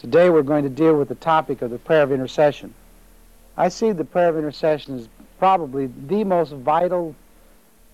Today 0.00 0.30
we're 0.30 0.40
going 0.40 0.64
to 0.64 0.70
deal 0.70 0.96
with 0.96 1.08
the 1.08 1.14
topic 1.14 1.60
of 1.60 1.70
the 1.70 1.78
prayer 1.78 2.02
of 2.02 2.10
intercession. 2.10 2.72
I 3.58 3.68
see 3.68 3.92
the 3.92 4.02
prayer 4.02 4.30
of 4.30 4.38
intercession 4.38 4.98
as 4.98 5.10
probably 5.38 5.90
the 6.06 6.24
most 6.24 6.54
vital 6.54 7.14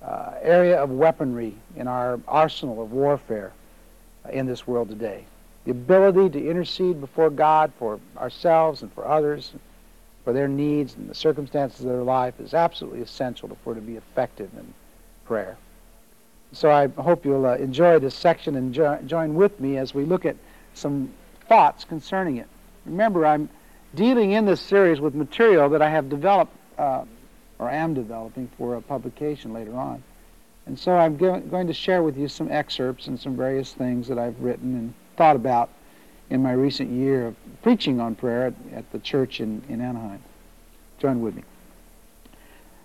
uh, 0.00 0.34
area 0.40 0.80
of 0.80 0.90
weaponry 0.90 1.56
in 1.74 1.88
our 1.88 2.20
arsenal 2.28 2.80
of 2.80 2.92
warfare 2.92 3.52
in 4.30 4.46
this 4.46 4.68
world 4.68 4.88
today. 4.88 5.24
The 5.64 5.72
ability 5.72 6.38
to 6.38 6.48
intercede 6.48 7.00
before 7.00 7.28
God 7.28 7.72
for 7.76 7.98
ourselves 8.16 8.82
and 8.82 8.92
for 8.92 9.04
others, 9.04 9.50
for 10.22 10.32
their 10.32 10.46
needs 10.46 10.94
and 10.94 11.10
the 11.10 11.14
circumstances 11.14 11.80
of 11.80 11.88
their 11.88 12.04
life 12.04 12.38
is 12.38 12.54
absolutely 12.54 13.00
essential 13.00 13.50
if 13.50 13.58
we're 13.64 13.74
to 13.74 13.80
be 13.80 13.96
effective 13.96 14.50
in 14.56 14.72
prayer. 15.24 15.56
So 16.52 16.70
I 16.70 16.86
hope 16.86 17.24
you'll 17.24 17.46
uh, 17.46 17.56
enjoy 17.56 17.98
this 17.98 18.14
section 18.14 18.54
and 18.54 18.72
jo- 18.72 19.00
join 19.06 19.34
with 19.34 19.58
me 19.58 19.76
as 19.76 19.92
we 19.92 20.04
look 20.04 20.24
at 20.24 20.36
some 20.72 21.10
thoughts 21.48 21.84
concerning 21.84 22.36
it. 22.36 22.46
Remember, 22.84 23.26
I'm 23.26 23.48
dealing 23.94 24.32
in 24.32 24.44
this 24.44 24.60
series 24.60 25.00
with 25.00 25.14
material 25.14 25.68
that 25.70 25.82
I 25.82 25.90
have 25.90 26.08
developed 26.08 26.52
uh, 26.78 27.04
or 27.58 27.70
am 27.70 27.94
developing 27.94 28.48
for 28.58 28.76
a 28.76 28.82
publication 28.82 29.52
later 29.52 29.74
on. 29.74 30.02
And 30.66 30.78
so 30.78 30.96
I'm 30.96 31.16
go- 31.16 31.40
going 31.40 31.68
to 31.68 31.72
share 31.72 32.02
with 32.02 32.16
you 32.16 32.28
some 32.28 32.50
excerpts 32.50 33.06
and 33.06 33.18
some 33.18 33.36
various 33.36 33.72
things 33.72 34.08
that 34.08 34.18
I've 34.18 34.40
written 34.40 34.74
and 34.74 34.94
thought 35.16 35.36
about 35.36 35.70
in 36.28 36.42
my 36.42 36.52
recent 36.52 36.90
year 36.90 37.28
of 37.28 37.36
preaching 37.62 38.00
on 38.00 38.14
prayer 38.14 38.46
at, 38.46 38.54
at 38.72 38.92
the 38.92 38.98
church 38.98 39.40
in, 39.40 39.62
in 39.68 39.80
Anaheim. 39.80 40.22
Join 40.98 41.20
with 41.20 41.36
me. 41.36 41.44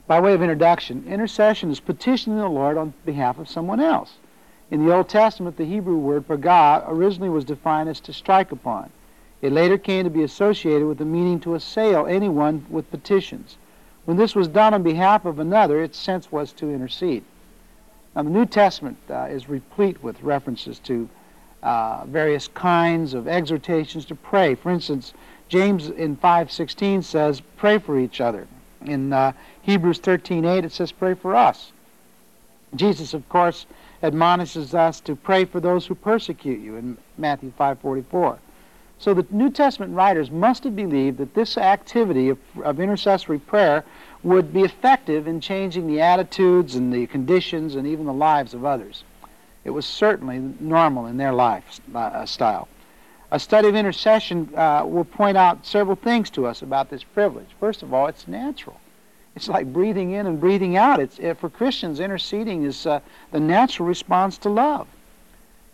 By 0.07 0.19
way 0.19 0.33
of 0.33 0.41
introduction, 0.41 1.05
intercession 1.07 1.71
is 1.71 1.79
petitioning 1.79 2.37
the 2.37 2.47
Lord 2.47 2.77
on 2.77 2.93
behalf 3.05 3.39
of 3.39 3.49
someone 3.49 3.79
else. 3.79 4.13
In 4.71 4.85
the 4.85 4.95
Old 4.95 5.09
Testament, 5.09 5.57
the 5.57 5.65
Hebrew 5.65 5.97
word 5.97 6.29
pagah 6.29 6.85
originally 6.87 7.29
was 7.29 7.43
defined 7.43 7.89
as 7.89 7.99
to 7.99 8.13
strike 8.13 8.53
upon. 8.53 8.89
It 9.41 9.51
later 9.51 9.77
came 9.77 10.05
to 10.05 10.09
be 10.09 10.23
associated 10.23 10.87
with 10.87 10.97
the 10.97 11.05
meaning 11.05 11.41
to 11.41 11.55
assail 11.55 12.05
anyone 12.05 12.65
with 12.69 12.89
petitions. 12.89 13.57
When 14.05 14.15
this 14.15 14.33
was 14.33 14.47
done 14.47 14.73
on 14.73 14.81
behalf 14.81 15.25
of 15.25 15.39
another, 15.39 15.81
its 15.81 15.97
sense 15.97 16.31
was 16.31 16.53
to 16.53 16.71
intercede. 16.71 17.23
Now, 18.15 18.23
the 18.23 18.29
New 18.29 18.45
Testament 18.45 18.97
uh, 19.09 19.27
is 19.29 19.49
replete 19.49 20.01
with 20.01 20.23
references 20.23 20.79
to 20.79 21.09
uh, 21.63 22.05
various 22.05 22.47
kinds 22.47 23.13
of 23.13 23.27
exhortations 23.27 24.05
to 24.05 24.15
pray. 24.15 24.55
For 24.55 24.71
instance, 24.71 25.13
James 25.49 25.89
in 25.89 26.15
5:16 26.15 27.03
says, 27.03 27.41
"Pray 27.57 27.77
for 27.77 27.99
each 27.99 28.21
other." 28.21 28.47
In 28.85 29.11
uh, 29.11 29.33
Hebrews 29.61 29.99
13:8 29.99 30.63
it 30.63 30.71
says, 30.71 30.91
"Pray 30.91 31.13
for 31.13 31.35
us." 31.35 31.71
Jesus, 32.75 33.13
of 33.13 33.27
course, 33.27 33.65
admonishes 34.03 34.73
us 34.73 34.99
to 35.01 35.15
pray 35.15 35.45
for 35.45 35.59
those 35.59 35.85
who 35.85 35.95
persecute 35.95 36.59
you 36.59 36.75
in 36.75 36.97
Matthew 37.17 37.51
5:44. 37.57 38.39
So 38.97 39.13
the 39.15 39.25
New 39.31 39.49
Testament 39.49 39.95
writers 39.95 40.29
must 40.29 40.63
have 40.63 40.75
believed 40.75 41.17
that 41.17 41.33
this 41.33 41.57
activity 41.57 42.29
of, 42.29 42.37
of 42.63 42.79
intercessory 42.79 43.39
prayer 43.39 43.83
would 44.23 44.53
be 44.53 44.61
effective 44.61 45.27
in 45.27 45.41
changing 45.41 45.87
the 45.87 46.01
attitudes 46.01 46.75
and 46.75 46.93
the 46.93 47.07
conditions 47.07 47.75
and 47.75 47.87
even 47.87 48.05
the 48.05 48.13
lives 48.13 48.53
of 48.53 48.63
others. 48.63 49.03
It 49.63 49.71
was 49.71 49.85
certainly 49.85 50.53
normal 50.59 51.07
in 51.07 51.17
their 51.17 51.33
lifestyle. 51.33 52.67
Uh, 53.31 53.35
A 53.35 53.39
study 53.39 53.67
of 53.69 53.75
intercession 53.75 54.49
uh, 54.55 54.83
will 54.85 55.05
point 55.05 55.37
out 55.37 55.65
several 55.65 55.95
things 55.95 56.29
to 56.31 56.45
us 56.45 56.61
about 56.61 56.89
this 56.89 57.03
privilege. 57.03 57.47
First 57.59 57.81
of 57.81 57.93
all, 57.93 58.07
it's 58.07 58.27
natural. 58.27 58.79
It's 59.35 59.47
like 59.47 59.71
breathing 59.71 60.11
in 60.11 60.27
and 60.27 60.39
breathing 60.39 60.75
out. 60.75 60.99
It's, 60.99 61.19
uh, 61.19 61.33
for 61.35 61.49
Christians, 61.49 61.99
interceding 61.99 62.63
is 62.63 62.85
uh, 62.85 62.99
the 63.31 63.39
natural 63.39 63.87
response 63.87 64.37
to 64.39 64.49
love. 64.49 64.87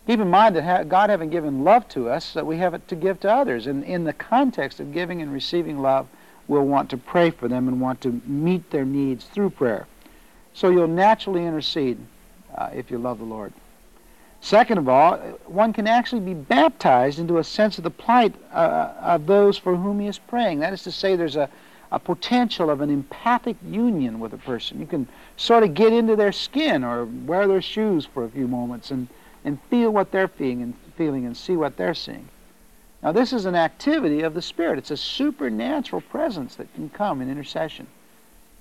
Keep 0.06 0.20
in 0.20 0.30
mind 0.30 0.56
that 0.56 0.64
ha- 0.64 0.84
God 0.84 1.10
having 1.10 1.28
given 1.28 1.64
love 1.64 1.88
to 1.90 2.08
us, 2.08 2.32
that 2.32 2.46
we 2.46 2.56
have 2.58 2.72
it 2.72 2.86
to 2.88 2.96
give 2.96 3.20
to 3.20 3.32
others. 3.32 3.66
And 3.66 3.84
in 3.84 4.04
the 4.04 4.12
context 4.12 4.80
of 4.80 4.92
giving 4.92 5.20
and 5.20 5.32
receiving 5.32 5.82
love, 5.82 6.06
we'll 6.46 6.64
want 6.64 6.88
to 6.90 6.96
pray 6.96 7.30
for 7.30 7.48
them 7.48 7.68
and 7.68 7.80
want 7.80 8.00
to 8.02 8.22
meet 8.24 8.70
their 8.70 8.84
needs 8.84 9.24
through 9.26 9.50
prayer. 9.50 9.86
So 10.54 10.70
you'll 10.70 10.88
naturally 10.88 11.44
intercede 11.44 11.98
uh, 12.56 12.70
if 12.72 12.90
you 12.90 12.98
love 12.98 13.18
the 13.18 13.24
Lord. 13.24 13.52
Second 14.40 14.78
of 14.78 14.88
all, 14.88 15.16
one 15.46 15.72
can 15.72 15.86
actually 15.86 16.20
be 16.20 16.32
baptized 16.32 17.18
into 17.18 17.38
a 17.38 17.44
sense 17.44 17.76
of 17.76 17.84
the 17.84 17.90
plight 17.90 18.34
uh, 18.52 18.92
of 19.00 19.26
those 19.26 19.58
for 19.58 19.76
whom 19.76 20.00
he 20.00 20.06
is 20.06 20.18
praying. 20.18 20.60
That 20.60 20.72
is 20.72 20.84
to 20.84 20.92
say, 20.92 21.16
there's 21.16 21.36
a, 21.36 21.50
a 21.90 21.98
potential 21.98 22.70
of 22.70 22.80
an 22.80 22.90
empathic 22.90 23.56
union 23.66 24.20
with 24.20 24.32
a 24.34 24.38
person. 24.38 24.80
You 24.80 24.86
can 24.86 25.08
sort 25.36 25.62
of 25.62 25.74
get 25.74 25.92
into 25.92 26.16
their 26.16 26.32
skin 26.32 26.84
or 26.84 27.04
wear 27.04 27.46
their 27.46 27.62
shoes 27.62 28.04
for 28.06 28.24
a 28.24 28.28
few 28.28 28.46
moments 28.46 28.90
and, 28.90 29.08
and 29.44 29.58
feel 29.70 29.90
what 29.90 30.10
they're 30.10 30.28
feeling 30.28 30.62
and, 30.62 30.74
feeling 30.96 31.24
and 31.24 31.36
see 31.36 31.56
what 31.56 31.76
they're 31.76 31.94
seeing. 31.94 32.28
Now, 33.02 33.12
this 33.12 33.32
is 33.32 33.44
an 33.46 33.54
activity 33.54 34.22
of 34.22 34.34
the 34.34 34.42
Spirit. 34.42 34.78
It's 34.78 34.90
a 34.90 34.96
supernatural 34.96 36.02
presence 36.02 36.56
that 36.56 36.72
can 36.74 36.90
come 36.90 37.22
in 37.22 37.30
intercession. 37.30 37.86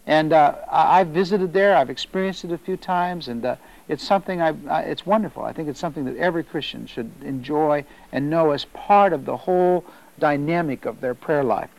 And 0.05 0.31
uh, 0.31 0.55
I- 0.71 0.99
I've 0.99 1.07
visited 1.07 1.53
there. 1.53 1.75
I've 1.75 1.89
experienced 1.89 2.45
it 2.45 2.51
a 2.51 2.57
few 2.57 2.77
times, 2.77 3.27
and 3.27 3.43
uh, 3.43 3.55
it's 3.89 4.03
something 4.03 4.41
I, 4.41 4.53
I, 4.69 4.81
it's 4.83 5.05
wonderful. 5.05 5.43
I 5.43 5.53
think 5.53 5.67
it's 5.67 5.79
something 5.79 6.05
that 6.05 6.15
every 6.17 6.43
Christian 6.43 6.85
should 6.85 7.11
enjoy 7.23 7.83
and 8.11 8.29
know 8.29 8.51
as 8.51 8.65
part 8.65 9.11
of 9.11 9.25
the 9.25 9.35
whole 9.35 9.83
dynamic 10.19 10.85
of 10.85 11.01
their 11.01 11.13
prayer 11.13 11.43
life. 11.43 11.69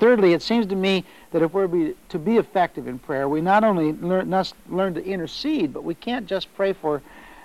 Thirdly, 0.00 0.32
it 0.32 0.40
seems 0.40 0.66
to 0.66 0.74
me 0.74 1.04
that 1.30 1.42
if 1.42 1.52
we're 1.52 1.92
to 2.08 2.18
be 2.18 2.38
effective 2.38 2.88
in 2.88 2.98
prayer, 2.98 3.28
we 3.28 3.42
not 3.42 3.64
only 3.64 3.92
learn, 3.92 4.30
must 4.30 4.54
learn 4.68 4.94
to 4.94 5.04
intercede, 5.04 5.74
but 5.74 5.84
we 5.84 5.94
can't 5.94 6.26
just 6.26 6.52
pray 6.54 6.72
for 6.72 7.02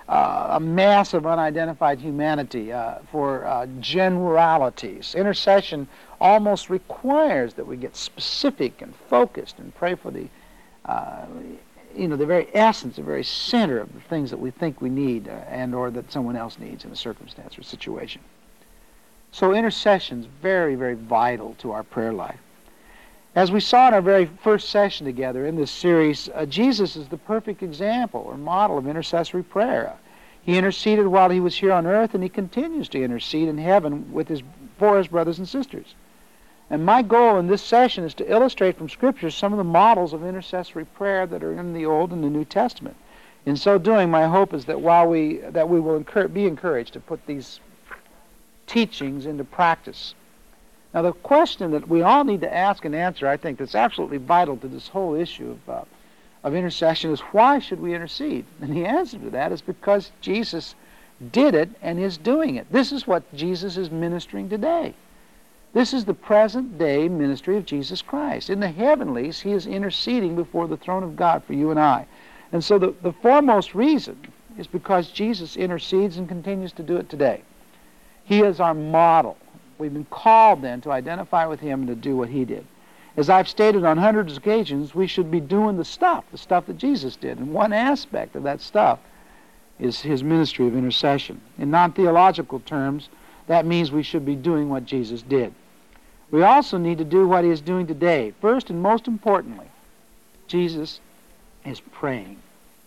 uh, 0.08 0.48
a 0.52 0.60
mass 0.60 1.14
of 1.14 1.26
unidentified 1.26 2.00
humanity, 2.00 2.72
uh, 2.72 3.00
for 3.12 3.46
uh, 3.46 3.66
generalities. 3.82 5.16
Intercession 5.16 5.88
almost 6.22 6.70
requires 6.70 7.56
that 7.56 7.68
we 7.68 7.76
get 7.76 7.96
specific 7.96 8.82
and 8.82 8.96
focused 9.10 9.60
and 9.60 9.76
pray 9.76 9.96
for 9.96 10.12
the 10.12 10.28
uh, 10.86 11.26
you 11.96 12.08
know, 12.08 12.16
the 12.16 12.26
very 12.26 12.48
essence, 12.54 12.98
the 12.98 13.02
very 13.02 13.24
center 13.24 13.80
of 13.80 13.94
the 13.94 14.02
things 14.02 14.30
that 14.30 14.38
we 14.38 14.52
think 14.52 14.82
we 14.82 14.90
need 14.90 15.28
uh, 15.28 15.32
and 15.48 15.74
or 15.74 15.90
that 15.92 16.12
someone 16.12 16.36
else 16.36 16.60
needs 16.60 16.86
in 16.86 16.92
a 16.92 16.96
circumstance 16.96 17.58
or 17.58 17.64
situation. 17.64 18.22
So 19.36 19.54
intercession 19.54 20.22
is 20.22 20.28
very, 20.42 20.76
very 20.76 20.94
vital 20.94 21.56
to 21.56 21.74
our 21.74 21.84
prayer 21.84 22.14
life. 22.14 22.40
As 23.36 23.52
we 23.52 23.60
saw 23.60 23.90
in 23.90 23.94
our 23.94 24.02
very 24.02 24.28
first 24.28 24.70
session 24.70 25.06
together 25.06 25.46
in 25.46 25.58
this 25.58 25.72
series, 25.72 26.30
uh, 26.34 26.46
Jesus 26.46 26.96
is 26.96 27.10
the 27.10 27.18
perfect 27.18 27.62
example 27.62 28.24
or 28.26 28.38
model 28.38 28.78
of 28.78 28.88
intercessory 28.88 29.44
prayer. 29.44 29.98
He 30.42 30.58
interceded 30.58 31.08
while 31.08 31.30
he 31.30 31.42
was 31.42 31.58
here 31.58 31.74
on 31.74 31.86
earth, 31.86 32.14
and 32.14 32.24
he 32.24 32.30
continues 32.30 32.88
to 32.88 33.04
intercede 33.04 33.50
in 33.50 33.58
heaven 33.58 34.14
with 34.14 34.30
his, 34.30 34.42
for 34.78 34.98
his 34.98 35.10
brothers 35.10 35.38
and 35.38 35.50
sisters. 35.50 35.96
And 36.70 36.86
my 36.86 37.02
goal 37.02 37.38
in 37.38 37.48
this 37.48 37.62
session 37.62 38.06
is 38.06 38.14
to 38.14 38.32
illustrate 38.32 38.78
from 38.78 38.88
Scripture 38.88 39.32
some 39.32 39.52
of 39.52 39.58
the 39.58 39.66
models 39.66 40.14
of 40.14 40.24
intercessory 40.24 40.86
prayer 40.86 41.28
that 41.28 41.44
are 41.44 41.60
in 41.60 41.74
the 41.74 41.86
Old 41.86 42.14
and 42.14 42.24
the 42.24 42.30
New 42.30 42.46
Testament. 42.46 42.96
In 43.46 43.58
so 43.58 43.78
doing, 43.80 44.10
my 44.10 44.28
hope 44.28 44.54
is 44.54 44.64
that 44.64 44.80
while 44.80 45.08
we 45.08 45.40
that 45.40 45.68
we 45.68 45.82
will 45.82 45.98
encourage, 45.98 46.34
be 46.34 46.46
encouraged 46.46 46.94
to 46.94 47.02
put 47.02 47.26
these 47.28 47.60
teachings 48.68 49.26
into 49.26 49.44
practice. 49.44 50.16
Now, 50.94 51.02
the 51.02 51.12
question 51.12 51.72
that 51.72 51.88
we 51.88 52.02
all 52.02 52.24
need 52.24 52.42
to 52.42 52.54
ask 52.54 52.86
and 52.86 52.96
answer, 52.96 53.28
I 53.28 53.38
think, 53.38 53.58
that's 53.58 53.76
absolutely 53.76 54.18
vital 54.18 54.58
to 54.58 54.68
this 54.68 54.88
whole 54.88 55.14
issue 55.14 55.52
of 55.52 55.70
uh, 55.70 55.86
of 56.46 56.54
intercession 56.54 57.12
is 57.12 57.22
why 57.32 57.58
should 57.58 57.80
we 57.80 57.96
intercede? 57.96 58.46
And 58.62 58.72
the 58.72 58.86
answer 58.86 59.18
to 59.18 59.32
that 59.32 59.52
is 59.52 59.62
because 59.62 60.12
Jesus 60.22 60.76
did 61.32 61.56
it 61.56 61.70
and 61.82 62.00
is 62.00 62.18
doing 62.18 62.56
it. 62.56 62.72
This 62.72 62.92
is 62.92 63.08
what 63.08 63.24
Jesus 63.36 63.78
is 63.78 63.90
ministering 63.90 64.48
today. 64.48 64.94
This 65.74 65.92
is 65.92 66.06
the 66.06 66.14
present 66.14 66.78
day 66.78 67.10
ministry 67.10 67.58
of 67.58 67.66
Jesus 67.66 68.04
Christ. 68.04 68.52
In 68.52 68.60
the 68.60 68.70
heavenlies, 68.70 69.42
he 69.42 69.54
is 69.54 69.66
interceding 69.66 70.36
before 70.36 70.68
the 70.68 70.78
throne 70.78 71.02
of 71.02 71.16
God 71.16 71.44
for 71.44 71.54
you 71.54 71.72
and 71.72 71.80
I. 71.80 72.06
And 72.52 72.64
so 72.64 72.78
the, 72.78 72.94
the 73.02 73.12
foremost 73.12 73.74
reason 73.74 74.16
is 74.56 74.68
because 74.68 75.10
Jesus 75.10 75.58
intercedes 75.58 76.18
and 76.18 76.30
continues 76.30 76.72
to 76.74 76.84
do 76.84 76.96
it 76.98 77.10
today. 77.10 77.42
He 78.26 78.42
is 78.42 78.60
our 78.60 78.74
model. 78.74 79.38
We've 79.78 79.94
been 79.94 80.06
called 80.06 80.62
then 80.62 80.82
to 80.82 80.92
identify 80.92 81.46
with 81.46 81.60
him 81.60 81.82
and 81.82 81.88
to 81.88 81.96
do 81.96 82.18
what 82.18 82.30
he 82.30 82.44
did. 82.46 82.66
As 83.18 83.30
I've 83.30 83.48
stated 83.48 83.86
on 83.86 83.98
hundreds 83.98 84.34
of 84.34 84.40
occasions, 84.40 84.94
we 84.94 85.08
should 85.08 85.32
be 85.32 85.40
doing 85.40 85.78
the 85.78 85.86
stuff, 85.86 86.26
the 86.32 86.38
stuff 86.38 86.66
that 86.66 86.78
Jesus 86.78 87.16
did. 87.16 87.38
And 87.38 87.54
one 87.54 87.72
aspect 87.72 88.36
of 88.36 88.44
that 88.44 88.60
stuff 88.60 89.00
is 89.80 90.02
his 90.02 90.24
ministry 90.24 90.68
of 90.68 90.76
intercession. 90.76 91.40
In 91.58 91.72
non 91.72 91.94
theological 91.94 92.60
terms, 92.62 93.10
that 93.48 93.66
means 93.66 93.92
we 93.92 94.04
should 94.04 94.26
be 94.26 94.36
doing 94.36 94.70
what 94.70 94.86
Jesus 94.86 95.22
did. 95.22 95.54
We 96.32 96.44
also 96.44 96.78
need 96.78 96.98
to 96.98 97.06
do 97.06 97.28
what 97.28 97.44
he 97.44 97.52
is 97.52 97.62
doing 97.62 97.88
today. 97.88 98.34
First 98.42 98.70
and 98.70 98.82
most 98.82 99.08
importantly, 99.08 99.68
Jesus 100.48 101.00
is 101.64 101.80
praying 101.80 102.38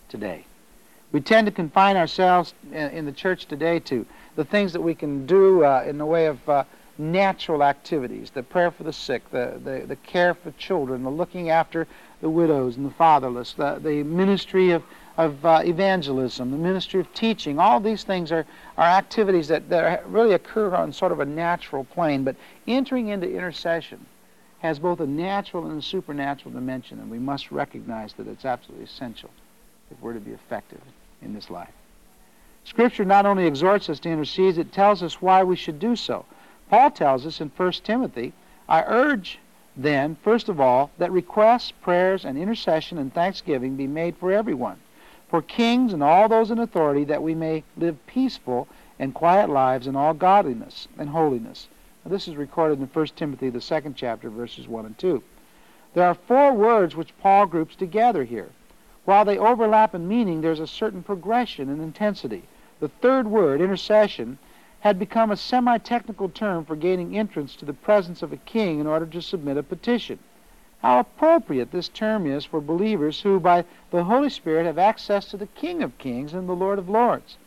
today. 0.09 0.45
We 1.11 1.21
tend 1.21 1.47
to 1.47 1.51
confine 1.51 1.97
ourselves 1.97 2.53
in 2.71 3.05
the 3.05 3.11
church 3.11 3.45
today 3.45 3.79
to 3.79 4.05
the 4.39 4.45
things 4.45 4.71
that 4.71 4.79
we 4.79 4.95
can 4.95 5.25
do 5.25 5.65
uh, 5.65 5.83
in 5.85 5.97
the 5.97 6.05
way 6.05 6.27
of 6.27 6.47
uh, 6.47 6.63
natural 6.97 7.61
activities 7.61 8.31
the 8.31 8.41
prayer 8.41 8.71
for 8.71 8.83
the 8.83 8.93
sick, 8.93 9.29
the, 9.31 9.59
the, 9.65 9.85
the 9.85 9.97
care 9.97 10.33
for 10.33 10.51
children, 10.51 11.03
the 11.03 11.09
looking 11.09 11.49
after 11.49 11.85
the 12.21 12.29
widows 12.29 12.77
and 12.77 12.85
the 12.85 12.93
fatherless, 12.93 13.51
the, 13.51 13.81
the 13.83 14.01
ministry 14.03 14.71
of, 14.71 14.81
of 15.17 15.45
uh, 15.45 15.61
evangelism, 15.65 16.51
the 16.51 16.57
ministry 16.57 17.01
of 17.01 17.13
teaching. 17.13 17.59
All 17.59 17.81
these 17.81 18.05
things 18.05 18.31
are, 18.31 18.45
are 18.77 18.87
activities 18.87 19.49
that, 19.49 19.67
that 19.67 20.07
really 20.07 20.33
occur 20.35 20.73
on 20.73 20.93
sort 20.93 21.11
of 21.11 21.19
a 21.19 21.25
natural 21.25 21.83
plane, 21.83 22.23
but 22.23 22.37
entering 22.65 23.09
into 23.09 23.29
intercession 23.29 24.05
has 24.59 24.79
both 24.79 25.01
a 25.01 25.07
natural 25.07 25.67
and 25.67 25.79
a 25.79 25.85
supernatural 25.85 26.53
dimension, 26.53 27.01
and 27.01 27.11
we 27.11 27.19
must 27.19 27.51
recognize 27.51 28.13
that 28.13 28.25
it's 28.25 28.45
absolutely 28.45 28.85
essential 28.85 29.31
if 29.91 29.99
we're 29.99 30.13
to 30.13 30.21
be 30.21 30.31
effective 30.31 30.79
in 31.21 31.33
this 31.33 31.49
life. 31.49 31.73
Scripture 32.63 33.05
not 33.05 33.25
only 33.25 33.45
exhorts 33.45 33.89
us 33.89 33.99
to 33.99 34.09
intercede, 34.09 34.57
it 34.57 34.71
tells 34.71 35.01
us 35.01 35.21
why 35.21 35.43
we 35.43 35.55
should 35.55 35.79
do 35.79 35.95
so. 35.95 36.25
Paul 36.69 36.91
tells 36.91 37.25
us 37.25 37.41
in 37.41 37.51
1 37.55 37.71
Timothy, 37.83 38.33
I 38.67 38.83
urge 38.85 39.39
then, 39.75 40.17
first 40.23 40.49
of 40.49 40.59
all, 40.59 40.91
that 40.97 41.11
requests, 41.11 41.71
prayers, 41.71 42.25
and 42.25 42.37
intercession 42.37 42.97
and 42.97 43.13
thanksgiving 43.13 43.75
be 43.75 43.87
made 43.87 44.17
for 44.17 44.31
everyone, 44.31 44.77
for 45.29 45.41
kings 45.41 45.93
and 45.93 46.03
all 46.03 46.27
those 46.27 46.51
in 46.51 46.59
authority, 46.59 47.05
that 47.05 47.23
we 47.23 47.33
may 47.33 47.63
live 47.77 48.05
peaceful 48.05 48.67
and 48.99 49.13
quiet 49.13 49.49
lives 49.49 49.87
in 49.87 49.95
all 49.95 50.13
godliness 50.13 50.87
and 50.97 51.09
holiness. 51.09 51.69
Now, 52.03 52.11
this 52.11 52.27
is 52.27 52.35
recorded 52.35 52.79
in 52.79 52.87
1 52.87 53.07
Timothy, 53.15 53.49
the 53.49 53.61
second 53.61 53.95
chapter, 53.95 54.29
verses 54.29 54.67
1 54.67 54.85
and 54.85 54.97
2. 54.97 55.23
There 55.93 56.05
are 56.05 56.13
four 56.13 56.53
words 56.53 56.95
which 56.95 57.17
Paul 57.19 57.45
groups 57.45 57.75
together 57.75 58.25
here. 58.25 58.49
While 59.05 59.25
they 59.25 59.37
overlap 59.37 59.95
in 59.95 60.07
meaning, 60.07 60.41
there's 60.41 60.59
a 60.59 60.67
certain 60.67 61.03
progression 61.03 61.69
in 61.69 61.81
intensity. 61.81 62.43
The 62.79 62.89
third 62.89 63.27
word, 63.27 63.61
intercession, 63.61 64.37
had 64.81 64.99
become 64.99 65.31
a 65.31 65.37
semi-technical 65.37 66.29
term 66.29 66.63
for 66.63 66.75
gaining 66.75 67.17
entrance 67.17 67.55
to 67.57 67.65
the 67.65 67.73
presence 67.73 68.21
of 68.21 68.31
a 68.31 68.37
king 68.37 68.79
in 68.79 68.87
order 68.87 69.05
to 69.05 69.21
submit 69.21 69.57
a 69.57 69.63
petition. 69.63 70.19
How 70.81 70.99
appropriate 70.99 71.71
this 71.71 71.89
term 71.89 72.25
is 72.25 72.45
for 72.45 72.61
believers 72.61 73.21
who, 73.21 73.39
by 73.39 73.65
the 73.91 74.05
Holy 74.05 74.29
Spirit, 74.29 74.65
have 74.65 74.77
access 74.77 75.25
to 75.25 75.37
the 75.37 75.47
King 75.47 75.83
of 75.83 75.97
Kings 75.97 76.33
and 76.33 76.47
the 76.47 76.55
Lord 76.55 76.79
of 76.79 76.87
Lords. 76.87 77.37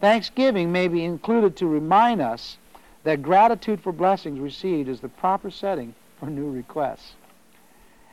Thanksgiving 0.00 0.70
may 0.70 0.88
be 0.88 1.02
included 1.02 1.56
to 1.56 1.66
remind 1.66 2.20
us 2.20 2.58
that 3.04 3.22
gratitude 3.22 3.80
for 3.80 3.92
blessings 3.92 4.38
received 4.38 4.88
is 4.88 5.00
the 5.00 5.08
proper 5.08 5.50
setting 5.50 5.94
for 6.20 6.26
new 6.26 6.50
requests. 6.50 7.14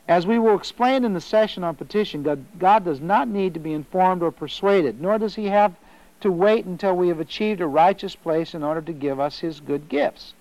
As 0.08 0.26
we 0.26 0.38
will 0.38 0.56
explain 0.56 1.04
in 1.04 1.14
the 1.14 1.20
session 1.20 1.62
on 1.62 1.76
petition, 1.76 2.22
God, 2.22 2.44
God 2.58 2.84
does 2.84 3.00
not 3.00 3.28
need 3.28 3.54
to 3.54 3.60
be 3.60 3.72
informed 3.72 4.22
or 4.22 4.32
persuaded, 4.32 5.00
nor 5.00 5.18
does 5.18 5.36
he 5.36 5.46
have 5.46 5.74
to 6.20 6.32
wait 6.32 6.64
until 6.64 6.94
we 6.94 7.08
have 7.08 7.20
achieved 7.20 7.60
a 7.60 7.66
righteous 7.66 8.16
place 8.16 8.54
in 8.54 8.62
order 8.62 8.80
to 8.80 8.92
give 8.92 9.20
us 9.20 9.38
his 9.38 9.60
good 9.60 9.88
gifts. 9.88 10.34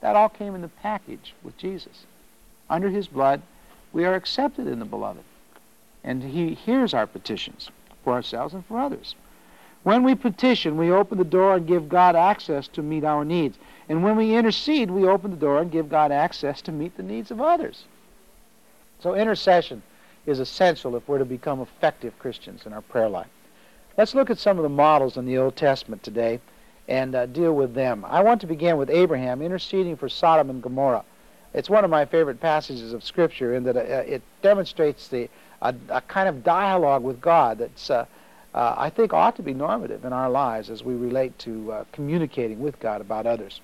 That 0.00 0.16
all 0.16 0.28
came 0.28 0.54
in 0.54 0.62
the 0.62 0.68
package 0.68 1.34
with 1.42 1.56
Jesus. 1.58 2.04
Under 2.68 2.88
his 2.88 3.06
blood, 3.06 3.42
we 3.92 4.04
are 4.04 4.14
accepted 4.14 4.66
in 4.66 4.78
the 4.78 4.84
beloved. 4.84 5.24
And 6.02 6.22
he 6.22 6.54
hears 6.54 6.94
our 6.94 7.06
petitions 7.06 7.70
for 8.02 8.12
ourselves 8.12 8.54
and 8.54 8.64
for 8.64 8.78
others. 8.78 9.14
When 9.82 10.02
we 10.04 10.14
petition, 10.14 10.76
we 10.76 10.90
open 10.90 11.18
the 11.18 11.24
door 11.24 11.56
and 11.56 11.66
give 11.66 11.88
God 11.88 12.16
access 12.16 12.66
to 12.68 12.82
meet 12.82 13.04
our 13.04 13.24
needs. 13.24 13.58
And 13.88 14.02
when 14.02 14.16
we 14.16 14.34
intercede, 14.34 14.90
we 14.90 15.06
open 15.06 15.30
the 15.30 15.36
door 15.36 15.60
and 15.60 15.70
give 15.70 15.88
God 15.88 16.10
access 16.12 16.60
to 16.62 16.72
meet 16.72 16.96
the 16.96 17.02
needs 17.02 17.30
of 17.30 17.40
others. 17.40 17.84
So 19.00 19.14
intercession 19.14 19.82
is 20.26 20.40
essential 20.40 20.96
if 20.96 21.08
we're 21.08 21.18
to 21.18 21.24
become 21.24 21.60
effective 21.60 22.18
Christians 22.18 22.66
in 22.66 22.72
our 22.72 22.82
prayer 22.82 23.08
life. 23.08 23.28
Let's 23.96 24.14
look 24.14 24.30
at 24.30 24.38
some 24.38 24.58
of 24.58 24.62
the 24.62 24.68
models 24.68 25.16
in 25.16 25.24
the 25.24 25.38
Old 25.38 25.56
Testament 25.56 26.02
today 26.02 26.40
and 26.88 27.14
uh, 27.14 27.26
deal 27.26 27.52
with 27.52 27.74
them. 27.74 28.04
I 28.06 28.22
want 28.22 28.40
to 28.42 28.46
begin 28.46 28.76
with 28.76 28.90
Abraham 28.90 29.42
interceding 29.42 29.96
for 29.96 30.08
Sodom 30.08 30.50
and 30.50 30.62
Gomorrah. 30.62 31.04
It's 31.54 31.70
one 31.70 31.84
of 31.84 31.90
my 31.90 32.04
favorite 32.04 32.40
passages 32.40 32.92
of 32.92 33.02
Scripture 33.02 33.54
in 33.54 33.64
that 33.64 33.76
uh, 33.76 33.80
it 33.80 34.22
demonstrates 34.42 35.08
the 35.08 35.28
a, 35.62 35.74
a, 35.88 36.02
kind 36.02 36.28
of 36.28 36.44
dialogue 36.44 37.02
with 37.02 37.20
God 37.20 37.58
that's 37.58 37.88
uh, 37.88 38.04
uh, 38.54 38.74
I 38.76 38.90
think 38.90 39.12
ought 39.12 39.36
to 39.36 39.42
be 39.42 39.54
normative 39.54 40.04
in 40.04 40.12
our 40.12 40.28
lives 40.28 40.68
as 40.70 40.84
we 40.84 40.94
relate 40.94 41.38
to 41.40 41.72
uh, 41.72 41.84
communicating 41.92 42.60
with 42.60 42.78
God 42.78 43.00
about 43.00 43.26
others. 43.26 43.60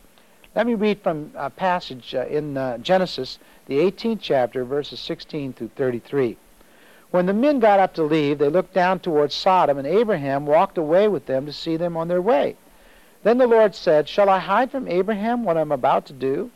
Let 0.54 0.66
me 0.66 0.74
read 0.74 1.00
from 1.00 1.32
a 1.34 1.48
passage 1.48 2.14
uh, 2.14 2.26
in 2.26 2.82
Genesis, 2.82 3.38
the 3.66 3.78
18th 3.78 4.18
chapter, 4.20 4.64
verses 4.66 5.00
16 5.00 5.54
through 5.54 5.70
33. 5.76 6.36
When 7.10 7.24
the 7.24 7.32
men 7.32 7.58
got 7.58 7.80
up 7.80 7.94
to 7.94 8.02
leave, 8.02 8.38
they 8.38 8.50
looked 8.50 8.74
down 8.74 9.00
towards 9.00 9.34
Sodom, 9.34 9.78
and 9.78 9.86
Abraham 9.86 10.44
walked 10.44 10.76
away 10.76 11.08
with 11.08 11.24
them 11.24 11.46
to 11.46 11.54
see 11.54 11.78
them 11.78 11.96
on 11.96 12.08
their 12.08 12.20
way. 12.20 12.56
Then 13.22 13.38
the 13.38 13.46
Lord 13.46 13.74
said, 13.74 14.10
Shall 14.10 14.28
I 14.28 14.40
hide 14.40 14.70
from 14.70 14.88
Abraham 14.88 15.42
what 15.42 15.56
I 15.56 15.62
am 15.62 15.72
about 15.72 16.04
to 16.06 16.12
do? 16.12 16.50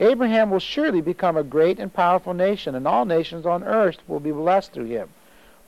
Abraham 0.00 0.50
will 0.50 0.58
surely 0.58 1.02
become 1.02 1.36
a 1.36 1.42
great 1.42 1.78
and 1.78 1.92
powerful 1.92 2.32
nation, 2.32 2.74
and 2.74 2.88
all 2.88 3.04
nations 3.04 3.44
on 3.44 3.64
earth 3.64 3.98
will 4.08 4.20
be 4.20 4.32
blessed 4.32 4.72
through 4.72 4.86
him. 4.86 5.10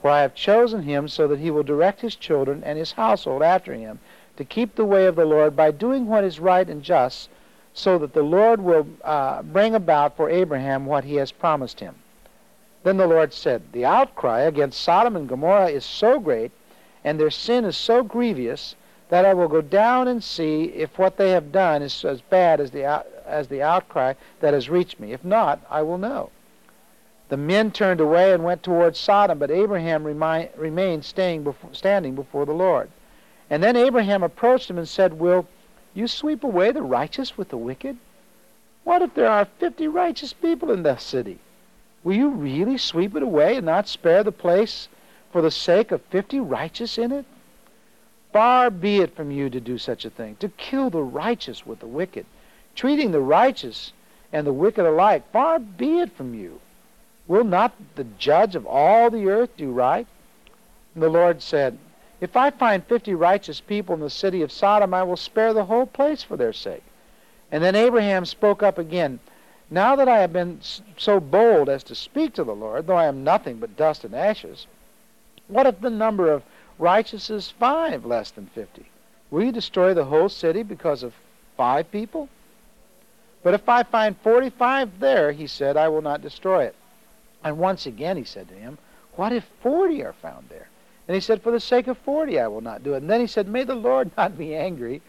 For 0.01 0.09
I 0.09 0.21
have 0.21 0.33
chosen 0.33 0.81
him 0.81 1.07
so 1.07 1.27
that 1.27 1.39
he 1.39 1.51
will 1.51 1.61
direct 1.61 2.01
his 2.01 2.15
children 2.15 2.63
and 2.65 2.79
his 2.79 2.93
household 2.93 3.43
after 3.43 3.73
him 3.73 3.99
to 4.37 4.43
keep 4.43 4.73
the 4.73 4.85
way 4.85 5.05
of 5.05 5.15
the 5.15 5.25
Lord 5.25 5.55
by 5.55 5.69
doing 5.69 6.07
what 6.07 6.23
is 6.23 6.39
right 6.39 6.67
and 6.67 6.81
just, 6.81 7.29
so 7.75 7.97
that 7.97 8.13
the 8.13 8.23
Lord 8.23 8.61
will 8.61 8.87
uh, 9.03 9.43
bring 9.43 9.75
about 9.75 10.15
for 10.15 10.29
Abraham 10.29 10.85
what 10.85 11.03
he 11.03 11.15
has 11.15 11.31
promised 11.31 11.81
him. 11.81 11.93
Then 12.83 12.95
the 12.97 13.05
Lord 13.05 13.33
said, 13.33 13.63
The 13.73 13.85
outcry 13.85 14.41
against 14.41 14.81
Sodom 14.81 15.15
and 15.15 15.27
Gomorrah 15.27 15.67
is 15.67 15.85
so 15.85 16.19
great, 16.19 16.51
and 17.03 17.19
their 17.19 17.29
sin 17.29 17.65
is 17.65 17.75
so 17.75 18.01
grievous, 18.01 18.75
that 19.09 19.25
I 19.25 19.33
will 19.33 19.49
go 19.49 19.61
down 19.61 20.07
and 20.07 20.23
see 20.23 20.65
if 20.65 20.97
what 20.97 21.17
they 21.17 21.31
have 21.31 21.51
done 21.51 21.81
is 21.81 22.05
as 22.05 22.21
bad 22.21 22.59
as 22.59 22.71
the, 22.71 23.05
as 23.25 23.49
the 23.49 23.61
outcry 23.61 24.13
that 24.39 24.53
has 24.53 24.69
reached 24.69 24.99
me. 24.99 25.11
If 25.11 25.25
not, 25.25 25.59
I 25.69 25.81
will 25.81 25.97
know. 25.97 26.31
The 27.27 27.37
men 27.37 27.71
turned 27.71 27.99
away 27.99 28.31
and 28.31 28.43
went 28.43 28.63
towards 28.63 28.99
Sodom, 28.99 29.37
but 29.37 29.51
Abraham 29.51 30.05
remi- 30.05 30.49
remained 30.55 31.03
staying 31.03 31.43
before, 31.43 31.73
standing 31.73 32.15
before 32.15 32.45
the 32.45 32.53
Lord. 32.53 32.89
And 33.49 33.61
then 33.61 33.75
Abraham 33.75 34.23
approached 34.23 34.69
him 34.69 34.77
and 34.77 34.87
said, 34.87 35.19
Will 35.19 35.45
you 35.95 36.07
sweep 36.07 36.43
away 36.43 36.71
the 36.71 36.83
righteous 36.83 37.37
with 37.37 37.49
the 37.49 37.57
wicked? 37.57 37.97
What 38.83 39.01
if 39.01 39.15
there 39.15 39.29
are 39.29 39.45
fifty 39.45 39.87
righteous 39.87 40.33
people 40.33 40.71
in 40.71 40.83
the 40.83 40.97
city? 40.97 41.39
Will 42.03 42.15
you 42.15 42.29
really 42.29 42.77
sweep 42.77 43.15
it 43.15 43.23
away 43.23 43.55
and 43.55 43.65
not 43.65 43.87
spare 43.87 44.23
the 44.23 44.31
place 44.31 44.87
for 45.31 45.41
the 45.41 45.49
sake 45.49 45.91
of 45.91 46.01
fifty 46.03 46.39
righteous 46.39 46.99
in 46.99 47.11
it? 47.11 47.25
Far 48.31 48.69
be 48.69 48.97
it 48.97 49.15
from 49.15 49.31
you 49.31 49.49
to 49.49 49.59
do 49.59 49.77
such 49.77 50.05
a 50.05 50.09
thing, 50.09 50.35
to 50.41 50.49
kill 50.49 50.89
the 50.89 51.01
righteous 51.01 51.65
with 51.65 51.79
the 51.79 51.87
wicked, 51.87 52.25
treating 52.75 53.11
the 53.11 53.21
righteous 53.21 53.93
and 54.33 54.45
the 54.45 54.53
wicked 54.53 54.85
alike. 54.85 55.23
Far 55.31 55.57
be 55.57 55.99
it 55.99 56.11
from 56.15 56.33
you. 56.33 56.59
Will 57.27 57.45
not 57.45 57.73
the 57.95 58.03
judge 58.19 58.55
of 58.55 58.67
all 58.67 59.09
the 59.09 59.29
earth 59.29 59.55
do 59.57 59.71
right? 59.71 60.05
And 60.93 61.01
the 61.01 61.09
Lord 61.09 61.41
said, 61.41 61.77
If 62.21 62.37
I 62.37 62.49
find 62.49 62.85
fifty 62.85 63.13
righteous 63.13 63.59
people 63.59 63.95
in 63.95 64.01
the 64.01 64.09
city 64.09 64.41
of 64.41 64.51
Sodom, 64.51 64.93
I 64.93 65.03
will 65.03 65.17
spare 65.17 65.53
the 65.53 65.65
whole 65.65 65.85
place 65.85 66.23
for 66.23 66.37
their 66.37 66.53
sake. 66.53 66.83
And 67.51 67.63
then 67.63 67.75
Abraham 67.75 68.25
spoke 68.25 68.63
up 68.63 68.77
again. 68.77 69.19
Now 69.69 69.95
that 69.95 70.07
I 70.07 70.19
have 70.19 70.31
been 70.31 70.59
so 70.97 71.19
bold 71.19 71.69
as 71.69 71.83
to 71.85 71.95
speak 71.95 72.33
to 72.33 72.43
the 72.43 72.55
Lord, 72.55 72.87
though 72.87 72.95
I 72.95 73.07
am 73.07 73.23
nothing 73.23 73.57
but 73.57 73.75
dust 73.75 74.03
and 74.03 74.15
ashes, 74.15 74.67
what 75.47 75.67
if 75.67 75.81
the 75.81 75.89
number 75.89 76.31
of 76.31 76.43
righteous 76.79 77.29
is 77.29 77.51
five 77.51 78.05
less 78.05 78.31
than 78.31 78.47
fifty? 78.47 78.85
Will 79.31 79.43
you 79.43 79.51
destroy 79.51 79.93
the 79.93 80.05
whole 80.05 80.29
city 80.29 80.63
because 80.63 81.03
of 81.03 81.13
five 81.57 81.91
people? 81.91 82.29
But 83.43 83.53
if 83.53 83.67
I 83.67 83.83
find 83.83 84.17
forty-five 84.17 84.99
there, 84.99 85.31
he 85.31 85.47
said, 85.47 85.77
I 85.77 85.89
will 85.89 86.01
not 86.01 86.21
destroy 86.21 86.63
it. 86.63 86.75
And 87.43 87.57
once 87.57 87.85
again 87.85 88.17
he 88.17 88.23
said 88.23 88.47
to 88.47 88.55
him, 88.55 88.77
What 89.15 89.33
if 89.33 89.43
forty 89.61 90.03
are 90.03 90.13
found 90.13 90.49
there? 90.49 90.67
And 91.07 91.15
he 91.15 91.21
said, 91.21 91.41
For 91.41 91.51
the 91.51 91.59
sake 91.59 91.87
of 91.87 91.97
forty 91.99 92.39
I 92.39 92.47
will 92.47 92.61
not 92.61 92.83
do 92.83 92.93
it. 92.93 92.97
And 92.97 93.09
then 93.09 93.21
he 93.21 93.27
said, 93.27 93.47
May 93.47 93.63
the 93.63 93.75
Lord 93.75 94.11
not 94.17 94.37
be 94.37 94.55
angry, 94.55 95.01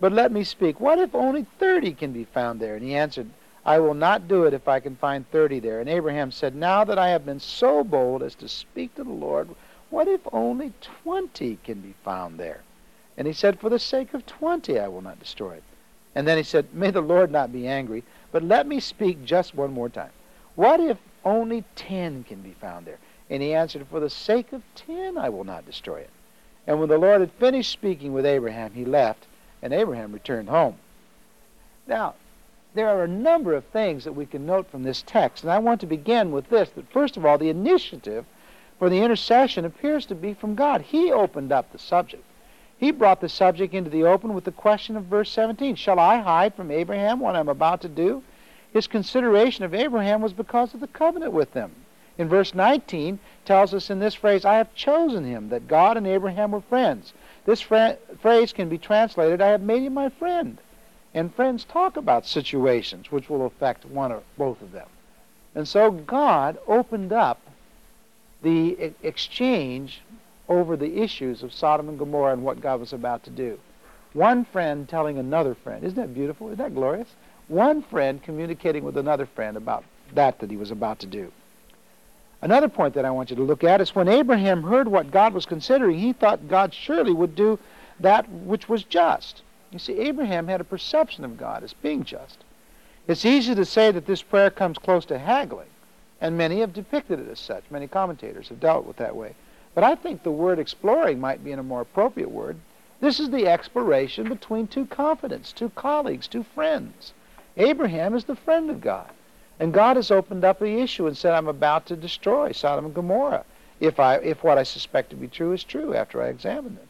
but 0.00 0.12
let 0.12 0.32
me 0.32 0.44
speak. 0.44 0.80
What 0.80 0.98
if 0.98 1.14
only 1.14 1.46
thirty 1.58 1.92
can 1.92 2.12
be 2.12 2.24
found 2.24 2.60
there? 2.60 2.74
And 2.76 2.84
he 2.84 2.94
answered, 2.94 3.28
I 3.64 3.80
will 3.80 3.94
not 3.94 4.28
do 4.28 4.44
it 4.44 4.54
if 4.54 4.66
I 4.68 4.80
can 4.80 4.96
find 4.96 5.28
thirty 5.30 5.60
there. 5.60 5.80
And 5.80 5.88
Abraham 5.88 6.30
said, 6.30 6.54
Now 6.54 6.84
that 6.84 6.98
I 6.98 7.08
have 7.08 7.26
been 7.26 7.40
so 7.40 7.84
bold 7.84 8.22
as 8.22 8.34
to 8.36 8.48
speak 8.48 8.94
to 8.94 9.04
the 9.04 9.10
Lord, 9.10 9.48
what 9.90 10.08
if 10.08 10.20
only 10.32 10.72
twenty 10.80 11.58
can 11.64 11.80
be 11.80 11.94
found 12.04 12.38
there? 12.38 12.60
And 13.16 13.26
he 13.26 13.32
said, 13.32 13.60
For 13.60 13.68
the 13.68 13.78
sake 13.78 14.14
of 14.14 14.24
twenty 14.24 14.78
I 14.78 14.88
will 14.88 15.02
not 15.02 15.18
destroy 15.20 15.54
it. 15.54 15.64
And 16.14 16.26
then 16.26 16.38
he 16.38 16.44
said, 16.44 16.66
May 16.72 16.90
the 16.90 17.02
Lord 17.02 17.30
not 17.30 17.52
be 17.52 17.66
angry, 17.66 18.04
but 18.32 18.42
let 18.42 18.66
me 18.66 18.80
speak 18.80 19.24
just 19.24 19.54
one 19.54 19.74
more 19.74 19.90
time. 19.90 20.12
What 20.54 20.80
if 20.80 20.96
only 21.24 21.64
ten 21.76 22.24
can 22.24 22.40
be 22.40 22.52
found 22.60 22.86
there? 22.86 22.98
And 23.30 23.42
he 23.42 23.54
answered, 23.54 23.86
For 23.88 24.00
the 24.00 24.10
sake 24.10 24.52
of 24.52 24.62
ten 24.74 25.18
I 25.18 25.28
will 25.28 25.44
not 25.44 25.66
destroy 25.66 26.00
it. 26.00 26.10
And 26.66 26.80
when 26.80 26.88
the 26.88 26.98
Lord 26.98 27.20
had 27.20 27.32
finished 27.32 27.70
speaking 27.70 28.12
with 28.12 28.26
Abraham, 28.26 28.72
he 28.72 28.84
left, 28.84 29.26
and 29.62 29.72
Abraham 29.72 30.12
returned 30.12 30.48
home. 30.48 30.76
Now, 31.86 32.14
there 32.74 32.88
are 32.88 33.02
a 33.02 33.08
number 33.08 33.54
of 33.54 33.64
things 33.64 34.04
that 34.04 34.12
we 34.12 34.26
can 34.26 34.46
note 34.46 34.70
from 34.70 34.82
this 34.82 35.02
text, 35.02 35.42
and 35.42 35.52
I 35.52 35.58
want 35.58 35.80
to 35.80 35.86
begin 35.86 36.30
with 36.30 36.48
this 36.50 36.68
that 36.70 36.92
first 36.92 37.16
of 37.16 37.24
all, 37.24 37.38
the 37.38 37.48
initiative 37.48 38.24
for 38.78 38.88
the 38.88 39.00
intercession 39.00 39.64
appears 39.64 40.06
to 40.06 40.14
be 40.14 40.34
from 40.34 40.54
God. 40.54 40.82
He 40.82 41.10
opened 41.10 41.50
up 41.50 41.72
the 41.72 41.78
subject. 41.78 42.22
He 42.78 42.92
brought 42.92 43.20
the 43.20 43.28
subject 43.28 43.74
into 43.74 43.90
the 43.90 44.04
open 44.04 44.34
with 44.34 44.44
the 44.44 44.52
question 44.52 44.96
of 44.96 45.04
verse 45.04 45.30
17 45.30 45.74
Shall 45.74 45.98
I 45.98 46.18
hide 46.18 46.54
from 46.54 46.70
Abraham 46.70 47.18
what 47.18 47.34
I'm 47.34 47.48
about 47.48 47.80
to 47.80 47.88
do? 47.88 48.22
His 48.72 48.86
consideration 48.86 49.64
of 49.64 49.74
Abraham 49.74 50.20
was 50.20 50.32
because 50.32 50.74
of 50.74 50.80
the 50.80 50.86
covenant 50.86 51.32
with 51.32 51.52
them. 51.52 51.72
In 52.18 52.28
verse 52.28 52.52
19 52.52 53.20
tells 53.44 53.72
us 53.72 53.90
in 53.90 54.00
this 54.00 54.14
phrase, 54.14 54.44
I 54.44 54.56
have 54.56 54.74
chosen 54.74 55.24
him, 55.24 55.48
that 55.50 55.68
God 55.68 55.96
and 55.96 56.06
Abraham 56.06 56.50
were 56.50 56.60
friends. 56.60 57.12
This 57.44 57.60
phrase 57.60 58.52
can 58.52 58.68
be 58.68 58.76
translated, 58.76 59.40
I 59.40 59.48
have 59.48 59.62
made 59.62 59.84
him 59.84 59.94
my 59.94 60.08
friend. 60.08 60.58
And 61.14 61.34
friends 61.34 61.64
talk 61.64 61.96
about 61.96 62.26
situations 62.26 63.10
which 63.10 63.30
will 63.30 63.46
affect 63.46 63.84
one 63.86 64.12
or 64.12 64.22
both 64.36 64.60
of 64.60 64.72
them. 64.72 64.88
And 65.54 65.66
so 65.66 65.90
God 65.90 66.58
opened 66.66 67.12
up 67.12 67.40
the 68.42 68.92
exchange 69.02 70.02
over 70.48 70.76
the 70.76 71.00
issues 71.00 71.42
of 71.42 71.52
Sodom 71.52 71.88
and 71.88 71.98
Gomorrah 71.98 72.32
and 72.32 72.44
what 72.44 72.60
God 72.60 72.80
was 72.80 72.92
about 72.92 73.22
to 73.24 73.30
do. 73.30 73.58
One 74.12 74.44
friend 74.44 74.88
telling 74.88 75.18
another 75.18 75.54
friend. 75.54 75.84
Isn't 75.84 75.96
that 75.96 76.14
beautiful? 76.14 76.48
Isn't 76.48 76.58
that 76.58 76.74
glorious? 76.74 77.08
One 77.48 77.82
friend 77.82 78.22
communicating 78.22 78.84
with 78.84 78.96
another 78.96 79.26
friend 79.26 79.56
about 79.56 79.84
that 80.14 80.40
that 80.40 80.50
he 80.50 80.56
was 80.56 80.70
about 80.70 80.98
to 81.00 81.06
do. 81.06 81.32
Another 82.40 82.68
point 82.68 82.94
that 82.94 83.04
I 83.04 83.10
want 83.10 83.30
you 83.30 83.36
to 83.36 83.42
look 83.42 83.64
at 83.64 83.80
is 83.80 83.94
when 83.94 84.06
Abraham 84.06 84.62
heard 84.62 84.86
what 84.86 85.10
God 85.10 85.34
was 85.34 85.44
considering, 85.44 85.98
he 85.98 86.12
thought 86.12 86.48
God 86.48 86.72
surely 86.72 87.12
would 87.12 87.34
do 87.34 87.58
that 87.98 88.28
which 88.30 88.68
was 88.68 88.84
just. 88.84 89.42
You 89.72 89.78
see, 89.78 89.98
Abraham 89.98 90.46
had 90.46 90.60
a 90.60 90.64
perception 90.64 91.24
of 91.24 91.36
God 91.36 91.64
as 91.64 91.72
being 91.72 92.04
just. 92.04 92.38
It's 93.08 93.24
easy 93.24 93.54
to 93.54 93.64
say 93.64 93.90
that 93.90 94.06
this 94.06 94.22
prayer 94.22 94.50
comes 94.50 94.78
close 94.78 95.04
to 95.06 95.18
haggling, 95.18 95.68
and 96.20 96.38
many 96.38 96.60
have 96.60 96.72
depicted 96.72 97.18
it 97.18 97.28
as 97.28 97.40
such. 97.40 97.64
Many 97.70 97.88
commentators 97.88 98.48
have 98.48 98.60
dealt 98.60 98.86
with 98.86 98.96
that 98.98 99.16
way. 99.16 99.34
But 99.74 99.84
I 99.84 99.94
think 99.94 100.22
the 100.22 100.30
word 100.30 100.58
exploring 100.58 101.20
might 101.20 101.42
be 101.42 101.52
a 101.52 101.62
more 101.62 101.80
appropriate 101.80 102.30
word. 102.30 102.56
This 103.00 103.18
is 103.20 103.30
the 103.30 103.46
exploration 103.46 104.28
between 104.28 104.66
two 104.66 104.86
confidants, 104.86 105.52
two 105.52 105.70
colleagues, 105.70 106.28
two 106.28 106.42
friends. 106.42 107.12
Abraham 107.56 108.14
is 108.14 108.24
the 108.24 108.36
friend 108.36 108.70
of 108.70 108.80
God. 108.80 109.10
And 109.60 109.72
God 109.72 109.96
has 109.96 110.10
opened 110.10 110.44
up 110.44 110.60
the 110.60 110.80
issue 110.80 111.06
and 111.06 111.16
said, 111.16 111.34
I'm 111.34 111.48
about 111.48 111.86
to 111.86 111.96
destroy 111.96 112.52
Sodom 112.52 112.86
and 112.86 112.94
Gomorrah 112.94 113.44
if, 113.80 113.98
I, 113.98 114.16
if 114.16 114.42
what 114.44 114.58
I 114.58 114.62
suspect 114.62 115.10
to 115.10 115.16
be 115.16 115.28
true 115.28 115.52
is 115.52 115.64
true 115.64 115.94
after 115.94 116.22
I 116.22 116.28
examine 116.28 116.76
them. 116.76 116.88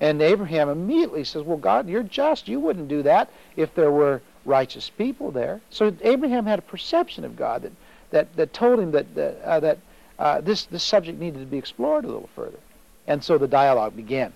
And 0.00 0.20
Abraham 0.20 0.68
immediately 0.68 1.24
says, 1.24 1.42
Well, 1.42 1.56
God, 1.56 1.88
you're 1.88 2.02
just. 2.02 2.48
You 2.48 2.60
wouldn't 2.60 2.88
do 2.88 3.02
that 3.02 3.30
if 3.56 3.74
there 3.74 3.90
were 3.90 4.20
righteous 4.44 4.90
people 4.90 5.30
there. 5.30 5.60
So 5.70 5.94
Abraham 6.02 6.44
had 6.46 6.58
a 6.58 6.62
perception 6.62 7.24
of 7.24 7.36
God 7.36 7.62
that, 7.62 7.72
that, 8.10 8.36
that 8.36 8.52
told 8.52 8.78
him 8.78 8.90
that, 8.92 9.14
that, 9.14 9.42
uh, 9.42 9.60
that 9.60 9.78
uh, 10.18 10.40
this, 10.42 10.64
this 10.64 10.82
subject 10.82 11.18
needed 11.18 11.40
to 11.40 11.46
be 11.46 11.58
explored 11.58 12.04
a 12.04 12.08
little 12.08 12.28
further. 12.34 12.58
And 13.06 13.24
so 13.24 13.38
the 13.38 13.48
dialogue 13.48 13.96
began. 13.96 14.32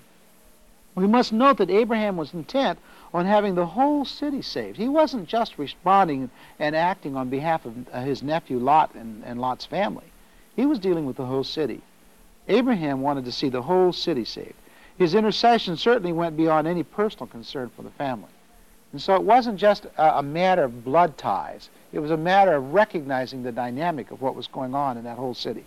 We 0.95 1.07
must 1.07 1.33
note 1.33 1.59
that 1.59 1.71
Abraham 1.71 2.17
was 2.17 2.35
intent 2.35 2.79
on 3.13 3.27
having 3.27 3.55
the 3.55 3.67
whole 3.67 4.05
city 4.05 4.43
saved. 4.43 4.77
He 4.77 4.89
wasn't 4.89 5.29
just 5.29 5.59
responding 5.59 6.31
and 6.59 6.77
acting 6.77 7.17
on 7.17 7.29
behalf 7.29 7.65
of 7.67 7.75
uh, 7.93 8.03
his 8.03 8.23
nephew 8.23 8.59
Lot 8.59 8.95
and, 8.95 9.25
and 9.25 9.41
Lot's 9.41 9.67
family. 9.67 10.05
He 10.55 10.67
was 10.67 10.79
dealing 10.79 11.07
with 11.07 11.17
the 11.17 11.27
whole 11.27 11.45
city. 11.45 11.83
Abraham 12.49 13.01
wanted 13.01 13.25
to 13.25 13.33
see 13.33 13.49
the 13.49 13.63
whole 13.63 13.93
city 13.93 14.25
saved. 14.25 14.55
His 14.99 15.15
intercession 15.15 15.77
certainly 15.77 16.13
went 16.13 16.37
beyond 16.37 16.67
any 16.67 16.83
personal 16.83 17.27
concern 17.27 17.71
for 17.75 17.83
the 17.83 17.91
family. 17.91 18.29
And 18.93 19.01
so 19.01 19.15
it 19.15 19.23
wasn't 19.23 19.59
just 19.59 19.87
a, 19.97 20.19
a, 20.19 20.23
matter 20.23 20.65
of 20.65 20.85
blood 20.85 21.17
ties. 21.17 21.71
It 21.93 22.01
was 22.01 22.11
a 22.11 22.17
matter 22.17 22.55
of 22.55 22.75
recognizing 22.75 23.43
the 23.43 23.53
dynamic 23.53 24.11
of 24.11 24.21
what 24.21 24.35
was 24.35 24.49
going 24.49 24.75
on 24.75 24.97
in 24.97 25.05
that 25.05 25.17
whole 25.17 25.35
city. 25.35 25.65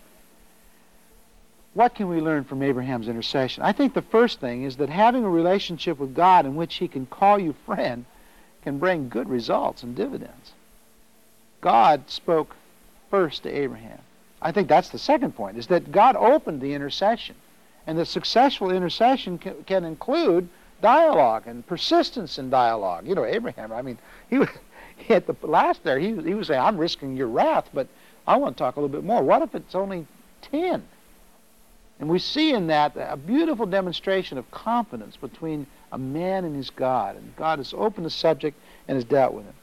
What 1.74 1.96
can 1.96 2.08
we 2.08 2.22
learn 2.22 2.44
from 2.44 2.62
Abraham's 2.62 3.08
intercession? 3.08 3.63
I 3.63 3.72
think 3.72 3.94
the 3.94 4.01
first 4.03 4.39
thing 4.39 4.63
is 4.63 4.77
that 4.77 4.89
having 4.89 5.24
a 5.24 5.30
relationship 5.30 5.98
with 5.98 6.13
God 6.13 6.46
in 6.46 6.56
which 6.56 6.75
he 6.75 6.88
can 6.88 7.08
call 7.08 7.39
you 7.39 7.56
friend 7.65 8.06
can 8.63 8.77
bring 8.77 9.10
good 9.10 9.27
results 9.27 9.82
and 9.82 9.96
dividends. 9.96 10.53
God 11.62 12.10
spoke 12.10 12.56
first 13.10 13.44
to 13.44 13.50
Abraham. 13.50 14.00
I 14.42 14.51
think 14.51 14.68
that's 14.68 14.89
the 14.89 15.00
second 15.00 15.36
point, 15.36 15.58
is 15.58 15.68
that 15.68 15.92
God 15.92 16.15
opened 16.15 16.62
the 16.62 16.74
intercession. 16.74 17.36
And 17.88 17.98
the 17.98 18.06
successful 18.06 18.72
intercession 18.72 19.38
can, 19.38 19.63
can 19.63 19.84
include 19.84 20.50
dialogue 20.82 21.44
and 21.48 21.65
persistence 21.65 22.38
in 22.38 22.50
dialogue. 22.50 23.08
You 23.08 23.15
know, 23.15 23.25
Abraham, 23.25 23.72
I 23.72 23.82
mean, 23.82 23.98
he, 24.30 24.42
he 24.98 25.13
at 25.13 25.25
the 25.25 25.36
last 25.42 25.84
there, 25.84 25.98
he, 25.98 26.15
he 26.22 26.34
was 26.34 26.48
saying, 26.48 26.62
I'm 26.62 26.77
risking 26.77 27.18
your 27.18 27.27
wrath, 27.27 27.70
but 27.74 27.88
I 28.27 28.38
want 28.38 28.58
to 28.58 28.63
talk 28.63 28.75
a 28.75 28.80
little 28.80 28.96
bit 28.96 29.03
more. 29.03 29.24
What 29.24 29.42
if 29.42 29.56
it's 29.56 29.75
only 29.75 30.06
10? 30.44 30.84
And 32.00 32.09
we 32.09 32.19
see 32.19 32.53
in 32.53 32.67
that 32.67 32.95
a 32.97 33.15
beautiful 33.15 33.65
demonstration 33.65 34.38
of 34.38 34.50
confidence 34.51 35.15
between 35.15 35.67
a 35.91 35.97
man 35.97 36.43
and 36.43 36.55
his 36.55 36.69
God. 36.69 37.15
And 37.15 37.35
God 37.35 37.59
has 37.59 37.73
opened 37.73 38.05
the 38.05 38.12
subject 38.12 38.57
and 38.88 38.95
has 38.95 39.05
dealt 39.05 39.33
with 39.33 39.45
him. 39.45 39.53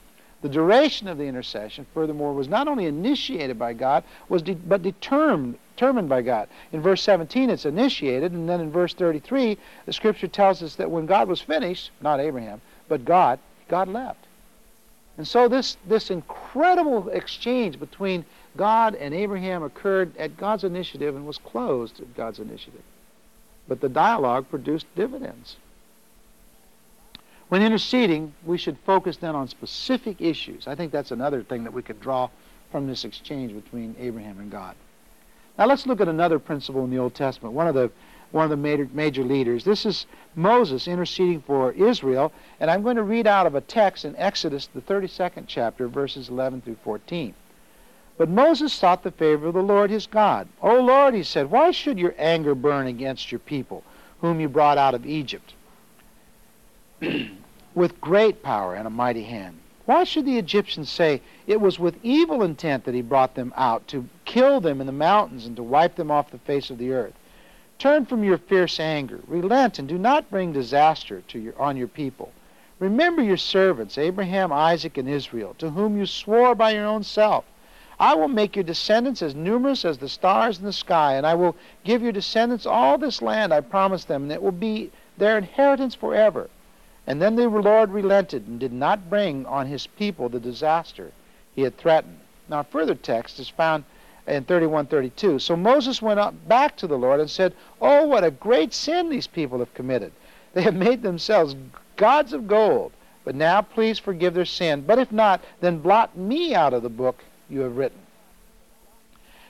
The 0.43 0.49
duration 0.49 1.07
of 1.07 1.19
the 1.19 1.25
intercession, 1.25 1.87
furthermore, 1.93 2.33
was 2.33 2.49
not 2.49 2.67
only 2.67 2.87
initiated 2.87 3.59
by 3.59 3.75
God, 3.75 4.05
was 4.31 4.41
de- 4.41 4.55
but 4.55 4.83
determined, 4.83 5.59
determined 5.77 6.09
by 6.09 6.23
God. 6.23 6.49
In 6.73 6.81
verse 6.81 7.03
17, 7.03 7.51
it's 7.51 7.67
initiated, 7.67 8.33
and 8.33 8.49
then 8.49 8.61
in 8.61 8.71
verse 8.71 8.95
33, 8.95 9.59
the 9.85 9.93
scripture 9.93 10.29
tells 10.29 10.63
us 10.63 10.77
that 10.77 10.91
when 10.91 11.05
God 11.05 11.29
was 11.29 11.43
finished, 11.43 11.91
not 12.01 12.21
Abraham, 12.21 12.63
but 12.89 13.05
God, 13.05 13.39
God 13.69 13.89
left. 13.89 14.27
And 15.21 15.29
so 15.29 15.49
this, 15.49 15.77
this 15.87 16.11
incredible 16.11 17.11
exchange 17.11 17.79
between 17.79 18.25
God 18.57 18.95
and 18.95 19.13
Abraham 19.13 19.63
occurred 19.63 20.17
at 20.17 20.39
God's 20.39 20.65
initiative 20.65 21.15
and 21.15 21.27
was 21.27 21.37
closed 21.37 22.01
at 22.01 22.17
God's 22.17 22.39
initiative. 22.39 22.81
But 23.69 23.83
the 23.83 23.91
dialogue 23.91 24.49
produced 24.49 24.87
dividends. 24.97 25.57
When 27.51 27.61
interceding, 27.61 28.33
we 28.47 28.57
should 28.57 28.79
focus 28.87 29.19
then 29.19 29.37
on 29.37 29.47
specific 29.49 30.23
issues. 30.23 30.67
I 30.67 30.75
think 30.75 30.91
that's 30.91 31.11
another 31.11 31.43
thing 31.43 31.65
that 31.65 31.75
we 31.75 31.83
could 31.83 32.01
draw 32.01 32.31
from 32.73 32.87
this 32.87 33.05
exchange 33.05 33.53
between 33.53 33.95
Abraham 33.99 34.39
and 34.39 34.51
God. 34.51 34.75
Now 35.59 35.67
let's 35.67 35.87
look 35.87 36.01
at 36.01 36.09
another 36.09 36.39
principle 36.39 36.83
in 36.85 36.91
the 36.91 36.99
Old 36.99 37.15
Testament, 37.15 37.53
one 37.53 37.67
of 37.67 37.75
the 37.75 37.91
one 38.31 38.45
of 38.45 38.51
the 38.51 38.57
major, 38.57 38.89
major 38.93 39.25
leaders. 39.25 39.65
This 39.65 39.85
is 39.85 40.07
Moses 40.35 40.87
interceding 40.87 41.41
for 41.41 41.73
Israel, 41.73 42.33
and 42.61 42.71
I'm 42.71 42.83
going 42.83 42.97
to 42.97 43.03
read 43.03 43.27
out 43.27 43.47
of 43.47 43.55
a 43.55 43.61
text 43.61 44.05
in 44.05 44.17
Exodus, 44.17 44.67
the 44.67 44.81
32nd 44.81 45.45
chapter, 45.47 45.89
verses 45.89 46.29
11 46.29 46.63
through 46.63 46.77
14. 46.85 47.35
But 48.17 48.29
Moses 48.29 48.73
sought 48.73 49.03
the 49.03 49.11
favor 49.11 49.49
of 49.49 49.55
the 49.55 49.63
Lord 49.63 49.91
his 49.91 50.07
God. 50.07 50.47
O 50.63 50.81
Lord, 50.81 51.15
he 51.15 51.23
said, 51.23 51.51
why 51.51 51.71
should 51.71 51.99
your 51.99 52.15
anger 52.19 52.55
burn 52.55 52.87
against 52.87 53.33
your 53.33 53.39
people, 53.39 53.83
whom 54.21 54.41
you 54.41 54.49
brought 54.49 54.79
out 54.79 54.95
of 54.95 55.07
Egypt, 55.07 55.55
with 57.75 58.01
great 58.01 58.43
power 58.43 58.75
and 58.75 58.87
a 58.87 58.91
mighty 58.91 59.25
hand? 59.25 59.57
Why 59.87 60.05
should 60.05 60.25
the 60.25 60.39
Egyptians 60.39 60.89
say, 60.89 61.21
It 61.49 61.61
was 61.61 61.81
with 61.81 61.99
evil 62.05 62.45
intent 62.45 62.85
that 62.85 62.95
he 62.95 63.03
brought 63.03 63.35
them 63.35 63.53
out, 63.57 63.89
to 63.89 64.09
kill 64.25 64.61
them 64.61 64.81
in 64.81 64.87
the 64.87 64.93
mountains 64.93 65.47
and 65.47 65.57
to 65.57 65.65
wipe 65.65 65.97
them 65.97 66.13
off 66.13 66.31
the 66.31 66.39
face 66.39 66.71
of 66.71 66.79
the 66.79 66.93
earth? 66.93 67.15
Turn 67.81 68.07
from 68.07 68.23
your 68.23 68.39
fierce 68.39 68.79
anger, 68.79 69.19
relent, 69.27 69.81
and 69.81 69.89
do 69.89 69.99
not 69.99 70.31
bring 70.31 70.53
disaster 70.53 71.23
to 71.27 71.39
your, 71.41 71.61
on 71.61 71.77
your 71.77 71.89
people. 71.89 72.31
Remember 72.79 73.23
your 73.23 73.37
servants, 73.37 73.99
Abraham, 73.99 74.53
Isaac, 74.53 74.97
and 74.97 75.09
Israel, 75.09 75.57
to 75.59 75.71
whom 75.71 75.99
you 75.99 76.07
swore 76.07 76.55
by 76.55 76.71
your 76.71 76.87
own 76.87 77.03
self 77.03 77.45
I 78.01 78.15
will 78.15 78.29
make 78.29 78.57
your 78.57 78.63
descendants 78.63 79.21
as 79.21 79.35
numerous 79.35 79.85
as 79.85 79.99
the 79.99 80.09
stars 80.09 80.59
in 80.59 80.65
the 80.65 80.73
sky, 80.73 81.17
and 81.17 81.27
I 81.27 81.35
will 81.35 81.55
give 81.85 82.03
your 82.03 82.13
descendants 82.13 82.65
all 82.65 82.97
this 82.97 83.21
land 83.21 83.53
I 83.53 83.61
promised 83.61 84.09
them, 84.09 84.23
and 84.23 84.33
it 84.33 84.43
will 84.43 84.53
be 84.53 84.91
their 85.19 85.37
inheritance 85.37 85.95
forever. 85.95 86.49
And 87.07 87.21
then 87.21 87.37
the 87.37 87.47
Lord 87.47 87.91
relented 87.91 88.49
and 88.49 88.59
did 88.59 88.73
not 88.73 89.11
bring 89.11 89.45
on 89.45 89.67
his 89.67 89.87
people 89.87 90.31
the 90.31 90.41
disaster 90.41 91.13
he 91.55 91.61
had 91.61 91.77
threatened. 91.77 92.21
Now, 92.49 92.63
further 92.63 92.95
text 92.95 93.39
is 93.39 93.51
found 93.51 93.85
in 94.31 94.45
31:32. 94.45 95.41
So 95.41 95.57
Moses 95.57 96.01
went 96.01 96.21
up 96.21 96.35
back 96.49 96.77
to 96.77 96.87
the 96.87 96.99
Lord 96.99 97.21
and 97.21 97.31
said, 97.31 97.55
"Oh, 97.81 98.07
what 98.07 98.25
a 98.25 98.31
great 98.31 98.73
sin 98.73 99.09
these 99.09 99.27
people 99.27 99.59
have 99.59 99.75
committed! 99.75 100.13
They 100.55 100.63
have 100.63 100.75
made 100.75 101.03
themselves 101.03 101.55
gods 101.97 102.33
of 102.33 102.49
gold. 102.49 102.93
But 103.25 103.35
now 103.35 103.61
please 103.61 103.99
forgive 103.99 104.35
their 104.35 104.47
sin. 104.47 104.83
But 104.87 104.99
if 104.99 105.13
not, 105.13 105.43
then 105.61 105.79
blot 105.79 106.17
me 106.17 106.55
out 106.55 106.73
of 106.73 106.83
the 106.83 106.89
book 106.89 107.23
you 107.49 107.61
have 107.61 107.77
written. 107.77 107.99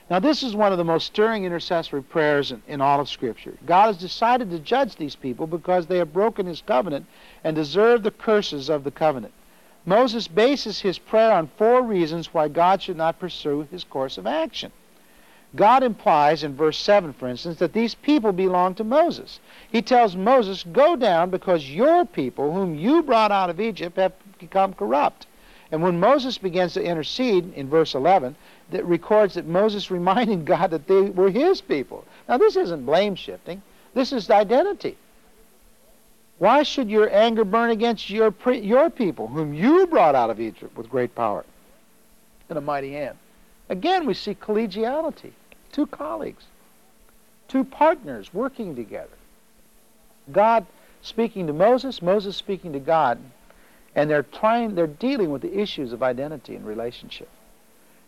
Now, 0.09 0.19
this 0.19 0.43
is 0.43 0.53
one 0.53 0.73
of 0.73 0.77
the 0.77 0.83
most 0.83 1.05
stirring 1.05 1.45
intercessory 1.45 2.03
prayers 2.03 2.51
in, 2.51 2.61
in, 2.67 2.81
all 2.81 2.99
of 2.99 3.07
Scripture. 3.07 3.53
God 3.65 3.87
has 3.87 3.97
decided 3.97 4.49
to 4.51 4.59
judge 4.59 4.97
these 4.97 5.15
people 5.15 5.47
because 5.47 5.87
they 5.87 5.99
have 5.99 6.11
broken 6.11 6.45
his 6.45 6.61
covenant 6.61 7.05
and 7.45 7.55
deserve 7.55 8.03
the 8.03 8.11
curses 8.11 8.69
of 8.69 8.83
the 8.83 8.91
covenant. 8.91 9.33
Moses 9.85 10.27
bases 10.27 10.79
his 10.79 10.99
prayer 10.99 11.31
on 11.31 11.47
four 11.57 11.81
reasons 11.81 12.33
why 12.33 12.47
God 12.47 12.81
should 12.81 12.97
not 12.97 13.19
pursue 13.19 13.67
his 13.71 13.83
course 13.83 14.17
of 14.17 14.27
action. 14.27 14.71
God 15.55 15.83
implies 15.83 16.43
in 16.43 16.55
verse 16.55 16.77
7, 16.77 17.13
for 17.13 17.27
instance, 17.27 17.59
that 17.59 17.73
these 17.73 17.95
people 17.95 18.31
belong 18.31 18.75
to 18.75 18.83
Moses. 18.83 19.39
He 19.69 19.81
tells 19.81 20.15
Moses, 20.15 20.63
Go 20.63 20.95
down 20.95 21.29
because 21.29 21.69
your 21.69 22.05
people, 22.05 22.53
whom 22.53 22.75
you 22.75 23.01
brought 23.01 23.31
out 23.31 23.49
of 23.49 23.59
Egypt, 23.59 23.97
have 23.97 24.13
become 24.39 24.73
corrupt. 24.73 25.25
And 25.71 25.81
when 25.81 25.99
Moses 25.99 26.37
begins 26.37 26.73
to 26.73 26.83
intercede 26.83 27.53
in 27.53 27.69
verse 27.69 27.95
11, 27.95 28.35
that 28.69 28.85
records 28.85 29.33
that 29.33 29.45
Moses 29.45 29.91
reminded 29.91 30.45
God 30.45 30.71
that 30.71 30.87
they 30.87 31.01
were 31.01 31.29
his 31.29 31.59
people. 31.59 32.05
Now, 32.29 32.37
this 32.37 32.55
isn't 32.55 32.85
blame 32.85 33.15
shifting, 33.15 33.61
this 33.93 34.13
is 34.13 34.29
identity. 34.29 34.97
Why 36.41 36.63
should 36.63 36.89
your 36.89 37.07
anger 37.13 37.45
burn 37.45 37.69
against 37.69 38.09
your, 38.09 38.33
your 38.47 38.89
people, 38.89 39.27
whom 39.27 39.53
you 39.53 39.85
brought 39.85 40.15
out 40.15 40.31
of 40.31 40.39
Egypt 40.39 40.75
with 40.75 40.89
great 40.89 41.13
power 41.13 41.45
and 42.49 42.57
a 42.57 42.61
mighty 42.61 42.93
hand? 42.93 43.15
Again, 43.69 44.07
we 44.07 44.15
see 44.15 44.33
collegiality. 44.33 45.33
two 45.71 45.85
colleagues, 45.85 46.45
two 47.47 47.63
partners 47.63 48.33
working 48.33 48.75
together. 48.75 49.19
God 50.31 50.65
speaking 51.03 51.45
to 51.45 51.53
Moses, 51.53 52.01
Moses 52.01 52.37
speaking 52.37 52.73
to 52.73 52.79
God, 52.79 53.19
and 53.93 54.09
they're 54.09 54.23
trying 54.23 54.73
they're 54.73 54.87
dealing 54.87 55.29
with 55.29 55.43
the 55.43 55.59
issues 55.59 55.93
of 55.93 56.01
identity 56.01 56.55
and 56.55 56.65
relationship. 56.65 57.29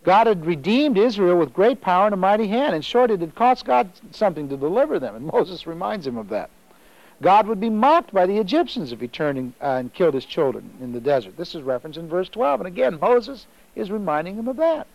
God 0.03 0.25
had 0.25 0.43
redeemed 0.43 0.97
Israel 0.97 1.37
with 1.37 1.53
great 1.53 1.81
power 1.81 2.07
and 2.07 2.15
a 2.15 2.17
mighty 2.17 2.47
hand. 2.47 2.73
In 2.73 2.81
short, 2.81 3.11
it 3.11 3.19
had 3.19 3.35
cost 3.35 3.63
God 3.63 3.91
something 4.09 4.49
to 4.49 4.57
deliver 4.57 4.97
them, 4.97 5.15
and 5.15 5.25
Moses 5.31 5.67
reminds 5.67 6.07
him 6.07 6.17
of 6.17 6.29
that. 6.29 6.49
God 7.21 7.47
would 7.47 7.59
be 7.59 7.69
mocked 7.69 8.13
by 8.13 8.25
the 8.25 8.37
Egyptians 8.37 8.91
if 8.91 8.99
he 8.99 9.07
turned 9.07 9.37
and, 9.37 9.53
uh, 9.61 9.77
and 9.79 9.93
killed 9.93 10.13
his 10.13 10.25
children 10.25 10.69
in 10.81 10.91
the 10.91 10.99
desert. 10.99 11.37
This 11.37 11.55
is 11.55 11.61
referenced 11.61 11.99
in 11.99 12.07
verse 12.07 12.29
12. 12.29 12.61
And 12.61 12.67
again, 12.67 12.99
Moses 12.99 13.45
is 13.75 13.91
reminding 13.91 14.35
him 14.35 14.47
of 14.47 14.57
that. 14.57 14.87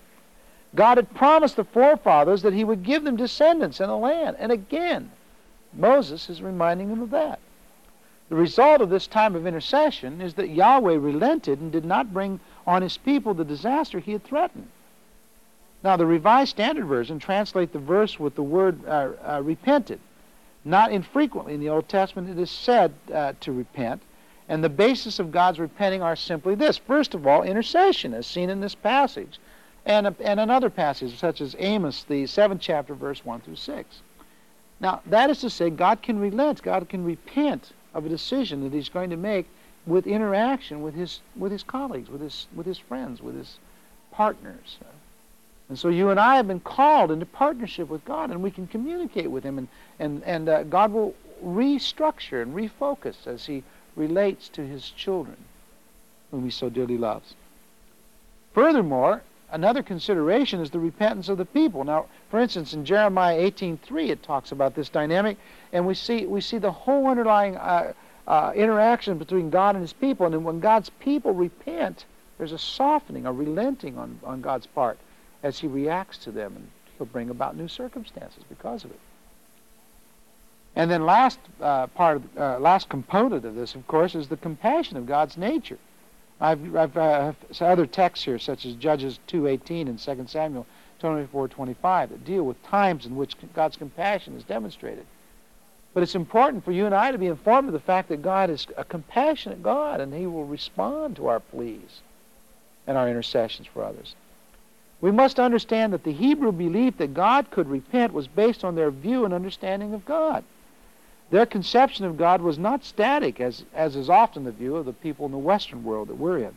God 0.74 0.98
had 0.98 1.14
promised 1.14 1.56
the 1.56 1.64
forefathers 1.64 2.42
that 2.42 2.52
he 2.52 2.64
would 2.64 2.82
give 2.82 3.04
them 3.04 3.16
descendants 3.16 3.80
and 3.80 3.90
a 3.90 3.96
land. 3.96 4.36
And 4.38 4.52
again, 4.52 5.10
Moses 5.72 6.28
is 6.28 6.42
reminding 6.42 6.90
him 6.90 7.00
of 7.00 7.10
that. 7.10 7.38
The 8.28 8.36
result 8.36 8.82
of 8.82 8.90
this 8.90 9.06
time 9.06 9.34
of 9.34 9.46
intercession 9.46 10.20
is 10.20 10.34
that 10.34 10.50
Yahweh 10.50 10.96
relented 10.96 11.60
and 11.60 11.72
did 11.72 11.84
not 11.84 12.12
bring 12.12 12.40
on 12.66 12.82
his 12.82 12.98
people 12.98 13.32
the 13.32 13.44
disaster 13.44 13.98
he 13.98 14.12
had 14.12 14.24
threatened. 14.24 14.68
Now, 15.82 15.96
the 15.96 16.04
Revised 16.04 16.50
Standard 16.50 16.84
Version 16.84 17.18
translates 17.18 17.72
the 17.72 17.78
verse 17.78 18.18
with 18.18 18.34
the 18.34 18.42
word 18.42 18.84
uh, 18.86 19.10
uh, 19.24 19.42
repented. 19.42 20.00
Not 20.68 20.92
infrequently 20.92 21.54
in 21.54 21.60
the 21.60 21.70
Old 21.70 21.88
Testament 21.88 22.28
it 22.28 22.38
is 22.38 22.50
said 22.50 22.92
uh, 23.12 23.32
to 23.40 23.52
repent, 23.52 24.02
and 24.50 24.62
the 24.62 24.68
basis 24.68 25.18
of 25.18 25.32
God's 25.32 25.58
repenting 25.58 26.02
are 26.02 26.14
simply 26.14 26.54
this. 26.54 26.76
First 26.76 27.14
of 27.14 27.26
all, 27.26 27.42
intercession, 27.42 28.12
as 28.12 28.26
seen 28.26 28.50
in 28.50 28.60
this 28.60 28.74
passage, 28.74 29.38
and, 29.86 30.14
and 30.20 30.38
another 30.38 30.68
passage, 30.68 31.18
such 31.18 31.40
as 31.40 31.56
Amos, 31.58 32.04
the 32.04 32.26
seventh 32.26 32.60
chapter, 32.60 32.94
verse 32.94 33.24
1 33.24 33.40
through 33.40 33.56
6. 33.56 34.02
Now, 34.78 35.00
that 35.06 35.30
is 35.30 35.40
to 35.40 35.48
say, 35.48 35.70
God 35.70 36.02
can 36.02 36.18
relent, 36.18 36.62
God 36.62 36.86
can 36.90 37.02
repent 37.02 37.72
of 37.94 38.04
a 38.04 38.10
decision 38.10 38.62
that 38.64 38.74
he's 38.74 38.90
going 38.90 39.08
to 39.08 39.16
make 39.16 39.48
with 39.86 40.06
interaction 40.06 40.82
with 40.82 40.94
his, 40.94 41.20
with 41.34 41.50
his 41.50 41.62
colleagues, 41.62 42.10
with 42.10 42.20
his, 42.20 42.46
with 42.54 42.66
his 42.66 42.78
friends, 42.78 43.22
with 43.22 43.36
his 43.36 43.58
partners. 44.12 44.76
And 45.68 45.78
so 45.78 45.88
you 45.88 46.08
and 46.08 46.18
I 46.18 46.36
have 46.36 46.48
been 46.48 46.60
called 46.60 47.10
into 47.10 47.26
partnership 47.26 47.88
with 47.88 48.04
God, 48.06 48.30
and 48.30 48.42
we 48.42 48.50
can 48.50 48.66
communicate 48.66 49.30
with 49.30 49.44
Him, 49.44 49.58
and, 49.58 49.68
and, 49.98 50.22
and 50.24 50.48
uh, 50.48 50.62
God 50.62 50.92
will 50.92 51.14
restructure 51.44 52.40
and 52.40 52.54
refocus 52.54 53.26
as 53.26 53.44
He 53.44 53.62
relates 53.94 54.48
to 54.50 54.66
His 54.66 54.88
children, 54.90 55.36
whom 56.30 56.44
He 56.44 56.50
so 56.50 56.70
dearly 56.70 56.96
loves. 56.96 57.34
Furthermore, 58.54 59.22
another 59.52 59.82
consideration 59.82 60.60
is 60.60 60.70
the 60.70 60.78
repentance 60.78 61.28
of 61.28 61.36
the 61.36 61.44
people. 61.44 61.84
Now, 61.84 62.06
for 62.30 62.40
instance, 62.40 62.72
in 62.72 62.86
Jeremiah 62.86 63.38
18:3, 63.38 64.08
it 64.08 64.22
talks 64.22 64.52
about 64.52 64.74
this 64.74 64.88
dynamic, 64.88 65.36
and 65.74 65.86
we 65.86 65.92
see 65.92 66.24
we 66.24 66.40
see 66.40 66.56
the 66.56 66.72
whole 66.72 67.06
underlying 67.08 67.56
uh, 67.56 67.92
uh, 68.26 68.52
interaction 68.56 69.18
between 69.18 69.50
God 69.50 69.74
and 69.74 69.82
His 69.82 69.92
people. 69.92 70.24
And 70.24 70.44
when 70.46 70.60
God's 70.60 70.88
people 70.88 71.34
repent, 71.34 72.06
there's 72.38 72.52
a 72.52 72.58
softening, 72.58 73.26
a 73.26 73.32
relenting 73.32 73.98
on, 73.98 74.18
on 74.24 74.40
God's 74.40 74.66
part 74.66 74.98
as 75.42 75.58
he 75.58 75.66
reacts 75.66 76.18
to 76.18 76.32
them, 76.32 76.54
and 76.56 76.70
he'll 76.96 77.06
bring 77.06 77.30
about 77.30 77.56
new 77.56 77.68
circumstances 77.68 78.42
because 78.48 78.84
of 78.84 78.90
it. 78.90 79.00
And 80.76 80.90
then 80.90 81.06
last 81.06 81.38
uh, 81.60 81.88
part, 81.88 82.16
of, 82.16 82.38
uh, 82.38 82.58
last 82.60 82.88
component 82.88 83.44
of 83.44 83.54
this, 83.54 83.74
of 83.74 83.86
course, 83.86 84.14
is 84.14 84.28
the 84.28 84.36
compassion 84.36 84.96
of 84.96 85.06
God's 85.06 85.36
nature. 85.36 85.78
I've, 86.40 86.76
I've 86.76 86.96
uh, 86.96 87.32
other 87.60 87.86
texts 87.86 88.24
here, 88.24 88.38
such 88.38 88.64
as 88.64 88.74
Judges 88.74 89.18
2:18 89.26 89.88
and 89.88 89.98
2 89.98 90.26
Samuel 90.28 90.66
24:25, 91.00 92.10
that 92.10 92.24
deal 92.24 92.44
with 92.44 92.62
times 92.62 93.06
in 93.06 93.16
which 93.16 93.34
God's 93.54 93.76
compassion 93.76 94.36
is 94.36 94.44
demonstrated. 94.44 95.04
But 95.94 96.04
it's 96.04 96.14
important 96.14 96.64
for 96.64 96.70
you 96.70 96.86
and 96.86 96.94
I 96.94 97.10
to 97.10 97.18
be 97.18 97.26
informed 97.26 97.68
of 97.68 97.72
the 97.72 97.80
fact 97.80 98.08
that 98.10 98.22
God 98.22 98.50
is 98.50 98.66
a 98.76 98.84
compassionate 98.84 99.62
God, 99.62 100.00
and 100.00 100.14
He 100.14 100.26
will 100.26 100.44
respond 100.44 101.16
to 101.16 101.26
our 101.26 101.40
pleas 101.40 102.02
and 102.86 102.96
our 102.96 103.08
intercessions 103.08 103.66
for 103.66 103.82
others. 103.82 104.14
We 105.00 105.10
must 105.12 105.38
understand 105.38 105.92
that 105.92 106.02
the 106.02 106.12
Hebrew 106.12 106.50
belief 106.50 106.96
that 106.98 107.14
God 107.14 107.50
could 107.50 107.68
repent 107.68 108.12
was 108.12 108.26
based 108.26 108.64
on 108.64 108.74
their 108.74 108.90
view 108.90 109.24
and 109.24 109.32
understanding 109.32 109.94
of 109.94 110.04
God. 110.04 110.44
Their 111.30 111.46
conception 111.46 112.04
of 112.04 112.16
God 112.16 112.40
was 112.40 112.58
not 112.58 112.84
static, 112.84 113.40
as, 113.40 113.64
as 113.74 113.94
is 113.94 114.10
often 114.10 114.44
the 114.44 114.52
view 114.52 114.76
of 114.76 114.86
the 114.86 114.92
people 114.92 115.26
in 115.26 115.32
the 115.32 115.38
Western 115.38 115.84
world 115.84 116.08
that 116.08 116.16
we're 116.16 116.38
in, 116.38 116.54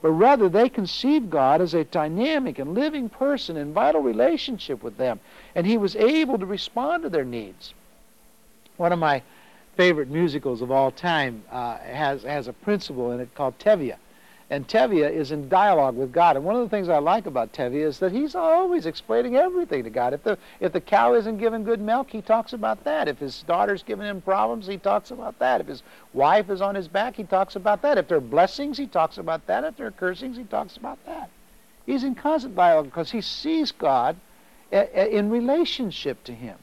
but 0.00 0.10
rather 0.10 0.48
they 0.48 0.68
conceived 0.68 1.30
God 1.30 1.60
as 1.60 1.74
a 1.74 1.84
dynamic 1.84 2.58
and 2.58 2.74
living 2.74 3.08
person 3.08 3.56
in 3.56 3.74
vital 3.74 4.00
relationship 4.00 4.82
with 4.82 4.96
them, 4.96 5.20
and 5.54 5.66
He 5.66 5.76
was 5.76 5.94
able 5.94 6.38
to 6.38 6.46
respond 6.46 7.02
to 7.02 7.10
their 7.10 7.24
needs. 7.24 7.74
One 8.76 8.92
of 8.92 8.98
my 8.98 9.22
favorite 9.76 10.08
musicals 10.08 10.62
of 10.62 10.70
all 10.70 10.90
time 10.90 11.44
uh, 11.50 11.78
has, 11.78 12.22
has 12.22 12.48
a 12.48 12.52
principal 12.52 13.12
in 13.12 13.20
it 13.20 13.34
called 13.34 13.58
Tevye. 13.58 13.96
And 14.50 14.68
Tevye 14.68 15.10
is 15.10 15.32
in 15.32 15.48
dialogue 15.48 15.96
with 15.96 16.12
God. 16.12 16.36
And 16.36 16.44
one 16.44 16.54
of 16.54 16.62
the 16.62 16.68
things 16.68 16.88
I 16.88 16.98
like 16.98 17.24
about 17.26 17.52
Tevye 17.52 17.86
is 17.86 17.98
that 18.00 18.12
he's 18.12 18.34
always 18.34 18.84
explaining 18.84 19.36
everything 19.36 19.84
to 19.84 19.90
God. 19.90 20.12
If 20.12 20.22
the, 20.22 20.36
if 20.60 20.72
the 20.72 20.82
cow 20.82 21.14
isn't 21.14 21.38
giving 21.38 21.64
good 21.64 21.80
milk, 21.80 22.10
he 22.10 22.20
talks 22.20 22.52
about 22.52 22.84
that. 22.84 23.08
If 23.08 23.18
his 23.18 23.42
daughter's 23.44 23.82
giving 23.82 24.06
him 24.06 24.20
problems, 24.20 24.66
he 24.66 24.76
talks 24.76 25.10
about 25.10 25.38
that. 25.38 25.62
If 25.62 25.68
his 25.68 25.82
wife 26.12 26.50
is 26.50 26.60
on 26.60 26.74
his 26.74 26.88
back, 26.88 27.16
he 27.16 27.24
talks 27.24 27.56
about 27.56 27.80
that. 27.82 27.96
If 27.96 28.08
there 28.08 28.18
are 28.18 28.20
blessings, 28.20 28.76
he 28.76 28.86
talks 28.86 29.16
about 29.16 29.46
that. 29.46 29.64
If 29.64 29.76
there 29.76 29.86
are 29.86 29.92
cursings, 29.92 30.36
he 30.36 30.44
talks 30.44 30.76
about 30.76 30.98
that. 31.06 31.30
He's 31.86 32.04
in 32.04 32.14
constant 32.14 32.54
dialogue 32.54 32.86
because 32.86 33.10
he 33.10 33.22
sees 33.22 33.72
God 33.72 34.16
eh, 34.72 34.86
eh, 34.92 35.06
in 35.06 35.30
relationship 35.30 36.22
to 36.24 36.32
him. 36.32 36.58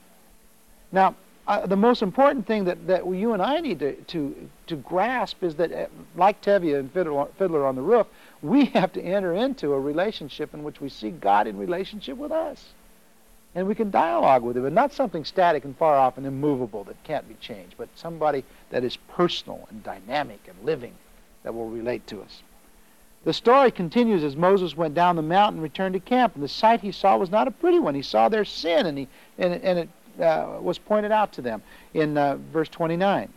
Now, 0.92 1.16
uh, 1.52 1.66
the 1.66 1.76
most 1.76 2.02
important 2.02 2.48
thing 2.48 2.64
that, 2.64 2.88
that 2.88 3.06
you 3.06 3.34
and 3.34 3.42
I 3.42 3.60
need 3.60 3.80
to, 3.80 3.94
to, 3.94 4.50
to 4.68 4.76
grasp 4.78 5.44
is 5.44 5.56
that, 5.56 5.74
uh, 5.74 5.88
like 6.16 6.42
Tevye 6.42 6.80
and 6.80 6.90
Fiddler, 6.94 7.28
Fiddler 7.38 7.66
on 7.66 7.76
the 7.76 7.82
Roof, 7.82 8.08
we 8.42 8.66
have 8.74 8.94
to 8.94 9.02
enter 9.02 9.34
into 9.34 9.74
a 9.74 9.80
relationship 9.80 10.54
in 10.54 10.64
which 10.64 10.80
we 10.80 10.88
see 10.88 11.10
God 11.10 11.48
in 11.48 11.58
relationship 11.58 12.16
with 12.16 12.32
us. 12.32 12.70
And 13.54 13.68
we 13.68 13.76
can 13.76 13.92
dialogue 13.92 14.44
with 14.44 14.56
him, 14.56 14.64
but 14.64 14.72
not 14.72 14.94
something 14.94 15.26
static 15.26 15.66
and 15.66 15.76
far 15.76 15.98
off 15.98 16.18
and 16.18 16.26
immovable 16.26 16.86
that 16.86 17.04
can't 17.04 17.28
be 17.28 17.36
changed, 17.42 17.76
but 17.78 17.90
somebody 17.96 18.46
that 18.70 18.86
is 18.86 18.96
personal 19.10 19.68
and 19.70 19.84
dynamic 19.84 20.40
and 20.48 20.56
living 20.64 20.94
that 21.44 21.54
will 21.54 21.68
relate 21.68 22.08
to 22.08 22.22
us. 22.22 22.44
The 23.26 23.34
story 23.34 23.72
continues 23.72 24.24
as 24.24 24.38
Moses 24.38 24.78
went 24.78 24.96
down 24.96 25.18
the 25.18 25.22
mountain 25.22 25.56
and 25.56 25.64
returned 25.64 25.96
to 25.96 26.00
camp, 26.00 26.36
and 26.36 26.44
the 26.44 26.48
sight 26.48 26.80
he 26.80 26.94
saw 26.94 27.18
was 27.18 27.30
not 27.30 27.50
a 27.50 27.52
pretty 27.52 27.78
one. 27.78 27.94
He 27.94 28.02
saw 28.02 28.30
their 28.30 28.46
sin, 28.46 28.86
and, 28.86 28.98
he, 28.98 29.10
and, 29.38 29.54
and 29.56 29.80
it 29.80 29.90
uh, 30.22 30.60
was 30.62 30.78
pointed 30.78 31.12
out 31.12 31.34
to 31.34 31.42
them 31.42 31.62
in 31.94 32.18
uh, 32.18 32.38
verse 32.54 32.70
29. 32.70 33.32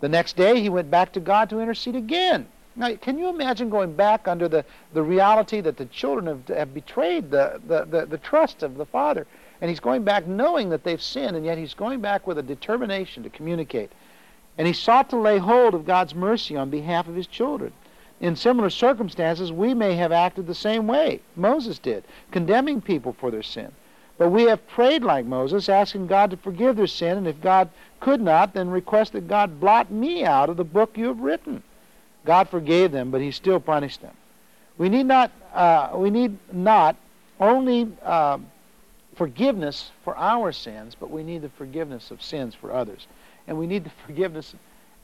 The 0.00 0.08
next 0.08 0.36
day 0.36 0.60
he 0.60 0.68
went 0.68 0.90
back 0.90 1.12
to 1.12 1.20
God 1.20 1.48
to 1.50 1.60
intercede 1.60 1.96
again. 1.96 2.46
Now, 2.78 2.94
can 2.96 3.18
you 3.18 3.28
imagine 3.28 3.70
going 3.70 3.94
back 3.94 4.28
under 4.28 4.48
the, 4.48 4.64
the 4.92 5.02
reality 5.02 5.62
that 5.62 5.78
the 5.78 5.86
children 5.86 6.26
have, 6.26 6.48
have 6.48 6.74
betrayed 6.74 7.30
the, 7.30 7.60
the, 7.66 7.86
the, 7.86 8.06
the 8.06 8.18
trust 8.18 8.62
of 8.62 8.76
the 8.76 8.84
Father? 8.84 9.26
And 9.62 9.70
he's 9.70 9.80
going 9.80 10.04
back 10.04 10.26
knowing 10.26 10.68
that 10.68 10.84
they've 10.84 11.00
sinned, 11.00 11.36
and 11.36 11.46
yet 11.46 11.56
he's 11.56 11.72
going 11.72 12.02
back 12.02 12.26
with 12.26 12.36
a 12.36 12.42
determination 12.42 13.22
to 13.22 13.30
communicate. 13.30 13.90
And 14.58 14.66
he 14.66 14.74
sought 14.74 15.08
to 15.10 15.16
lay 15.16 15.38
hold 15.38 15.74
of 15.74 15.86
God's 15.86 16.14
mercy 16.14 16.56
on 16.56 16.68
behalf 16.68 17.08
of 17.08 17.14
his 17.14 17.26
children. 17.26 17.72
In 18.20 18.36
similar 18.36 18.70
circumstances, 18.70 19.52
we 19.52 19.72
may 19.72 19.94
have 19.94 20.12
acted 20.12 20.46
the 20.46 20.54
same 20.54 20.86
way 20.86 21.20
Moses 21.34 21.78
did, 21.78 22.04
condemning 22.30 22.82
people 22.82 23.14
for 23.14 23.30
their 23.30 23.42
sin. 23.42 23.72
But 24.18 24.30
we 24.30 24.44
have 24.44 24.66
prayed 24.68 25.02
like 25.02 25.26
Moses, 25.26 25.68
asking 25.68 26.06
God 26.06 26.30
to 26.30 26.36
forgive 26.36 26.76
their 26.76 26.86
sin, 26.86 27.18
and 27.18 27.28
if 27.28 27.40
God 27.40 27.68
could 28.00 28.20
not, 28.20 28.54
then 28.54 28.70
request 28.70 29.12
that 29.12 29.28
God 29.28 29.60
blot 29.60 29.90
me 29.90 30.24
out 30.24 30.48
of 30.48 30.56
the 30.56 30.64
book 30.64 30.96
you 30.96 31.08
have 31.08 31.20
written. 31.20 31.62
God 32.24 32.48
forgave 32.48 32.92
them, 32.92 33.10
but 33.10 33.20
he 33.20 33.30
still 33.30 33.60
punished 33.60 34.00
them. 34.00 34.14
We 34.78 34.88
need 34.88 35.06
not, 35.06 35.30
uh, 35.54 35.90
we 35.94 36.10
need 36.10 36.36
not 36.52 36.96
only 37.40 37.92
uh, 38.02 38.38
forgiveness 39.14 39.90
for 40.04 40.16
our 40.16 40.52
sins, 40.52 40.96
but 40.98 41.10
we 41.10 41.22
need 41.22 41.42
the 41.42 41.48
forgiveness 41.50 42.10
of 42.10 42.22
sins 42.22 42.54
for 42.54 42.72
others. 42.72 43.06
And 43.46 43.58
we 43.58 43.66
need 43.66 43.84
the 43.84 43.90
forgiveness 44.06 44.54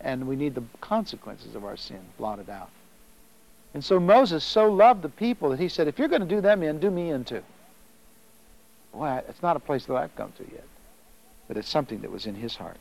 and 0.01 0.27
we 0.27 0.35
need 0.35 0.55
the 0.55 0.65
consequences 0.81 1.55
of 1.55 1.65
our 1.65 1.77
sin 1.77 2.01
blotted 2.19 2.51
out. 2.51 2.71
And 3.73 3.85
so 3.85 4.01
Moses 4.01 4.45
so 4.45 4.71
loved 4.71 5.03
the 5.03 5.09
people 5.09 5.51
that 5.51 5.61
he 5.61 5.69
said, 5.69 5.87
if 5.87 5.99
you're 5.99 6.09
going 6.09 6.23
to 6.23 6.27
do 6.27 6.41
them 6.41 6.63
in, 6.63 6.81
do 6.81 6.91
me 6.91 7.11
in 7.11 7.25
too. 7.25 7.43
Well, 8.93 9.25
it's 9.29 9.43
not 9.43 9.57
a 9.57 9.61
place 9.61 9.87
that 9.87 9.95
I've 9.95 10.15
come 10.17 10.33
to 10.33 10.45
yet, 10.45 10.65
but 11.49 11.57
it's 11.57 11.69
something 11.69 12.01
that 12.03 12.11
was 12.11 12.27
in 12.27 12.35
his 12.35 12.57
heart. 12.57 12.77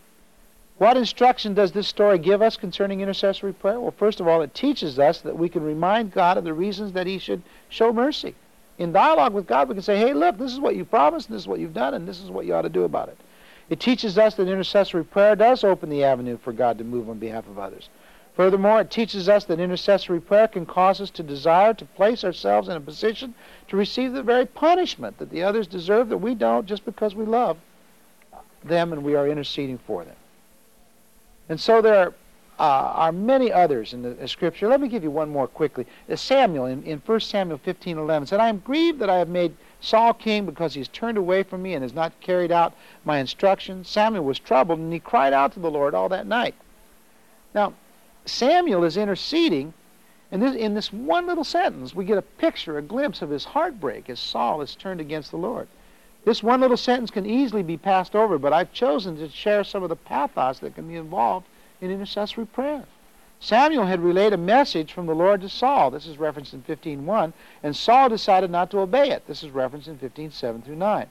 What 0.78 0.98
instruction 0.98 1.54
does 1.54 1.72
this 1.72 1.88
story 1.88 2.18
give 2.18 2.42
us 2.42 2.58
concerning 2.58 3.02
intercessory 3.02 3.54
prayer? 3.54 3.80
Well, 3.80 3.94
first 3.98 4.20
of 4.20 4.28
all, 4.28 4.42
it 4.42 4.54
teaches 4.54 4.98
us 4.98 5.22
that 5.22 5.38
we 5.38 5.48
can 5.48 5.64
remind 5.64 6.12
God 6.12 6.38
of 6.38 6.44
the 6.44 6.54
reasons 6.54 6.94
that 6.94 7.06
he 7.06 7.20
should 7.20 7.44
show 7.70 7.94
mercy. 7.94 8.34
In 8.78 8.92
dialogue 8.92 9.34
with 9.34 9.46
God, 9.46 9.70
we 9.70 9.76
can 9.76 9.84
say, 9.84 9.98
hey, 9.98 10.14
look, 10.14 10.40
this 10.40 10.52
is 10.52 10.60
what 10.60 10.76
you 10.76 10.86
promised, 10.86 11.30
and 11.30 11.36
this 11.36 11.44
is 11.44 11.48
what 11.48 11.60
you've 11.60 11.74
done, 11.74 11.94
and 11.94 12.08
this 12.08 12.20
is 12.20 12.32
what 12.32 12.46
you 12.48 12.56
ought 12.56 12.64
to 12.64 12.70
do 12.70 12.84
about 12.84 13.10
it. 13.10 13.18
It 13.70 13.80
teaches 13.80 14.18
us 14.18 14.34
that 14.36 14.48
intercessory 14.48 15.06
prayer 15.06 15.36
does 15.36 15.64
open 15.64 15.90
the 15.90 16.04
avenue 16.04 16.38
for 16.38 16.52
God 16.52 16.80
to 16.80 16.84
move 16.84 17.10
on 17.10 17.20
behalf 17.20 17.48
of 17.48 17.60
others. 17.60 17.90
Furthermore, 18.36 18.82
it 18.82 18.90
teaches 18.90 19.28
us 19.28 19.44
that 19.46 19.60
intercessory 19.60 20.22
prayer 20.22 20.48
can 20.48 20.66
cause 20.66 21.02
us 21.02 21.10
to 21.12 21.24
desire 21.24 21.74
to 21.74 21.86
place 21.86 22.24
ourselves 22.24 22.70
in 22.70 22.78
a 22.78 22.82
position 22.82 23.34
to 23.68 23.76
receive 23.76 24.14
the 24.14 24.24
very 24.24 24.46
punishment 24.46 25.18
that 25.18 25.30
the 25.30 25.44
others 25.44 25.68
deserve 25.68 26.10
that 26.10 26.18
we 26.18 26.34
don't 26.34 26.66
just 26.66 26.86
because 26.86 27.14
we 27.14 27.26
love 27.26 27.58
them 28.64 28.94
and 28.94 29.04
we 29.04 29.16
are 29.16 29.28
interceding 29.28 29.78
for 29.78 30.06
them. 30.06 30.16
And 31.50 31.60
so 31.60 31.82
there 31.82 31.96
are, 31.96 32.14
uh, 32.60 33.08
are 33.08 33.12
many 33.12 33.52
others 33.52 33.94
in 33.94 34.04
the 34.04 34.18
in 34.18 34.28
Scripture. 34.28 34.68
Let 34.68 34.80
me 34.80 34.88
give 34.88 35.04
you 35.04 35.12
one 35.12 35.30
more 35.30 35.48
quickly. 35.48 35.86
Uh, 36.10 36.16
Samuel 36.16 36.68
in, 36.68 36.84
in 36.84 37.00
1 37.00 37.20
Samuel 37.20 37.58
15 37.58 37.98
11 37.98 38.28
said, 38.28 38.40
I 38.40 38.48
am 38.48 38.60
grieved 38.60 39.00
that 39.00 39.10
I 39.10 39.18
have 39.18 39.30
made 39.30 39.56
Saul 39.82 40.14
king 40.14 40.46
because 40.46 40.74
he 40.74 40.80
has 40.80 40.88
turned 40.88 41.18
away 41.18 41.44
from 41.44 41.64
me 41.64 41.74
and 41.74 41.84
has 41.84 41.94
not 41.94 42.14
carried 42.22 42.52
out 42.52 42.74
my 43.04 43.18
instructions. 43.18 43.90
Samuel 43.90 44.24
was 44.24 44.40
troubled 44.40 44.80
and 44.80 44.94
he 44.94 45.00
cried 45.00 45.34
out 45.34 45.54
to 45.54 45.60
the 45.60 45.72
Lord 45.72 45.94
all 45.94 46.08
that 46.10 46.28
night. 46.28 46.56
Now, 47.54 47.74
Samuel 48.26 48.84
is 48.84 48.98
interceding, 48.98 49.74
and 50.32 50.42
this, 50.42 50.56
in 50.56 50.74
this 50.74 50.94
one 50.94 51.28
little 51.28 51.44
sentence, 51.44 51.96
we 51.96 52.06
get 52.06 52.18
a 52.18 52.22
picture, 52.22 52.78
a 52.78 52.82
glimpse 52.82 53.22
of 53.22 53.30
his 53.30 53.46
heartbreak 53.46 54.10
as 54.10 54.20
Saul 54.20 54.62
is 54.62 54.76
turned 54.76 55.02
against 55.02 55.32
the 55.32 55.38
Lord. 55.38 55.68
This 56.24 56.44
one 56.44 56.62
little 56.62 56.78
sentence 56.78 57.10
can 57.10 57.26
easily 57.26 57.64
be 57.64 57.78
passed 57.78 58.16
over, 58.16 58.38
but 58.38 58.54
I've 58.54 58.72
chosen 58.72 59.18
to 59.18 59.30
share 59.30 59.64
some 59.64 59.82
of 59.82 59.90
the 59.90 59.96
pathos 59.96 60.60
that 60.60 60.76
can 60.76 60.88
be 60.88 60.96
involved 60.96 61.48
in 61.82 61.90
intercessory 61.90 62.46
prayer. 62.46 62.86
Samuel 63.40 63.88
had 63.88 64.02
relayed 64.02 64.34
a 64.34 64.38
message 64.38 64.94
from 64.94 65.08
the 65.08 65.16
Lord 65.16 65.42
to 65.42 65.50
Saul. 65.50 65.90
This 65.90 66.06
is 66.06 66.20
referenced 66.20 66.54
in 66.54 66.62
15.1. 66.62 67.34
And 67.64 67.76
Saul 67.76 68.08
decided 68.08 68.52
not 68.52 68.70
to 68.70 68.80
obey 68.80 69.10
it. 69.10 69.26
This 69.26 69.42
is 69.42 69.50
referenced 69.50 69.88
in 69.88 69.98
15.7 69.98 70.64
through 70.64 70.76
9. 70.76 71.08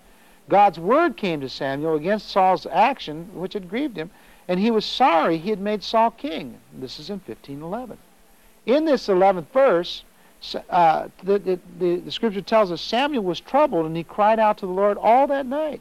God's 0.48 0.78
word 0.78 1.16
came 1.16 1.40
to 1.40 1.48
Samuel 1.48 1.96
against 1.96 2.28
Saul's 2.28 2.66
action, 2.66 3.28
which 3.34 3.54
had 3.54 3.68
grieved 3.68 3.96
him, 3.96 4.10
and 4.50 4.58
he 4.58 4.72
was 4.72 4.84
sorry 4.84 5.38
he 5.38 5.50
had 5.50 5.60
made 5.60 5.80
Saul 5.80 6.10
king. 6.10 6.58
This 6.74 6.98
is 6.98 7.08
in 7.08 7.20
15.11. 7.20 7.96
In 8.66 8.84
this 8.84 9.06
11th 9.06 9.46
verse, 9.52 10.02
uh, 10.68 11.06
the, 11.22 11.38
the, 11.38 11.60
the, 11.78 11.96
the 11.98 12.10
scripture 12.10 12.42
tells 12.42 12.72
us 12.72 12.80
Samuel 12.80 13.22
was 13.22 13.38
troubled 13.38 13.86
and 13.86 13.96
he 13.96 14.02
cried 14.02 14.40
out 14.40 14.58
to 14.58 14.66
the 14.66 14.72
Lord 14.72 14.98
all 14.98 15.28
that 15.28 15.46
night. 15.46 15.80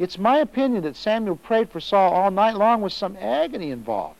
It's 0.00 0.18
my 0.18 0.38
opinion 0.38 0.82
that 0.82 0.96
Samuel 0.96 1.36
prayed 1.36 1.70
for 1.70 1.78
Saul 1.78 2.12
all 2.12 2.32
night 2.32 2.56
long 2.56 2.80
with 2.80 2.92
some 2.92 3.16
agony 3.20 3.70
involved. 3.70 4.16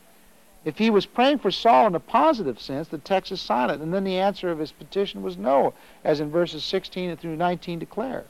If 0.65 0.79
he 0.79 0.91
was 0.91 1.05
praying 1.05 1.39
for 1.39 1.51
Saul 1.51 1.89
in 1.89 1.97
a 1.97 2.01
positive 2.01 2.61
sense, 2.61 2.87
the 2.87 2.99
text 2.99 3.33
is 3.33 3.41
silent, 3.41 3.83
and 3.83 3.93
then 3.93 4.05
the 4.05 4.19
answer 4.19 4.53
of 4.53 4.61
his 4.61 4.71
petition 4.71 5.25
was 5.25 5.37
no, 5.37 5.75
as 6.05 6.21
in 6.21 6.31
verses 6.31 6.63
16 6.63 7.17
through 7.17 7.35
19 7.35 7.81
declare. 7.81 8.27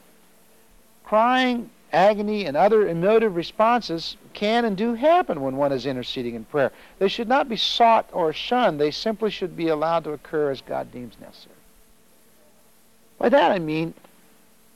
Crying, 1.05 1.69
agony, 1.93 2.45
and 2.45 2.57
other 2.57 2.87
emotive 2.87 3.37
responses 3.37 4.17
can 4.35 4.65
and 4.65 4.77
do 4.77 4.95
happen 4.95 5.41
when 5.41 5.57
one 5.57 5.73
is 5.73 5.87
interceding 5.87 6.35
in 6.35 6.45
prayer. 6.45 6.73
They 6.99 7.09
should 7.09 7.29
not 7.29 7.49
be 7.49 7.57
sought 7.57 8.09
or 8.13 8.33
shunned. 8.33 8.81
They 8.81 8.91
simply 8.91 9.31
should 9.31 9.57
be 9.57 9.69
allowed 9.69 10.05
to 10.05 10.13
occur 10.13 10.51
as 10.51 10.61
God 10.61 10.93
deems 10.93 11.17
necessary. 11.21 11.55
By 13.19 13.29
that 13.31 13.51
I 13.51 13.59
mean, 13.59 13.95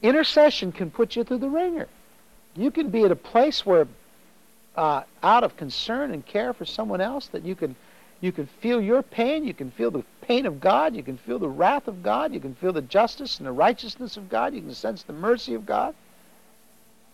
intercession 0.03 0.73
can 0.73 0.91
put 0.91 1.15
you 1.17 1.25
through 1.25 1.39
the 1.39 1.49
wringer. 1.49 1.89
You 2.57 2.71
can 2.71 2.91
be 2.91 3.05
at 3.05 3.11
a 3.11 3.17
place 3.17 3.65
where 3.65 3.87
uh, 4.77 5.03
out 5.23 5.45
of 5.45 5.57
concern 5.57 6.13
and 6.13 6.25
care 6.25 6.53
for 6.53 6.65
someone 6.65 7.01
else 7.01 7.29
that 7.29 7.45
you 7.45 7.55
can 7.55 7.77
you 8.21 8.33
can 8.33 8.47
feel 8.47 8.81
your 8.81 9.03
pain 9.03 9.45
you 9.45 9.53
can 9.53 9.71
feel 9.71 9.91
the 9.91 10.05
pain 10.23 10.47
of 10.47 10.61
god 10.61 10.95
you 10.97 11.03
can 11.03 11.17
feel 11.19 11.39
the 11.39 11.49
wrath 11.49 11.89
of 11.89 12.03
god 12.03 12.33
you 12.33 12.41
can 12.41 12.55
feel 12.55 12.73
the 12.73 12.81
justice 12.81 13.39
and 13.39 13.47
the 13.47 13.53
righteousness 13.53 14.17
of 14.17 14.31
god 14.31 14.55
you 14.55 14.61
can 14.61 14.75
sense 14.75 15.03
the 15.03 15.13
mercy 15.13 15.55
of 15.55 15.67
god 15.67 15.95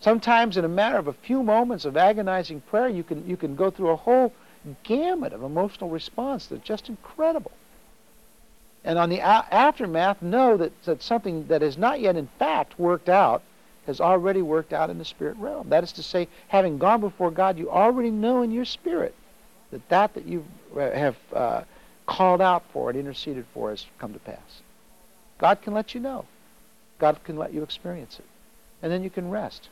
sometimes 0.01 0.57
in 0.57 0.65
a 0.65 0.69
matter 0.69 0.99
of 0.99 1.09
a 1.09 1.13
few 1.13 1.43
moments 1.43 1.85
of 1.85 1.97
agonizing 1.97 2.61
prayer 2.63 2.89
you 2.89 3.03
can 3.03 3.27
you 3.29 3.37
can 3.37 3.55
go 3.57 3.71
through 3.71 3.91
a 3.91 3.97
whole 3.97 4.33
gamut 4.83 5.33
of 5.33 5.43
emotional 5.43 5.89
response 5.91 6.47
that's 6.47 6.65
just 6.65 6.89
incredible 6.89 7.53
and 8.85 8.99
on 8.99 9.11
the 9.11 9.19
a- 9.19 9.47
aftermath 9.51 10.23
know 10.23 10.57
that, 10.57 10.73
that 10.85 11.03
something 11.03 11.47
that 11.49 11.63
is 11.63 11.77
not 11.77 12.01
yet 12.01 12.17
in 12.17 12.29
fact 12.39 12.79
worked 12.79 13.09
out 13.09 13.43
has 13.87 14.01
already 14.01 14.43
worked 14.43 14.73
out 14.75 14.91
in 14.91 14.99
the 14.99 15.05
spirit 15.05 15.37
realm. 15.39 15.71
That 15.71 15.83
is 15.83 15.93
to 15.93 16.03
say, 16.03 16.29
having 16.49 16.77
gone 16.77 17.01
before 17.01 17.31
God, 17.31 17.59
you 17.59 17.71
already 17.71 18.11
know 18.11 18.43
in 18.43 18.51
your 18.51 18.67
spirit 18.67 19.15
that 19.71 19.89
that 19.89 20.15
that 20.15 20.27
you 20.27 20.45
uh, 20.77 20.91
have 20.91 21.17
uh, 21.33 21.63
called 22.07 22.43
out 22.43 22.65
for 22.73 22.91
and 22.91 22.99
interceded 22.99 23.47
for 23.55 23.71
has 23.71 23.87
come 23.99 24.13
to 24.13 24.19
pass. 24.19 24.63
God 25.39 25.63
can 25.63 25.73
let 25.73 25.95
you 25.95 26.01
know. 26.01 26.27
God 26.99 27.19
can 27.25 27.37
let 27.37 27.55
you 27.55 27.63
experience 27.63 28.19
it. 28.19 28.27
And 28.83 28.93
then 28.93 29.03
you 29.03 29.11
can 29.11 29.31
rest 29.31 29.69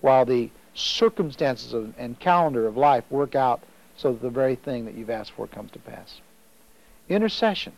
while 0.00 0.24
the 0.24 0.50
circumstances 0.74 1.72
of, 1.72 1.94
and 1.98 2.18
calendar 2.18 2.66
of 2.66 2.76
life 2.76 3.04
work 3.10 3.34
out 3.34 3.62
so 3.96 4.12
that 4.12 4.22
the 4.22 4.30
very 4.30 4.56
thing 4.56 4.84
that 4.84 4.94
you've 4.94 5.10
asked 5.10 5.32
for 5.32 5.46
comes 5.46 5.70
to 5.72 5.78
pass. 5.78 6.20
Intercession, 7.08 7.72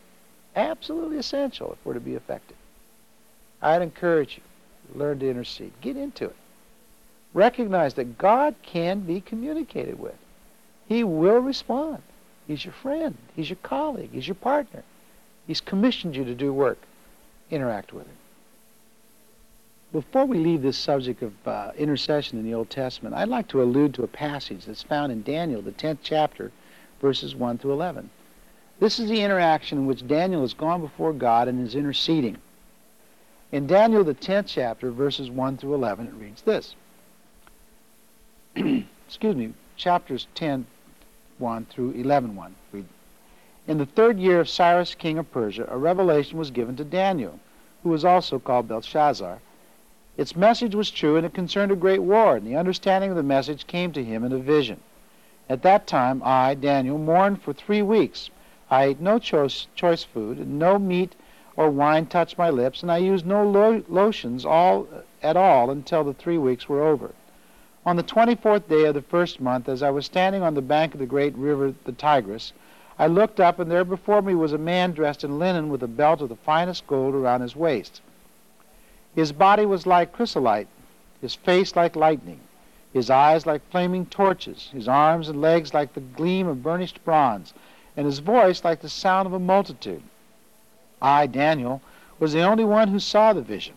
absolutely 0.57 1.19
essential 1.19 1.73
if 1.73 1.79
we're 1.85 1.95
to 1.95 2.01
be 2.01 2.15
effective. 2.15 2.57
I'd 3.63 3.83
encourage 3.83 4.37
you 4.37 4.43
Learn 4.95 5.19
to 5.19 5.29
intercede. 5.29 5.73
Get 5.81 5.97
into 5.97 6.27
it. 6.27 6.37
Recognize 7.35 7.95
that 7.95 8.19
God 8.19 8.55
can 8.63 9.01
be 9.01 9.21
communicated 9.21 9.99
with. 9.99 10.17
He 10.87 11.05
will 11.05 11.41
respond. 11.41 12.03
He's 12.47 12.65
your 12.65 12.73
friend. 12.73 13.17
He's 13.37 13.51
your 13.51 13.59
colleague. 13.63 14.11
He's 14.13 14.27
your 14.27 14.35
partner. 14.35 14.83
He's 15.47 15.61
commissioned 15.61 16.17
you 16.17 16.25
to 16.25 16.35
do 16.35 16.53
work. 16.53 16.79
Interact 17.51 17.93
with 17.93 18.07
him. 18.07 18.17
Before 19.91 20.27
we 20.27 20.37
leave 20.37 20.61
this 20.61 20.77
subject 20.77 21.23
of 21.23 21.33
uh, 21.49 21.73
intercession 21.79 22.39
in 22.39 22.45
the 22.45 22.53
Old 22.53 22.69
Testament, 22.69 23.15
I'd 23.15 23.29
like 23.29 23.49
to 23.49 23.63
allude 23.63 23.95
to 23.95 24.03
a 24.03 24.09
passage 24.09 24.67
that's 24.67 24.83
found 24.83 25.11
in 25.11 25.23
Daniel, 25.23 25.63
the 25.63 25.73
10th 25.73 25.99
chapter, 26.03 26.53
verses 27.01 27.35
1 27.35 27.57
through 27.57 27.73
11. 27.73 28.11
This 28.81 28.99
is 28.99 29.09
the 29.09 29.23
interaction 29.23 29.79
in 29.79 29.87
which 29.87 30.07
Daniel 30.07 30.43
has 30.43 30.53
gone 30.53 30.83
before 30.83 31.15
God 31.15 31.49
and 31.49 31.67
is 31.67 31.75
interceding. 31.75 32.37
In 33.51 33.67
Daniel, 33.67 34.05
the 34.05 34.15
10th 34.15 34.45
chapter, 34.49 34.91
verses 34.91 35.31
1 35.31 35.57
through 35.57 35.75
11, 35.75 36.09
it 36.09 36.15
reads 36.15 36.43
this. 36.43 36.75
Excuse 38.57 39.37
me, 39.37 39.55
chapters 39.77 40.27
10, 40.35 40.67
1 41.39 41.65
through 41.71 41.93
11, 41.93 42.37
1. 42.37 42.55
Read. 42.73 42.85
In 43.67 43.79
the 43.79 43.87
third 43.87 44.19
year 44.19 44.41
of 44.41 44.51
Cyrus, 44.51 44.95
king 44.95 45.17
of 45.17 45.33
Persia, 45.33 45.67
a 45.71 45.79
revelation 45.79 46.37
was 46.37 46.51
given 46.51 46.77
to 46.77 46.85
Daniel, 46.85 47.41
who 47.83 47.89
was 47.89 48.05
also 48.05 48.39
called 48.39 48.69
Belshazzar. 48.69 49.41
Its 50.19 50.35
message 50.35 50.75
was 50.75 50.91
true, 50.91 51.17
and 51.17 51.25
it 51.25 51.33
concerned 51.33 51.71
a 51.71 51.77
great 51.77 52.03
war, 52.03 52.35
and 52.35 52.45
the 52.45 52.57
understanding 52.57 53.11
of 53.11 53.17
the 53.17 53.23
message 53.23 53.69
came 53.69 53.93
to 53.93 54.03
him 54.03 54.25
in 54.25 54.33
a 54.33 54.39
vision. 54.39 54.81
At 55.49 55.63
that 55.63 55.87
time, 55.87 56.21
I, 56.25 56.55
Daniel, 56.55 56.99
mourned 56.99 57.41
for 57.41 57.53
three 57.53 57.83
weeks. 57.83 58.29
I 58.69 58.85
ate 58.87 59.01
no 59.01 59.21
choice, 59.21 59.69
choice 59.77 60.03
food, 60.03 60.39
and 60.39 60.59
no 60.59 60.77
meat 60.77 61.15
or 61.57 61.71
wine 61.71 62.07
touched 62.07 62.37
my 62.37 62.51
lips, 62.51 62.83
and 62.83 62.91
I 62.91 62.99
used 62.99 63.27
no 63.27 63.49
lo- 63.49 63.85
lotions 63.89 64.45
all 64.45 64.89
at 65.23 65.37
all 65.37 65.71
until 65.71 66.03
the 66.03 66.15
three 66.15 66.37
weeks 66.37 66.69
were 66.69 66.83
over. 66.83 67.13
On 67.87 67.95
the 67.95 68.03
twenty-fourth 68.03 68.69
day 68.69 68.87
of 68.87 68.95
the 68.95 69.03
first 69.03 69.41
month, 69.41 69.69
as 69.69 69.85
I 69.85 69.91
was 69.91 70.05
standing 70.05 70.43
on 70.43 70.55
the 70.55 70.61
bank 70.61 70.95
of 70.95 71.01
the 71.01 71.07
great 71.07 71.37
river, 71.37 71.73
the 71.85 71.93
Tigris, 71.93 72.53
I 72.99 73.07
looked 73.07 73.39
up, 73.39 73.61
and 73.61 73.71
there 73.71 73.85
before 73.85 74.23
me 74.23 74.35
was 74.35 74.53
a 74.53 74.59
man 74.59 74.91
dressed 74.91 75.23
in 75.23 75.39
linen 75.39 75.69
with 75.69 75.85
a 75.85 75.89
belt 75.89 76.21
of 76.21 76.29
the 76.29 76.35
finest 76.35 76.89
gold 76.89 77.15
around 77.15 77.43
his 77.43 77.55
waist. 77.55 78.01
His 79.19 79.33
body 79.33 79.67
was 79.67 79.85
like 79.85 80.13
chrysolite, 80.13 80.69
his 81.21 81.35
face 81.35 81.75
like 81.75 81.97
lightning, 81.97 82.39
his 82.93 83.11
eyes 83.11 83.47
like 83.47 83.69
flaming 83.69 84.07
torches, 84.07 84.71
his 84.73 84.87
arms 84.87 85.29
and 85.29 85.43
legs 85.43 85.75
like 85.75 85.93
the 85.93 86.01
gleam 86.01 86.47
of 86.47 86.63
burnished 86.63 87.05
bronze, 87.05 87.53
and 87.97 88.07
his 88.07 88.21
voice 88.21 88.63
like 88.63 88.81
the 88.81 88.89
sound 88.89 89.27
of 89.27 89.33
a 89.33 89.41
multitude. 89.41 90.05
I, 91.03 91.27
Daniel, 91.27 91.83
was 92.21 92.33
the 92.33 92.43
only 92.43 92.63
one 92.63 92.87
who 92.87 93.01
saw 93.01 93.33
the 93.33 93.43
vision. 93.43 93.75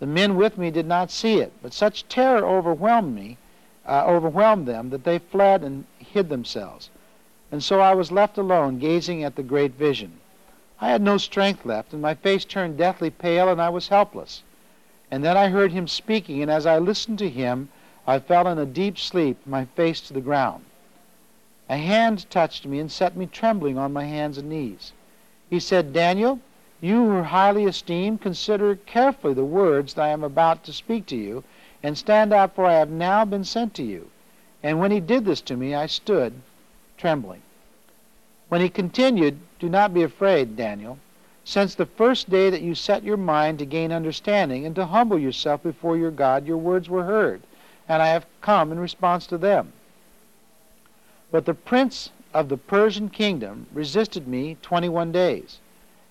The 0.00 0.06
men 0.06 0.34
with 0.34 0.58
me 0.58 0.72
did 0.72 0.86
not 0.86 1.12
see 1.12 1.38
it, 1.38 1.52
but 1.62 1.72
such 1.72 2.08
terror 2.08 2.44
overwhelmed 2.44 3.14
me, 3.14 3.38
uh, 3.86 4.04
overwhelmed 4.04 4.66
them, 4.66 4.90
that 4.90 5.04
they 5.04 5.20
fled 5.20 5.62
and 5.62 5.84
hid 6.00 6.28
themselves. 6.28 6.90
And 7.52 7.62
so 7.62 7.78
I 7.78 7.94
was 7.94 8.10
left 8.10 8.36
alone, 8.36 8.80
gazing 8.80 9.22
at 9.22 9.36
the 9.36 9.44
great 9.44 9.74
vision. 9.74 10.14
I 10.80 10.88
had 10.88 11.02
no 11.02 11.18
strength 11.18 11.64
left, 11.64 11.92
and 11.92 12.02
my 12.02 12.14
face 12.14 12.44
turned 12.44 12.78
deathly 12.78 13.10
pale, 13.10 13.48
and 13.48 13.62
I 13.62 13.68
was 13.68 13.86
helpless. 13.86 14.42
And 15.12 15.22
then 15.22 15.36
I 15.36 15.48
heard 15.48 15.72
him 15.72 15.86
speaking, 15.88 16.40
and 16.40 16.50
as 16.50 16.64
I 16.64 16.78
listened 16.78 17.18
to 17.18 17.28
him, 17.28 17.68
I 18.06 18.18
fell 18.18 18.48
in 18.48 18.56
a 18.56 18.64
deep 18.64 18.98
sleep, 18.98 19.36
my 19.44 19.66
face 19.66 20.00
to 20.00 20.14
the 20.14 20.22
ground. 20.22 20.64
A 21.68 21.76
hand 21.76 22.30
touched 22.30 22.64
me 22.64 22.78
and 22.78 22.90
set 22.90 23.14
me 23.14 23.26
trembling 23.26 23.76
on 23.76 23.92
my 23.92 24.04
hands 24.04 24.38
and 24.38 24.48
knees. 24.48 24.92
He 25.50 25.60
said, 25.60 25.92
Daniel, 25.92 26.40
you 26.80 26.94
who 26.94 27.10
are 27.10 27.24
highly 27.24 27.66
esteemed, 27.66 28.22
consider 28.22 28.74
carefully 28.74 29.34
the 29.34 29.44
words 29.44 29.92
that 29.94 30.02
I 30.02 30.08
am 30.08 30.24
about 30.24 30.64
to 30.64 30.72
speak 30.72 31.04
to 31.08 31.16
you, 31.16 31.44
and 31.82 31.98
stand 31.98 32.32
up, 32.32 32.54
for 32.54 32.64
I 32.64 32.78
have 32.78 32.88
now 32.88 33.26
been 33.26 33.44
sent 33.44 33.74
to 33.74 33.82
you. 33.82 34.08
And 34.62 34.80
when 34.80 34.92
he 34.92 35.00
did 35.00 35.26
this 35.26 35.42
to 35.42 35.58
me, 35.58 35.74
I 35.74 35.88
stood 35.88 36.32
trembling. 36.96 37.42
When 38.48 38.62
he 38.62 38.70
continued, 38.70 39.40
Do 39.58 39.68
not 39.68 39.92
be 39.92 40.04
afraid, 40.04 40.56
Daniel. 40.56 40.98
Since 41.44 41.74
the 41.74 41.86
first 41.86 42.30
day 42.30 42.50
that 42.50 42.62
you 42.62 42.74
set 42.74 43.02
your 43.02 43.16
mind 43.16 43.58
to 43.58 43.66
gain 43.66 43.90
understanding 43.90 44.64
and 44.64 44.74
to 44.76 44.86
humble 44.86 45.18
yourself 45.18 45.62
before 45.62 45.96
your 45.96 46.12
God, 46.12 46.46
your 46.46 46.56
words 46.56 46.88
were 46.88 47.04
heard, 47.04 47.42
and 47.88 48.00
I 48.00 48.08
have 48.08 48.26
come 48.40 48.70
in 48.70 48.78
response 48.78 49.26
to 49.26 49.38
them. 49.38 49.72
But 51.32 51.44
the 51.44 51.54
prince 51.54 52.10
of 52.32 52.48
the 52.48 52.56
Persian 52.56 53.08
kingdom 53.08 53.66
resisted 53.72 54.28
me 54.28 54.56
21 54.62 55.10
days. 55.10 55.58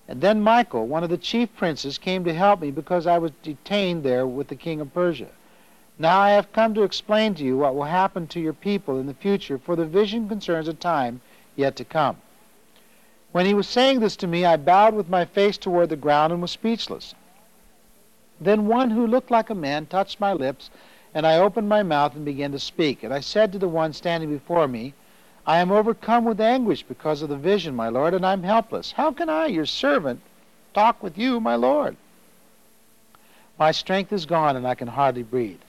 And 0.06 0.20
then 0.20 0.42
Michael, 0.42 0.86
one 0.86 1.02
of 1.02 1.10
the 1.10 1.16
chief 1.16 1.54
princes, 1.56 1.96
came 1.96 2.24
to 2.24 2.34
help 2.34 2.60
me 2.60 2.70
because 2.70 3.06
I 3.06 3.18
was 3.18 3.32
detained 3.42 4.02
there 4.02 4.26
with 4.26 4.48
the 4.48 4.56
king 4.56 4.80
of 4.80 4.92
Persia. 4.92 5.28
Now 5.98 6.18
I 6.18 6.30
have 6.30 6.52
come 6.52 6.74
to 6.74 6.82
explain 6.82 7.34
to 7.36 7.44
you 7.44 7.56
what 7.56 7.74
will 7.74 7.84
happen 7.84 8.26
to 8.28 8.40
your 8.40 8.52
people 8.52 8.98
in 8.98 9.06
the 9.06 9.14
future, 9.14 9.58
for 9.58 9.76
the 9.76 9.86
vision 9.86 10.28
concerns 10.28 10.68
a 10.68 10.74
time 10.74 11.20
yet 11.56 11.76
to 11.76 11.84
come. 11.84 12.16
When 13.32 13.46
he 13.46 13.54
was 13.54 13.66
saying 13.66 14.00
this 14.00 14.14
to 14.16 14.26
me, 14.26 14.44
I 14.44 14.56
bowed 14.56 14.94
with 14.94 15.08
my 15.08 15.24
face 15.24 15.56
toward 15.56 15.88
the 15.88 15.96
ground 15.96 16.32
and 16.32 16.42
was 16.42 16.50
speechless. 16.50 17.14
Then 18.40 18.66
one 18.66 18.90
who 18.90 19.06
looked 19.06 19.30
like 19.30 19.48
a 19.48 19.54
man 19.54 19.86
touched 19.86 20.20
my 20.20 20.32
lips, 20.32 20.70
and 21.14 21.26
I 21.26 21.38
opened 21.38 21.68
my 21.68 21.82
mouth 21.82 22.14
and 22.14 22.24
began 22.24 22.52
to 22.52 22.58
speak. 22.58 23.02
And 23.02 23.12
I 23.12 23.20
said 23.20 23.52
to 23.52 23.58
the 23.58 23.68
one 23.68 23.92
standing 23.92 24.30
before 24.30 24.68
me, 24.68 24.94
I 25.46 25.58
am 25.58 25.72
overcome 25.72 26.24
with 26.24 26.40
anguish 26.40 26.82
because 26.82 27.22
of 27.22 27.28
the 27.28 27.36
vision, 27.36 27.74
my 27.74 27.88
Lord, 27.88 28.14
and 28.14 28.24
I 28.24 28.32
am 28.32 28.42
helpless. 28.42 28.92
How 28.92 29.12
can 29.12 29.28
I, 29.28 29.46
your 29.46 29.66
servant, 29.66 30.20
talk 30.74 31.02
with 31.02 31.16
you, 31.18 31.40
my 31.40 31.56
Lord? 31.56 31.96
My 33.58 33.72
strength 33.72 34.12
is 34.12 34.26
gone, 34.26 34.56
and 34.56 34.66
I 34.66 34.74
can 34.74 34.88
hardly 34.88 35.22
breathe. 35.22 35.60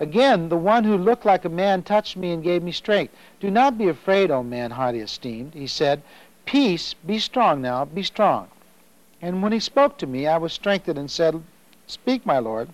Again, 0.00 0.48
the 0.48 0.56
one 0.56 0.82
who 0.82 0.96
looked 0.96 1.24
like 1.24 1.44
a 1.44 1.48
man 1.48 1.82
touched 1.82 2.16
me 2.16 2.32
and 2.32 2.42
gave 2.42 2.62
me 2.62 2.72
strength. 2.72 3.14
Do 3.38 3.50
not 3.50 3.78
be 3.78 3.88
afraid, 3.88 4.30
O 4.30 4.42
man 4.42 4.72
highly 4.72 4.98
esteemed. 4.98 5.54
He 5.54 5.68
said, 5.68 6.02
Peace, 6.44 6.94
be 6.94 7.18
strong 7.18 7.62
now, 7.62 7.84
be 7.84 8.02
strong. 8.02 8.48
And 9.22 9.42
when 9.42 9.52
he 9.52 9.60
spoke 9.60 9.96
to 9.98 10.06
me, 10.06 10.26
I 10.26 10.36
was 10.36 10.52
strengthened 10.52 10.98
and 10.98 11.10
said, 11.10 11.42
Speak, 11.86 12.26
my 12.26 12.38
Lord, 12.38 12.68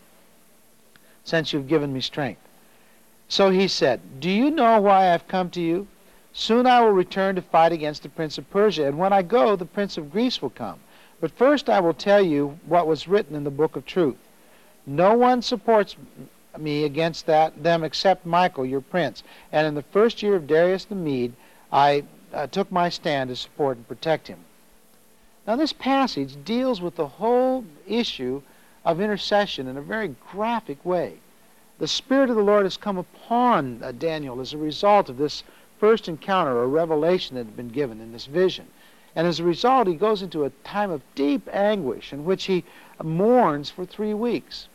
since 1.24 1.52
you've 1.52 1.68
given 1.68 1.92
me 1.92 2.00
strength. 2.00 2.40
So 3.28 3.50
he 3.50 3.68
said, 3.68 4.00
Do 4.20 4.28
you 4.28 4.50
know 4.50 4.80
why 4.80 5.02
I 5.02 5.12
have 5.12 5.28
come 5.28 5.50
to 5.50 5.61
you? 5.61 5.87
Soon 6.33 6.66
I 6.66 6.80
will 6.80 6.92
return 6.92 7.35
to 7.37 7.42
fight 7.42 7.72
against 7.72 8.02
the 8.02 8.09
prince 8.09 8.38
of 8.38 8.50
Persia, 8.50 8.87
and 8.87 8.98
when 8.98 9.12
I 9.12 9.22
go, 9.22 9.56
the 9.56 9.64
prince 9.64 9.96
of 9.96 10.11
Greece 10.11 10.40
will 10.40 10.50
come. 10.50 10.80
But 11.20 11.30
first 11.30 11.68
I 11.68 11.80
will 11.80 11.94
tell 11.94 12.22
you 12.22 12.59
what 12.66 12.87
was 12.87 13.09
written 13.09 13.37
in 13.37 13.44
the 13.44 13.50
book 13.50 13.76
of 13.76 13.85
truth. 13.85 14.16
No 14.87 15.14
one 15.14 15.42
supports 15.42 15.96
me 16.59 16.85
against 16.85 17.26
that 17.26 17.62
them 17.62 17.85
except 17.85 18.26
Michael, 18.26 18.66
your 18.66 18.80
prince. 18.80 19.22
And 19.52 19.66
in 19.66 19.74
the 19.74 19.83
first 19.83 20.22
year 20.22 20.35
of 20.35 20.46
Darius 20.46 20.85
the 20.85 20.94
Mede, 20.94 21.35
I 21.72 22.04
uh, 22.32 22.46
took 22.46 22.70
my 22.70 22.88
stand 22.88 23.28
to 23.28 23.36
support 23.36 23.76
and 23.76 23.88
protect 23.88 24.28
him. 24.28 24.38
Now, 25.46 25.56
this 25.56 25.72
passage 25.72 26.36
deals 26.44 26.80
with 26.80 26.96
the 26.96 27.06
whole 27.06 27.64
issue 27.86 28.42
of 28.84 29.00
intercession 29.00 29.66
in 29.66 29.76
a 29.76 29.82
very 29.82 30.14
graphic 30.30 30.84
way. 30.84 31.18
The 31.78 31.88
Spirit 31.88 32.30
of 32.30 32.36
the 32.36 32.42
Lord 32.42 32.64
has 32.64 32.76
come 32.76 32.98
upon 32.98 33.82
uh, 33.82 33.92
Daniel 33.92 34.40
as 34.40 34.52
a 34.52 34.58
result 34.58 35.08
of 35.08 35.16
this 35.16 35.42
first 35.78 36.08
encounter 36.08 36.56
or 36.56 36.68
revelation 36.68 37.36
that 37.36 37.46
had 37.46 37.56
been 37.56 37.70
given 37.70 38.00
in 38.00 38.12
this 38.12 38.26
vision. 38.26 38.66
And 39.16 39.26
as 39.26 39.40
a 39.40 39.44
result, 39.44 39.88
he 39.88 39.94
goes 39.94 40.22
into 40.22 40.44
a 40.44 40.50
time 40.62 40.90
of 40.90 41.02
deep 41.14 41.48
anguish 41.52 42.12
in 42.12 42.24
which 42.24 42.44
he 42.44 42.64
mourns 43.02 43.70
for 43.70 43.84
three 43.84 44.14
weeks. 44.14 44.68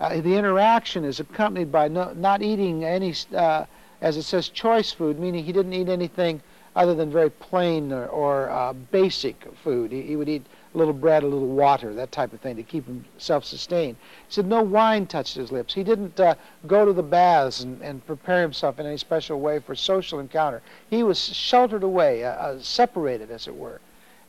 Uh, 0.00 0.20
the 0.20 0.36
interaction 0.36 1.04
is 1.04 1.20
accompanied 1.20 1.72
by 1.72 1.88
no, 1.88 2.12
not 2.12 2.42
eating 2.42 2.84
any, 2.84 3.14
uh, 3.34 3.64
as 4.00 4.16
it 4.16 4.24
says, 4.24 4.48
choice 4.48 4.92
food, 4.92 5.18
meaning 5.18 5.44
he 5.44 5.52
didn't 5.52 5.72
eat 5.72 5.88
anything 5.88 6.42
other 6.78 6.94
than 6.94 7.10
very 7.10 7.28
plain 7.28 7.92
or, 7.92 8.06
or 8.06 8.48
uh, 8.50 8.72
basic 8.72 9.44
food. 9.64 9.90
He, 9.90 10.02
he, 10.02 10.14
would 10.14 10.28
eat 10.28 10.46
a 10.72 10.78
little 10.78 10.94
bread, 10.94 11.24
a 11.24 11.26
little 11.26 11.48
water, 11.48 11.92
that 11.92 12.12
type 12.12 12.32
of 12.32 12.40
thing 12.40 12.54
to 12.54 12.62
keep 12.62 12.86
him 12.86 13.04
self-sustained. 13.18 13.96
He 14.28 14.32
said 14.32 14.46
no 14.46 14.62
wine 14.62 15.06
touched 15.06 15.34
his 15.34 15.50
lips. 15.50 15.74
He 15.74 15.82
didn't 15.82 16.20
uh, 16.20 16.36
go 16.68 16.84
to 16.84 16.92
the 16.92 17.02
baths 17.02 17.64
and, 17.64 17.82
and, 17.82 18.06
prepare 18.06 18.42
himself 18.42 18.78
in 18.78 18.86
any 18.86 18.96
special 18.96 19.40
way 19.40 19.58
for 19.58 19.74
social 19.74 20.20
encounter. 20.20 20.62
He 20.88 21.02
was 21.02 21.18
sheltered 21.18 21.82
away, 21.82 22.24
uh, 22.24 22.30
uh, 22.30 22.60
separated, 22.60 23.32
as 23.32 23.48
it 23.48 23.56
were. 23.56 23.80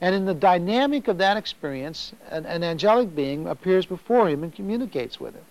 And 0.02 0.16
in 0.16 0.26
the 0.26 0.34
dynamic 0.34 1.08
of 1.08 1.20
that 1.20 1.38
experience, 1.38 2.14
an, 2.32 2.48
an 2.48 2.64
angelic 2.64 3.16
being 3.16 3.46
appears 3.46 3.86
before 3.86 4.28
him 4.28 4.44
and 4.44 4.56
communicates 4.56 5.20
with 5.20 5.36
him. 5.36 5.46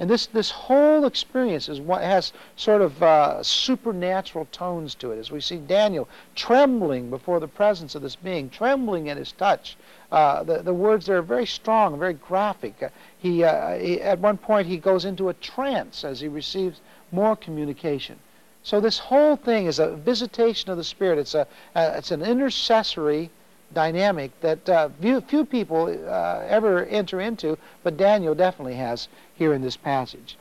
And 0.00 0.08
this, 0.08 0.26
this 0.26 0.50
whole 0.50 1.06
experience 1.06 1.68
is 1.68 1.80
what 1.80 2.02
has 2.02 2.32
sort 2.54 2.82
of 2.82 3.02
uh, 3.02 3.42
supernatural 3.42 4.46
tones 4.52 4.94
to 4.96 5.10
it, 5.10 5.18
as 5.18 5.32
we 5.32 5.40
see 5.40 5.56
Daniel 5.56 6.08
trembling 6.36 7.10
before 7.10 7.40
the 7.40 7.48
presence 7.48 7.96
of 7.96 8.02
this 8.02 8.14
being, 8.14 8.48
trembling 8.48 9.08
at 9.08 9.16
his 9.16 9.32
touch. 9.32 9.76
Uh, 10.12 10.44
the, 10.44 10.62
the 10.62 10.72
words 10.72 11.06
there 11.06 11.18
are 11.18 11.22
very 11.22 11.46
strong, 11.46 11.98
very 11.98 12.14
graphic. 12.14 12.80
Uh, 12.80 12.88
he, 13.18 13.42
uh, 13.42 13.76
he, 13.76 14.00
at 14.00 14.20
one 14.20 14.38
point, 14.38 14.68
he 14.68 14.76
goes 14.76 15.04
into 15.04 15.30
a 15.30 15.34
trance 15.34 16.04
as 16.04 16.20
he 16.20 16.28
receives 16.28 16.80
more 17.10 17.34
communication. 17.34 18.18
So 18.62 18.80
this 18.80 18.98
whole 18.98 19.34
thing 19.34 19.66
is 19.66 19.80
a 19.80 19.96
visitation 19.96 20.70
of 20.70 20.76
the 20.76 20.84
Spirit. 20.84 21.18
It's, 21.18 21.34
a, 21.34 21.46
it's 21.74 22.12
an 22.12 22.22
intercessory 22.22 23.30
dynamic 23.74 24.30
that 24.40 24.68
uh, 24.68 24.88
few, 25.00 25.20
few 25.20 25.44
people 25.44 25.86
uh, 26.08 26.44
ever 26.48 26.84
enter 26.86 27.20
into, 27.20 27.58
but 27.82 27.96
Daniel 27.96 28.34
definitely 28.34 28.74
has 28.74 29.08
here 29.34 29.52
in 29.52 29.62
this 29.62 29.76
passage. 29.76 30.36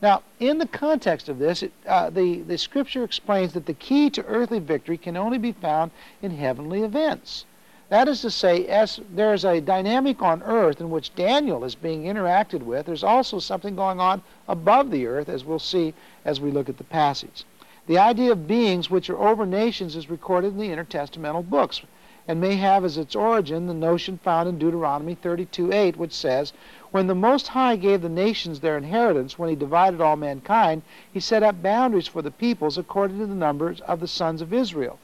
Now, 0.00 0.22
in 0.40 0.58
the 0.58 0.66
context 0.66 1.28
of 1.28 1.38
this, 1.38 1.62
it, 1.62 1.72
uh, 1.86 2.10
the, 2.10 2.40
the 2.40 2.58
scripture 2.58 3.04
explains 3.04 3.52
that 3.52 3.66
the 3.66 3.74
key 3.74 4.10
to 4.10 4.24
earthly 4.24 4.58
victory 4.58 4.98
can 4.98 5.16
only 5.16 5.38
be 5.38 5.52
found 5.52 5.92
in 6.20 6.32
heavenly 6.32 6.82
events. 6.82 7.44
That 7.88 8.08
is 8.08 8.22
to 8.22 8.30
say, 8.30 8.66
as 8.66 9.00
there 9.14 9.34
is 9.34 9.44
a 9.44 9.60
dynamic 9.60 10.22
on 10.22 10.42
earth 10.44 10.80
in 10.80 10.90
which 10.90 11.14
Daniel 11.14 11.62
is 11.62 11.74
being 11.74 12.04
interacted 12.04 12.62
with, 12.62 12.86
there's 12.86 13.04
also 13.04 13.38
something 13.38 13.76
going 13.76 14.00
on 14.00 14.22
above 14.48 14.90
the 14.90 15.06
earth, 15.06 15.28
as 15.28 15.44
we'll 15.44 15.58
see 15.58 15.92
as 16.24 16.40
we 16.40 16.50
look 16.50 16.68
at 16.68 16.78
the 16.78 16.84
passage. 16.84 17.44
The 17.86 17.98
idea 17.98 18.32
of 18.32 18.48
beings 18.48 18.88
which 18.88 19.10
are 19.10 19.18
over 19.18 19.44
nations 19.44 19.94
is 19.94 20.08
recorded 20.08 20.54
in 20.54 20.58
the 20.58 20.70
intertestamental 20.70 21.48
books 21.50 21.82
and 22.28 22.40
may 22.40 22.54
have 22.56 22.84
as 22.84 22.96
its 22.96 23.16
origin 23.16 23.66
the 23.66 23.74
notion 23.74 24.18
found 24.18 24.48
in 24.48 24.58
Deuteronomy 24.58 25.16
32:8, 25.16 25.96
which 25.96 26.12
says, 26.12 26.52
When 26.90 27.06
the 27.06 27.14
Most 27.14 27.48
High 27.48 27.76
gave 27.76 28.02
the 28.02 28.08
nations 28.08 28.60
their 28.60 28.76
inheritance, 28.76 29.38
when 29.38 29.48
he 29.48 29.56
divided 29.56 30.00
all 30.00 30.16
mankind, 30.16 30.82
he 31.12 31.20
set 31.20 31.42
up 31.42 31.62
boundaries 31.62 32.06
for 32.06 32.22
the 32.22 32.30
peoples 32.30 32.78
according 32.78 33.18
to 33.18 33.26
the 33.26 33.34
numbers 33.34 33.80
of 33.82 34.00
the 34.00 34.06
sons 34.06 34.40
of 34.40 34.52
Israel. 34.52 34.98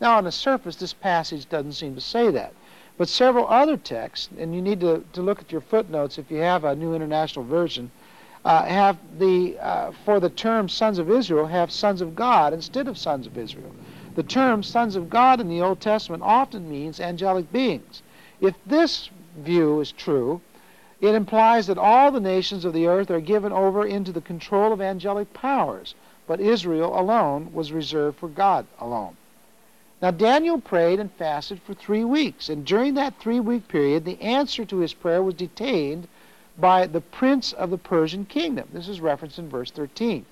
Now, 0.00 0.18
on 0.18 0.24
the 0.24 0.32
surface, 0.32 0.76
this 0.76 0.92
passage 0.92 1.48
doesn't 1.48 1.72
seem 1.72 1.94
to 1.94 2.00
say 2.00 2.30
that. 2.30 2.52
But 2.98 3.08
several 3.08 3.46
other 3.48 3.76
texts, 3.76 4.28
and 4.38 4.54
you 4.54 4.62
need 4.62 4.80
to, 4.80 5.04
to 5.12 5.22
look 5.22 5.40
at 5.40 5.52
your 5.52 5.60
footnotes 5.60 6.18
if 6.18 6.30
you 6.30 6.38
have 6.38 6.64
a 6.64 6.76
New 6.76 6.94
International 6.94 7.44
Version, 7.44 7.90
uh, 8.44 8.64
have 8.64 8.96
the, 9.18 9.58
uh, 9.58 9.90
for 10.04 10.20
the 10.20 10.30
term 10.30 10.68
sons 10.68 10.98
of 10.98 11.10
Israel, 11.10 11.46
have 11.46 11.70
sons 11.70 12.00
of 12.00 12.14
God 12.14 12.52
instead 12.52 12.88
of 12.88 12.96
sons 12.96 13.26
of 13.26 13.36
Israel. 13.36 13.72
The 14.16 14.22
term 14.22 14.62
sons 14.62 14.96
of 14.96 15.10
God 15.10 15.42
in 15.42 15.48
the 15.50 15.60
Old 15.60 15.78
Testament 15.78 16.22
often 16.22 16.70
means 16.70 17.00
angelic 17.00 17.52
beings. 17.52 18.00
If 18.40 18.54
this 18.64 19.10
view 19.36 19.78
is 19.80 19.92
true, 19.92 20.40
it 21.02 21.14
implies 21.14 21.66
that 21.66 21.76
all 21.76 22.10
the 22.10 22.18
nations 22.18 22.64
of 22.64 22.72
the 22.72 22.86
earth 22.86 23.10
are 23.10 23.20
given 23.20 23.52
over 23.52 23.84
into 23.84 24.12
the 24.12 24.22
control 24.22 24.72
of 24.72 24.80
angelic 24.80 25.34
powers, 25.34 25.94
but 26.26 26.40
Israel 26.40 26.98
alone 26.98 27.52
was 27.52 27.72
reserved 27.72 28.16
for 28.16 28.28
God 28.28 28.64
alone. 28.80 29.18
Now, 30.00 30.12
Daniel 30.12 30.62
prayed 30.62 30.98
and 30.98 31.12
fasted 31.12 31.60
for 31.60 31.74
three 31.74 32.04
weeks, 32.04 32.48
and 32.48 32.64
during 32.64 32.94
that 32.94 33.18
three 33.18 33.38
week 33.38 33.68
period, 33.68 34.06
the 34.06 34.22
answer 34.22 34.64
to 34.64 34.78
his 34.78 34.94
prayer 34.94 35.22
was 35.22 35.34
detained 35.34 36.08
by 36.56 36.86
the 36.86 37.02
prince 37.02 37.52
of 37.52 37.68
the 37.68 37.76
Persian 37.76 38.24
kingdom. 38.24 38.66
This 38.72 38.88
is 38.88 38.98
referenced 38.98 39.38
in 39.38 39.50
verse 39.50 39.70
13. 39.70 40.24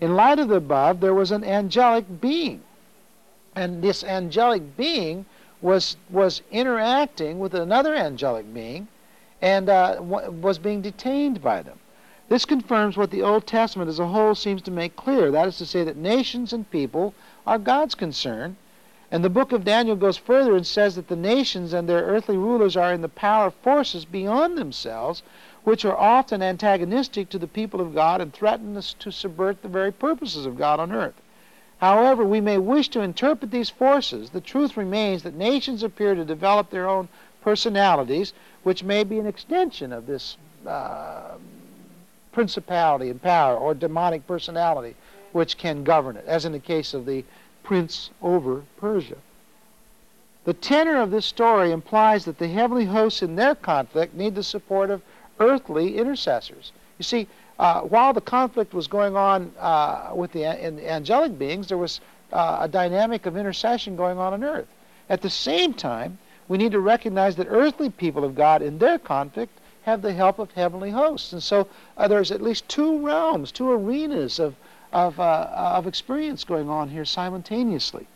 In 0.00 0.16
light 0.16 0.38
of 0.38 0.48
the 0.48 0.54
above, 0.54 1.00
there 1.00 1.12
was 1.12 1.30
an 1.30 1.44
angelic 1.44 2.18
being 2.18 2.62
and 3.54 3.82
this 3.82 4.02
angelic 4.02 4.76
being 4.76 5.26
was 5.60 5.96
was 6.10 6.42
interacting 6.50 7.38
with 7.38 7.54
another 7.54 7.94
angelic 7.94 8.52
being 8.52 8.88
and 9.40 9.68
uh, 9.68 9.96
was 10.00 10.58
being 10.58 10.80
detained 10.80 11.42
by 11.42 11.62
them. 11.62 11.78
This 12.28 12.44
confirms 12.44 12.96
what 12.96 13.10
the 13.10 13.22
Old 13.22 13.46
Testament 13.46 13.90
as 13.90 13.98
a 13.98 14.06
whole 14.06 14.34
seems 14.34 14.62
to 14.62 14.70
make 14.70 14.96
clear. 14.96 15.30
That 15.30 15.48
is 15.48 15.58
to 15.58 15.66
say, 15.66 15.84
that 15.84 15.96
nations 15.96 16.52
and 16.52 16.70
people 16.70 17.12
are 17.46 17.58
God's 17.58 17.94
concern. 17.94 18.56
And 19.10 19.22
the 19.22 19.28
book 19.28 19.52
of 19.52 19.64
Daniel 19.64 19.96
goes 19.96 20.16
further 20.16 20.56
and 20.56 20.66
says 20.66 20.94
that 20.94 21.08
the 21.08 21.16
nations 21.16 21.74
and 21.74 21.86
their 21.86 22.04
earthly 22.04 22.38
rulers 22.38 22.76
are 22.76 22.94
in 22.94 23.02
the 23.02 23.08
power 23.08 23.48
of 23.48 23.54
forces 23.56 24.06
beyond 24.06 24.56
themselves, 24.56 25.22
which 25.64 25.84
are 25.84 25.96
often 25.96 26.40
antagonistic 26.40 27.28
to 27.28 27.38
the 27.38 27.46
people 27.46 27.80
of 27.80 27.94
God 27.94 28.22
and 28.22 28.32
threaten 28.32 28.80
to 28.80 29.12
subvert 29.12 29.60
the 29.60 29.68
very 29.68 29.92
purposes 29.92 30.46
of 30.46 30.56
God 30.56 30.80
on 30.80 30.92
earth. 30.92 31.20
However 31.82 32.24
we 32.24 32.40
may 32.40 32.58
wish 32.58 32.90
to 32.90 33.00
interpret 33.00 33.50
these 33.50 33.68
forces, 33.68 34.30
the 34.30 34.40
truth 34.40 34.76
remains 34.76 35.24
that 35.24 35.34
nations 35.34 35.82
appear 35.82 36.14
to 36.14 36.24
develop 36.24 36.70
their 36.70 36.88
own 36.88 37.08
personalities, 37.40 38.32
which 38.62 38.84
may 38.84 39.02
be 39.02 39.18
an 39.18 39.26
extension 39.26 39.92
of 39.92 40.06
this 40.06 40.36
uh, 40.64 41.32
principality 42.30 43.10
and 43.10 43.20
power 43.20 43.56
or 43.56 43.74
demonic 43.74 44.24
personality 44.28 44.94
which 45.32 45.58
can 45.58 45.82
govern 45.82 46.16
it, 46.16 46.24
as 46.24 46.44
in 46.44 46.52
the 46.52 46.60
case 46.60 46.94
of 46.94 47.04
the 47.04 47.24
prince 47.64 48.10
over 48.22 48.62
Persia. 48.76 49.16
The 50.44 50.54
tenor 50.54 51.00
of 51.00 51.10
this 51.10 51.26
story 51.26 51.72
implies 51.72 52.26
that 52.26 52.38
the 52.38 52.46
heavenly 52.46 52.84
hosts 52.84 53.22
in 53.22 53.34
their 53.34 53.56
conflict 53.56 54.14
need 54.14 54.36
the 54.36 54.44
support 54.44 54.88
of 54.88 55.02
earthly 55.40 55.98
intercessors. 55.98 56.70
You 56.98 57.02
see, 57.02 57.26
uh, 57.62 57.80
while 57.82 58.12
the 58.12 58.20
conflict 58.20 58.74
was 58.74 58.88
going 58.88 59.14
on 59.14 59.52
uh, 59.60 60.10
with 60.12 60.32
the, 60.32 60.44
angelic 60.44 61.38
beings, 61.38 61.68
there 61.68 61.78
was 61.78 62.00
uh, 62.32 62.58
a 62.62 62.66
dynamic 62.66 63.24
of 63.24 63.36
intercession 63.36 63.94
going 63.94 64.18
on 64.18 64.32
on 64.32 64.42
earth. 64.42 64.66
At 65.08 65.22
the 65.22 65.30
same 65.30 65.72
time, 65.72 66.18
we 66.48 66.58
need 66.58 66.72
to 66.72 66.80
recognize 66.80 67.36
that 67.36 67.46
earthly 67.48 67.88
people 67.88 68.24
of 68.24 68.34
God 68.34 68.62
in 68.62 68.78
their 68.78 68.98
conflict 68.98 69.60
have 69.82 70.02
the 70.02 70.12
help 70.12 70.40
of 70.40 70.50
heavenly 70.50 70.90
hosts. 70.90 71.32
And 71.32 71.40
so 71.40 71.68
uh, 71.96 72.08
there's 72.08 72.32
at 72.32 72.42
least 72.42 72.68
two 72.68 72.98
realms, 72.98 73.52
two 73.52 73.70
arenas 73.70 74.40
of, 74.40 74.56
of, 74.92 75.20
uh, 75.20 75.48
of 75.54 75.86
experience 75.86 76.42
going 76.42 76.68
on 76.68 76.88
here 76.88 77.04
simultaneously. 77.04 78.08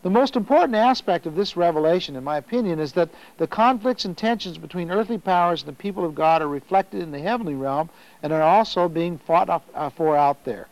The 0.00 0.10
most 0.10 0.36
important 0.36 0.76
aspect 0.76 1.26
of 1.26 1.34
this 1.34 1.56
revelation, 1.56 2.14
in 2.14 2.22
my 2.22 2.36
opinion, 2.36 2.78
is 2.78 2.92
that 2.92 3.08
the 3.36 3.48
conflicts 3.48 4.04
and 4.04 4.16
tensions 4.16 4.56
between 4.56 4.92
earthly 4.92 5.18
powers 5.18 5.62
and 5.62 5.68
the 5.68 5.82
people 5.82 6.04
of 6.04 6.14
God 6.14 6.40
are 6.40 6.46
reflected 6.46 7.02
in 7.02 7.10
the 7.10 7.18
heavenly 7.18 7.56
realm 7.56 7.90
and 8.22 8.32
are 8.32 8.42
also 8.42 8.88
being 8.88 9.18
fought 9.18 9.50
uh, 9.74 9.90
for 9.90 10.16
out 10.16 10.44
there. 10.44 10.68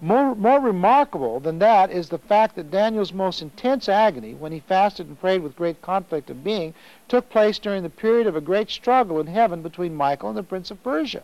More, 0.00 0.34
more 0.34 0.60
remarkable 0.60 1.40
than 1.40 1.58
that 1.58 1.90
is 1.90 2.08
the 2.08 2.16
fact 2.16 2.56
that 2.56 2.70
Daniel's 2.70 3.12
most 3.12 3.42
intense 3.42 3.86
agony, 3.86 4.32
when 4.32 4.50
he 4.50 4.60
fasted 4.60 5.08
and 5.08 5.20
prayed 5.20 5.42
with 5.42 5.56
great 5.56 5.82
conflict 5.82 6.30
of 6.30 6.42
being, 6.42 6.72
took 7.06 7.28
place 7.28 7.58
during 7.58 7.82
the 7.82 7.90
period 7.90 8.26
of 8.26 8.34
a 8.34 8.40
great 8.40 8.70
struggle 8.70 9.20
in 9.20 9.26
heaven 9.26 9.60
between 9.60 9.94
Michael 9.94 10.30
and 10.30 10.38
the 10.38 10.42
prince 10.42 10.70
of 10.70 10.82
Persia. 10.82 11.22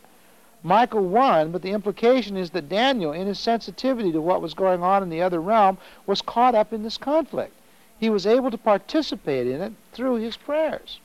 Michael 0.63 1.05
won, 1.05 1.53
but 1.53 1.63
the 1.63 1.71
implication 1.71 2.37
is 2.37 2.51
that 2.51 2.69
Daniel, 2.69 3.13
in 3.13 3.27
his 3.27 3.39
sensitivity 3.39 4.11
to 4.13 4.21
what 4.21 4.43
was 4.43 4.55
going 4.55 4.83
on 4.83 5.03
in 5.03 5.11
the 5.11 5.23
other 5.23 5.41
realm, 5.41 5.79
was 6.07 6.23
caught 6.23 6.55
up 6.55 6.73
in 6.73 6.83
this 6.83 6.99
conflict. 6.99 7.53
He 7.99 8.11
was 8.11 8.27
able 8.27 8.51
to 8.51 8.59
participate 8.59 9.47
in 9.47 9.61
it 9.61 9.73
through 9.93 10.17
his 10.17 10.37
prayers. 10.37 10.99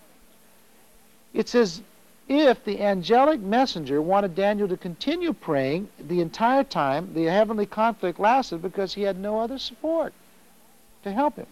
It 1.34 1.48
says 1.48 1.82
if 2.28 2.64
the 2.64 2.82
angelic 2.82 3.42
messenger 3.42 4.02
wanted 4.02 4.36
Daniel 4.36 4.68
to 4.68 4.78
continue 4.78 5.34
praying 5.34 5.90
the 6.00 6.22
entire 6.22 6.64
time 6.64 7.14
the 7.14 7.26
heavenly 7.26 7.66
conflict 7.66 8.20
lasted 8.20 8.62
because 8.62 8.94
he 8.94 9.02
had 9.02 9.20
no 9.20 9.40
other 9.40 9.58
support 9.58 10.14
to 11.04 11.12
help 11.12 11.36
him. 11.36 11.48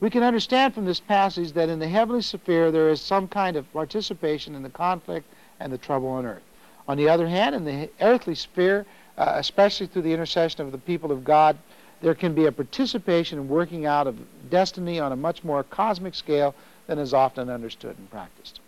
We 0.00 0.10
can 0.10 0.22
understand 0.22 0.74
from 0.74 0.86
this 0.86 1.00
passage 1.00 1.52
that 1.52 1.68
in 1.68 1.78
the 1.78 1.88
heavenly 1.88 2.22
sphere 2.22 2.72
there 2.72 2.88
is 2.88 3.00
some 3.00 3.28
kind 3.28 3.56
of 3.56 3.72
participation 3.72 4.54
in 4.54 4.62
the 4.62 4.70
conflict 4.70 5.26
and 5.60 5.72
the 5.72 5.78
trouble 5.78 6.08
on 6.08 6.26
earth. 6.26 6.42
On 6.90 6.96
the 6.96 7.08
other 7.08 7.28
hand, 7.28 7.54
in 7.54 7.64
the 7.64 7.88
earthly 8.00 8.34
sphere, 8.34 8.84
uh, 9.16 9.34
especially 9.36 9.86
through 9.86 10.02
the 10.02 10.12
intercession 10.12 10.62
of 10.62 10.72
the 10.72 10.78
people 10.78 11.12
of 11.12 11.22
God, 11.22 11.56
there 12.02 12.16
can 12.16 12.34
be 12.34 12.46
a 12.46 12.52
participation 12.52 13.38
in 13.38 13.48
working 13.48 13.86
out 13.86 14.08
of 14.08 14.18
destiny 14.50 14.98
on 14.98 15.12
a 15.12 15.16
much 15.16 15.44
more 15.44 15.62
cosmic 15.62 16.16
scale 16.16 16.52
than 16.88 16.98
is 16.98 17.14
often 17.14 17.48
understood 17.48 17.96
and 17.96 18.10
practiced. 18.10 18.58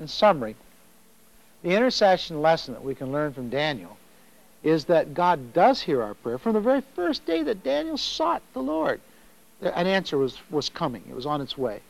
In 0.00 0.08
summary, 0.08 0.56
the 1.62 1.76
intercession 1.76 2.42
lesson 2.42 2.74
that 2.74 2.82
we 2.82 2.96
can 2.96 3.12
learn 3.12 3.32
from 3.32 3.48
Daniel 3.48 3.96
is 4.64 4.86
that 4.86 5.14
God 5.14 5.52
does 5.52 5.80
hear 5.80 6.02
our 6.02 6.14
prayer. 6.14 6.38
From 6.38 6.54
the 6.54 6.60
very 6.60 6.82
first 6.96 7.26
day 7.26 7.44
that 7.44 7.62
Daniel 7.62 7.96
sought 7.96 8.42
the 8.54 8.62
Lord, 8.62 9.00
an 9.62 9.86
answer 9.86 10.18
was, 10.18 10.36
was 10.50 10.68
coming, 10.68 11.04
it 11.08 11.14
was 11.14 11.26
on 11.26 11.40
its 11.40 11.56
way. 11.56 11.80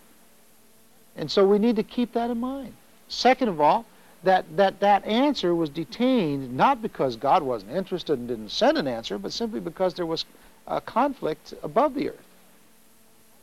And 1.16 1.30
so 1.30 1.46
we 1.46 1.58
need 1.58 1.76
to 1.76 1.82
keep 1.82 2.12
that 2.12 2.28
in 2.28 2.38
mind. 2.38 2.74
Second 3.08 3.48
of 3.48 3.58
all, 3.58 3.86
that, 4.24 4.44
that 4.56 4.80
that 4.80 5.04
answer 5.04 5.54
was 5.54 5.70
detained 5.70 6.56
not 6.56 6.82
because 6.82 7.16
God 7.16 7.42
wasn't 7.42 7.72
interested 7.72 8.18
and 8.18 8.28
didn't 8.28 8.50
send 8.50 8.76
an 8.76 8.88
answer, 8.88 9.18
but 9.18 9.32
simply 9.32 9.60
because 9.60 9.94
there 9.94 10.06
was 10.06 10.24
a 10.66 10.80
conflict 10.80 11.54
above 11.62 11.94
the 11.94 12.10
earth. 12.10 12.26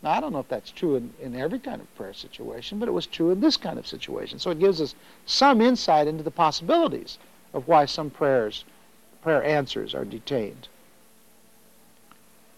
Now, 0.04 0.12
I 0.12 0.20
don't 0.20 0.34
know 0.34 0.40
if 0.40 0.50
that's 0.50 0.72
true 0.72 0.96
in, 0.98 1.14
in 1.20 1.36
every 1.36 1.60
kind 1.60 1.82
of 1.82 1.96
prayer 1.96 2.14
situation, 2.14 2.78
but 2.78 2.88
it 2.88 2.92
was 2.92 3.08
true 3.08 3.32
in 3.32 3.40
this 3.40 3.58
kind 3.58 3.80
of 3.80 3.88
situation. 3.88 4.38
So 4.38 4.52
it 4.52 4.60
gives 4.60 4.80
us 4.80 4.94
some 5.26 5.62
insight 5.62 6.08
into 6.08 6.24
the 6.24 6.32
possibilities 6.32 7.18
of 7.54 7.68
why 7.68 7.86
some 7.86 8.10
prayers, 8.10 8.66
prayer 9.24 9.44
answers 9.44 9.96
are 9.96 10.06
detained. 10.06 10.68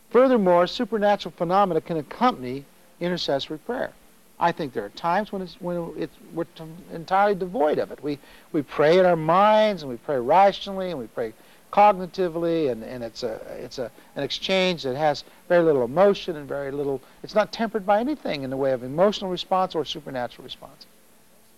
Furthermore, 0.09 0.67
supernatural 0.67 1.33
phenomena 1.37 1.81
can 1.81 1.97
accompany 1.97 2.65
intercessory 2.99 3.59
prayer. 3.59 3.93
I 4.39 4.51
think 4.51 4.73
there 4.73 4.85
are 4.85 4.89
times 4.89 5.31
when, 5.31 5.41
it's, 5.41 5.59
when 5.59 5.93
it's, 5.97 6.15
we're 6.33 6.45
entirely 6.93 7.33
devoid 7.33 7.79
of 7.79 7.91
it. 7.91 8.03
We, 8.03 8.19
we 8.51 8.61
pray 8.61 8.99
in 8.99 9.05
our 9.05 9.15
minds 9.15 9.81
and 9.81 9.89
we 9.89 9.97
pray 9.97 10.19
rationally 10.19 10.91
and 10.91 10.99
we 10.99 11.07
pray 11.07 11.33
cognitively 11.73 12.71
and, 12.71 12.83
and 12.83 13.03
it's, 13.03 13.23
a, 13.23 13.41
it's 13.59 13.79
a, 13.79 13.91
an 14.15 14.23
exchange 14.23 14.83
that 14.83 14.95
has 14.95 15.23
very 15.49 15.63
little 15.63 15.83
emotion 15.83 16.35
and 16.35 16.47
very 16.47 16.71
little, 16.71 17.01
it's 17.23 17.33
not 17.33 17.51
tempered 17.51 17.85
by 17.85 17.99
anything 17.99 18.43
in 18.43 18.51
the 18.51 18.57
way 18.57 18.73
of 18.73 18.83
emotional 18.83 19.31
response 19.31 19.73
or 19.73 19.83
supernatural 19.83 20.43
response. 20.43 20.85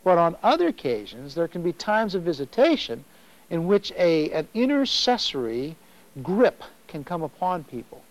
But 0.05 0.17
on 0.17 0.37
other 0.41 0.67
occasions, 0.67 1.35
there 1.35 1.49
can 1.49 1.61
be 1.61 1.73
times 1.73 2.15
of 2.15 2.23
visitation 2.23 3.03
in 3.49 3.67
which 3.67 3.91
a, 3.97 4.31
an 4.31 4.47
intercessory 4.53 5.75
grip 6.23 6.63
can 6.87 7.03
come 7.03 7.23
upon 7.23 7.65
people 7.65 8.01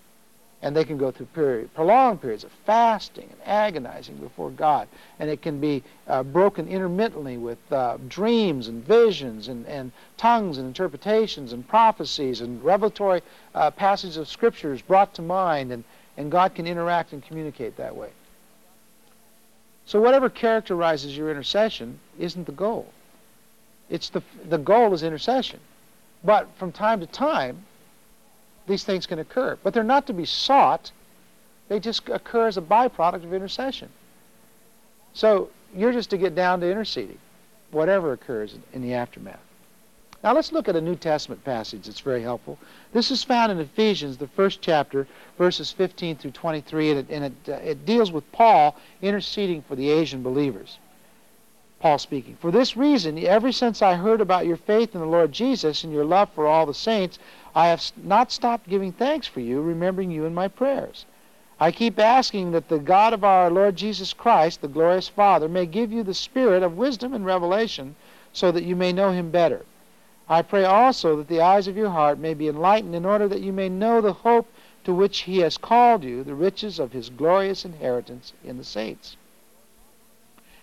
and 0.61 0.75
they 0.75 0.85
can 0.85 0.99
go 0.99 1.11
through 1.11 1.27
period, 1.27 1.73
prolonged 1.75 2.21
periods 2.21 2.43
of 2.43 2.51
fasting 2.67 3.29
and 3.31 3.41
agonizing 3.47 4.17
before 4.17 4.51
God. 4.51 4.89
And 5.19 5.31
it 5.31 5.41
can 5.41 5.61
be 5.61 5.85
uh, 6.09 6.25
broken 6.25 6.67
intermittently 6.67 7.37
with 7.37 7.59
uh, 7.71 7.99
dreams 8.09 8.67
and 8.67 8.85
visions 8.85 9.49
and, 9.49 9.67
and 9.67 9.93
tongues 10.17 10.59
and 10.59 10.67
interpretations 10.67 11.53
and 11.53 11.67
prophecies 11.67 12.41
and 12.41 12.63
revelatory 12.65 13.23
uh, 13.55 13.71
passages 13.71 14.17
of 14.17 14.29
scriptures 14.29 14.83
brought 14.83 15.15
to 15.15 15.23
mind, 15.23 15.71
and, 15.71 15.85
and 16.17 16.31
God 16.31 16.57
can 16.57 16.67
interact 16.67 17.13
and 17.13 17.25
communicate 17.25 17.77
that 17.77 17.95
way. 17.95 18.11
So 19.87 20.01
whatever 20.01 20.29
characterizes 20.29 21.17
your 21.17 21.31
intercession 21.31 22.01
isn't 22.19 22.47
the 22.47 22.53
goal. 22.53 22.93
It's 23.89 24.11
the, 24.11 24.23
the 24.49 24.59
goal 24.59 24.93
is 24.93 25.03
intercession. 25.03 25.61
But 26.25 26.49
from 26.59 26.73
time 26.73 27.01
to 27.01 27.07
time, 27.07 27.65
these 28.69 28.85
things 28.85 29.07
can 29.07 29.19
occur. 29.19 29.59
But 29.63 29.75
they're 29.75 29.83
not 29.83 30.07
to 30.07 30.13
be 30.13 30.25
sought. 30.25 30.93
They 31.69 31.81
just 31.81 32.09
occur 32.09 32.47
as 32.47 32.57
a 32.57 32.63
byproduct 32.63 33.25
of 33.25 33.35
intercession. 33.35 33.89
So 35.13 35.51
you're 35.75 35.93
just 35.93 36.11
to 36.11 36.19
get 36.19 36.35
down 36.35 36.61
to 36.61 36.71
interceding, 36.71 37.19
whatever 37.71 38.13
occurs 38.13 38.57
in 38.73 38.83
the 38.83 38.95
aftermath. 38.95 39.41
Now 40.23 40.35
let's 40.35 40.51
look 40.53 40.69
at 40.69 40.75
a 40.75 40.81
New 40.81 40.97
Testament 40.97 41.45
passage 41.45 41.87
that's 41.87 42.01
very 42.01 42.23
helpful. 42.23 42.59
This 42.93 43.11
is 43.11 43.23
found 43.23 43.53
in 43.53 43.61
Ephesians, 43.61 44.17
the 44.17 44.27
first 44.27 44.61
chapter, 44.61 45.07
verses 45.37 45.71
15 45.71 46.17
through 46.17 46.33
23, 46.33 46.91
and 46.91 46.99
it, 46.99 47.07
and 47.11 47.25
it, 47.25 47.33
uh, 47.49 47.53
it 47.57 47.87
deals 47.87 48.11
with 48.11 48.31
Paul 48.33 48.77
interceding 49.01 49.63
for 49.63 49.77
the 49.77 49.91
Asian 49.91 50.23
believers. 50.23 50.79
Paul 51.81 51.99
speaking. 51.99 52.37
For 52.41 52.51
this 52.51 52.77
reason, 52.77 53.19
ever 53.25 53.53
since 53.53 53.83
I 53.83 53.95
heard 53.95 54.21
about 54.21 54.47
your 54.47 54.57
faith 54.57 54.95
in 54.95 55.01
the 55.01 55.07
Lord 55.07 55.31
Jesus 55.31 55.85
and 55.85 55.93
your 55.93 56.05
love 56.05 56.29
for 56.35 56.47
all 56.47 56.67
the 56.67 56.75
saints, 56.75 57.19
I 57.55 57.69
have 57.69 57.93
not 57.97 58.33
stopped 58.33 58.69
giving 58.69 58.91
thanks 58.91 59.27
for 59.27 59.41
you, 59.41 59.61
remembering 59.61 60.11
you 60.11 60.25
in 60.25 60.35
my 60.35 60.49
prayers. 60.49 61.07
I 61.61 61.71
keep 61.71 61.99
asking 61.99 62.53
that 62.53 62.69
the 62.69 62.79
God 62.79 63.13
of 63.13 63.25
our 63.25 63.51
Lord 63.51 63.77
Jesus 63.77 64.13
Christ, 64.13 64.61
the 64.61 64.69
glorious 64.69 65.09
Father, 65.09 65.49
may 65.49 65.67
give 65.67 65.93
you 65.93 66.03
the 66.03 66.15
spirit 66.15 66.63
of 66.63 66.77
wisdom 66.77 67.15
and 67.15 67.25
revelation 67.25 67.95
so 68.33 68.51
that 68.53 68.65
you 68.65 68.77
may 68.77 68.93
know 68.93 69.11
him 69.13 69.31
better. 69.31 69.65
I 70.29 70.43
pray 70.43 70.65
also 70.65 71.17
that 71.17 71.29
the 71.29 71.41
eyes 71.41 71.67
of 71.69 71.77
your 71.77 71.91
heart 71.91 72.19
may 72.19 72.35
be 72.35 72.49
enlightened 72.49 72.95
in 72.95 73.07
order 73.07 73.29
that 73.29 73.41
you 73.41 73.53
may 73.53 73.69
know 73.69 74.01
the 74.01 74.13
hope 74.13 74.47
to 74.85 74.93
which 74.93 75.21
he 75.21 75.39
has 75.39 75.57
called 75.57 76.05
you, 76.05 76.23
the 76.23 76.35
riches 76.35 76.79
of 76.79 76.93
his 76.93 77.09
glorious 77.09 77.65
inheritance 77.65 78.33
in 78.45 78.59
the 78.59 78.65
saints. 78.65 79.17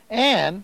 And 0.10 0.64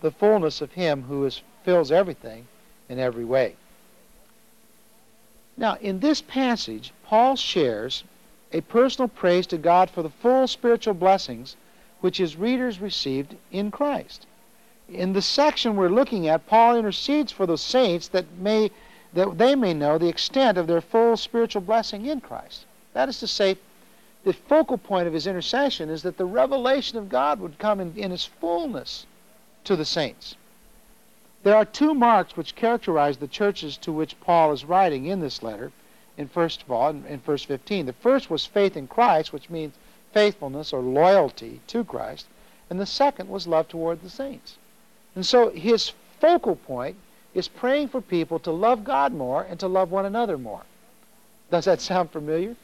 the 0.00 0.10
fullness 0.10 0.60
of 0.60 0.72
Him 0.72 1.04
who 1.04 1.24
is, 1.24 1.42
fills 1.64 1.90
everything 1.90 2.46
in 2.88 2.98
every 2.98 3.24
way. 3.24 3.56
Now, 5.56 5.76
in 5.80 6.00
this 6.00 6.22
passage, 6.22 6.92
Paul 7.04 7.34
shares 7.34 8.04
a 8.52 8.60
personal 8.62 9.08
praise 9.08 9.46
to 9.48 9.58
God 9.58 9.90
for 9.90 10.02
the 10.02 10.10
full 10.10 10.46
spiritual 10.46 10.94
blessings 10.94 11.56
which 12.00 12.18
his 12.18 12.36
readers 12.36 12.80
received 12.80 13.34
in 13.50 13.70
Christ. 13.70 14.26
In 14.88 15.12
the 15.12 15.20
section 15.20 15.76
we're 15.76 15.88
looking 15.88 16.28
at, 16.28 16.46
Paul 16.46 16.76
intercedes 16.76 17.32
for 17.32 17.44
the 17.44 17.58
saints 17.58 18.08
that 18.08 18.24
may 18.38 18.70
that 19.14 19.38
they 19.38 19.54
may 19.54 19.74
know 19.74 19.98
the 19.98 20.08
extent 20.08 20.58
of 20.58 20.66
their 20.66 20.80
full 20.80 21.16
spiritual 21.16 21.62
blessing 21.62 22.06
in 22.06 22.20
Christ. 22.20 22.66
That 22.92 23.08
is 23.08 23.18
to 23.20 23.26
say, 23.26 23.56
the 24.24 24.32
focal 24.32 24.78
point 24.78 25.08
of 25.08 25.14
his 25.14 25.26
intercession 25.26 25.88
is 25.88 26.02
that 26.02 26.18
the 26.18 26.26
revelation 26.26 26.98
of 26.98 27.08
God 27.08 27.40
would 27.40 27.58
come 27.58 27.80
in, 27.80 27.96
in 27.96 28.12
its 28.12 28.26
fullness 28.26 29.06
to 29.68 29.76
the 29.76 29.84
saints. 29.84 30.34
There 31.42 31.54
are 31.54 31.66
two 31.66 31.92
marks 31.92 32.36
which 32.36 32.54
characterize 32.54 33.18
the 33.18 33.28
churches 33.28 33.76
to 33.78 33.92
which 33.92 34.18
Paul 34.18 34.50
is 34.52 34.64
writing 34.64 35.04
in 35.04 35.20
this 35.20 35.42
letter, 35.42 35.72
in 36.16 36.28
first 36.28 36.62
of 36.62 36.70
all, 36.70 36.88
in, 36.88 37.04
in 37.04 37.20
verse 37.20 37.44
15. 37.44 37.84
The 37.84 37.92
first 37.92 38.30
was 38.30 38.46
faith 38.46 38.78
in 38.78 38.88
Christ, 38.88 39.30
which 39.30 39.50
means 39.50 39.74
faithfulness 40.12 40.72
or 40.72 40.80
loyalty 40.80 41.60
to 41.66 41.84
Christ. 41.84 42.26
And 42.70 42.80
the 42.80 42.86
second 42.86 43.28
was 43.28 43.46
love 43.46 43.68
toward 43.68 44.00
the 44.00 44.08
saints. 44.08 44.56
And 45.14 45.26
so 45.26 45.50
his 45.50 45.92
focal 46.18 46.56
point 46.56 46.96
is 47.34 47.46
praying 47.46 47.88
for 47.88 48.00
people 48.00 48.38
to 48.40 48.50
love 48.50 48.84
God 48.84 49.12
more 49.12 49.42
and 49.42 49.60
to 49.60 49.68
love 49.68 49.90
one 49.90 50.06
another 50.06 50.38
more. 50.38 50.62
Does 51.50 51.66
that 51.66 51.82
sound 51.82 52.10
familiar? 52.10 52.56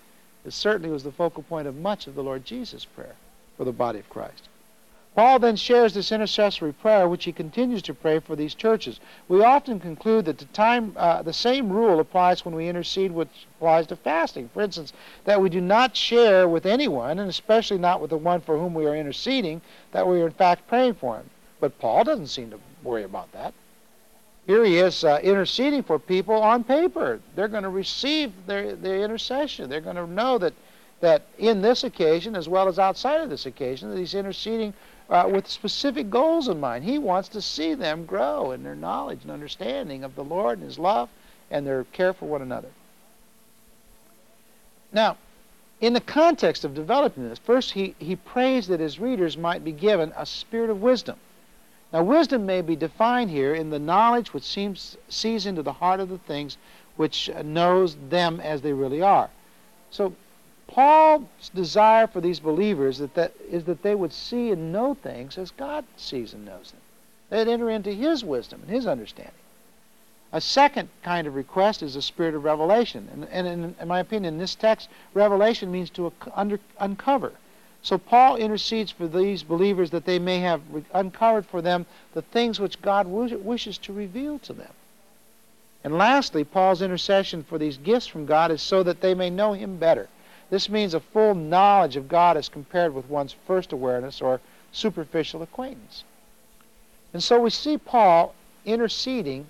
It 0.46 0.54
certainly 0.54 0.90
was 0.90 1.04
the 1.04 1.12
focal 1.12 1.42
point 1.42 1.68
of 1.68 1.76
much 1.76 2.06
of 2.06 2.14
the 2.14 2.24
Lord 2.24 2.46
Jesus' 2.46 2.86
prayer 2.86 3.16
for 3.58 3.64
the 3.64 3.72
body 3.72 3.98
of 3.98 4.08
Christ. 4.08 4.48
Paul 5.14 5.38
then 5.38 5.54
shares 5.54 5.94
this 5.94 6.10
intercessory 6.10 6.72
prayer, 6.72 7.08
which 7.08 7.24
he 7.24 7.30
continues 7.30 7.82
to 7.82 7.94
pray 7.94 8.18
for 8.18 8.34
these 8.34 8.54
churches. 8.54 8.98
We 9.28 9.44
often 9.44 9.78
conclude 9.78 10.24
that 10.24 10.38
the 10.38 10.44
time, 10.46 10.92
uh, 10.96 11.22
the 11.22 11.32
same 11.32 11.70
rule 11.70 12.00
applies 12.00 12.44
when 12.44 12.56
we 12.56 12.68
intercede, 12.68 13.12
which 13.12 13.46
applies 13.56 13.86
to 13.88 13.96
fasting. 13.96 14.50
For 14.52 14.62
instance, 14.62 14.92
that 15.24 15.40
we 15.40 15.50
do 15.50 15.60
not 15.60 15.96
share 15.96 16.48
with 16.48 16.66
anyone, 16.66 17.20
and 17.20 17.30
especially 17.30 17.78
not 17.78 18.00
with 18.00 18.10
the 18.10 18.16
one 18.16 18.40
for 18.40 18.58
whom 18.58 18.74
we 18.74 18.86
are 18.86 18.96
interceding, 18.96 19.60
that 19.92 20.06
we 20.06 20.20
are 20.20 20.26
in 20.26 20.32
fact 20.32 20.66
praying 20.66 20.94
for 20.94 21.16
him. 21.16 21.30
But 21.60 21.78
Paul 21.78 22.02
doesn't 22.02 22.26
seem 22.26 22.50
to 22.50 22.58
worry 22.82 23.04
about 23.04 23.30
that. 23.32 23.54
Here 24.48 24.64
he 24.64 24.78
is 24.78 25.04
uh, 25.04 25.20
interceding 25.22 25.84
for 25.84 25.98
people 26.00 26.34
on 26.34 26.64
paper. 26.64 27.20
They're 27.36 27.48
going 27.48 27.62
to 27.62 27.70
receive 27.70 28.32
their, 28.46 28.74
their 28.74 29.02
intercession. 29.04 29.70
They're 29.70 29.80
going 29.80 29.96
to 29.96 30.08
know 30.08 30.38
that, 30.38 30.52
that 31.00 31.22
in 31.38 31.62
this 31.62 31.84
occasion, 31.84 32.34
as 32.34 32.48
well 32.48 32.68
as 32.68 32.80
outside 32.80 33.20
of 33.20 33.30
this 33.30 33.46
occasion, 33.46 33.90
that 33.90 33.98
he's 33.98 34.14
interceding 34.14 34.74
uh, 35.10 35.28
with 35.30 35.48
specific 35.48 36.10
goals 36.10 36.48
in 36.48 36.60
mind. 36.60 36.84
He 36.84 36.98
wants 36.98 37.28
to 37.30 37.42
see 37.42 37.74
them 37.74 38.06
grow 38.06 38.52
in 38.52 38.62
their 38.62 38.74
knowledge 38.74 39.20
and 39.22 39.30
understanding 39.30 40.04
of 40.04 40.14
the 40.14 40.24
Lord 40.24 40.58
and 40.58 40.66
His 40.66 40.78
love 40.78 41.08
and 41.50 41.66
their 41.66 41.84
care 41.84 42.12
for 42.12 42.26
one 42.26 42.42
another. 42.42 42.68
Now, 44.92 45.16
in 45.80 45.92
the 45.92 46.00
context 46.00 46.64
of 46.64 46.74
developing 46.74 47.28
this, 47.28 47.38
first 47.38 47.72
he, 47.72 47.94
he 47.98 48.16
prays 48.16 48.68
that 48.68 48.80
his 48.80 48.98
readers 48.98 49.36
might 49.36 49.64
be 49.64 49.72
given 49.72 50.12
a 50.16 50.24
spirit 50.24 50.70
of 50.70 50.80
wisdom. 50.80 51.16
Now, 51.92 52.02
wisdom 52.02 52.46
may 52.46 52.62
be 52.62 52.76
defined 52.76 53.30
here 53.30 53.54
in 53.54 53.70
the 53.70 53.78
knowledge 53.78 54.32
which 54.32 54.44
seems, 54.44 54.96
sees 55.08 55.46
into 55.46 55.62
the 55.62 55.72
heart 55.72 56.00
of 56.00 56.08
the 56.08 56.18
things 56.18 56.56
which 56.96 57.28
knows 57.44 57.96
them 58.08 58.40
as 58.40 58.62
they 58.62 58.72
really 58.72 59.02
are. 59.02 59.30
So, 59.90 60.14
Paul's 60.66 61.50
desire 61.54 62.06
for 62.06 62.20
these 62.20 62.40
believers 62.40 62.98
that, 62.98 63.14
that 63.14 63.32
is 63.50 63.64
that 63.64 63.82
they 63.82 63.94
would 63.94 64.12
see 64.12 64.50
and 64.50 64.72
know 64.72 64.94
things 64.94 65.38
as 65.38 65.50
God 65.50 65.84
sees 65.96 66.32
and 66.32 66.44
knows 66.44 66.72
them. 66.72 66.80
They'd 67.30 67.52
enter 67.52 67.70
into 67.70 67.92
His 67.92 68.24
wisdom 68.24 68.62
and 68.62 68.70
His 68.70 68.86
understanding. 68.86 69.34
A 70.32 70.40
second 70.40 70.88
kind 71.02 71.26
of 71.26 71.36
request 71.36 71.82
is 71.82 71.94
a 71.94 72.02
spirit 72.02 72.34
of 72.34 72.42
revelation. 72.42 73.08
And, 73.12 73.24
and 73.30 73.46
in, 73.46 73.76
in, 73.80 73.88
my 73.88 74.00
opinion, 74.00 74.34
in 74.34 74.40
this 74.40 74.56
text, 74.56 74.88
revelation 75.14 75.70
means 75.70 75.90
to 75.90 76.12
under, 76.34 76.58
uncover. 76.80 77.32
So 77.82 77.98
Paul 77.98 78.36
intercedes 78.36 78.90
for 78.90 79.06
these 79.06 79.42
believers 79.42 79.90
that 79.90 80.06
they 80.06 80.18
may 80.18 80.40
have 80.40 80.62
uncovered 80.92 81.46
for 81.46 81.62
them 81.62 81.86
the 82.14 82.22
things 82.22 82.58
which 82.58 82.82
God 82.82 83.06
wishes 83.06 83.78
to 83.78 83.92
reveal 83.92 84.38
to 84.40 84.52
them. 84.52 84.72
And 85.84 85.98
lastly, 85.98 86.44
Paul's 86.44 86.82
intercession 86.82 87.44
for 87.44 87.58
these 87.58 87.76
gifts 87.76 88.06
from 88.06 88.24
God 88.24 88.50
is 88.50 88.62
so 88.62 88.82
that 88.82 89.02
they 89.02 89.14
may 89.14 89.28
know 89.28 89.52
Him 89.52 89.76
better. 89.76 90.08
This 90.50 90.68
means 90.68 90.94
a 90.94 91.00
full 91.00 91.34
knowledge 91.34 91.96
of 91.96 92.08
God 92.08 92.36
as 92.36 92.48
compared 92.48 92.94
with 92.94 93.08
one's 93.08 93.34
first 93.46 93.72
awareness 93.72 94.20
or 94.20 94.40
superficial 94.72 95.42
acquaintance. 95.42 96.04
And 97.12 97.22
so 97.22 97.40
we 97.40 97.50
see 97.50 97.78
Paul 97.78 98.34
interceding 98.64 99.46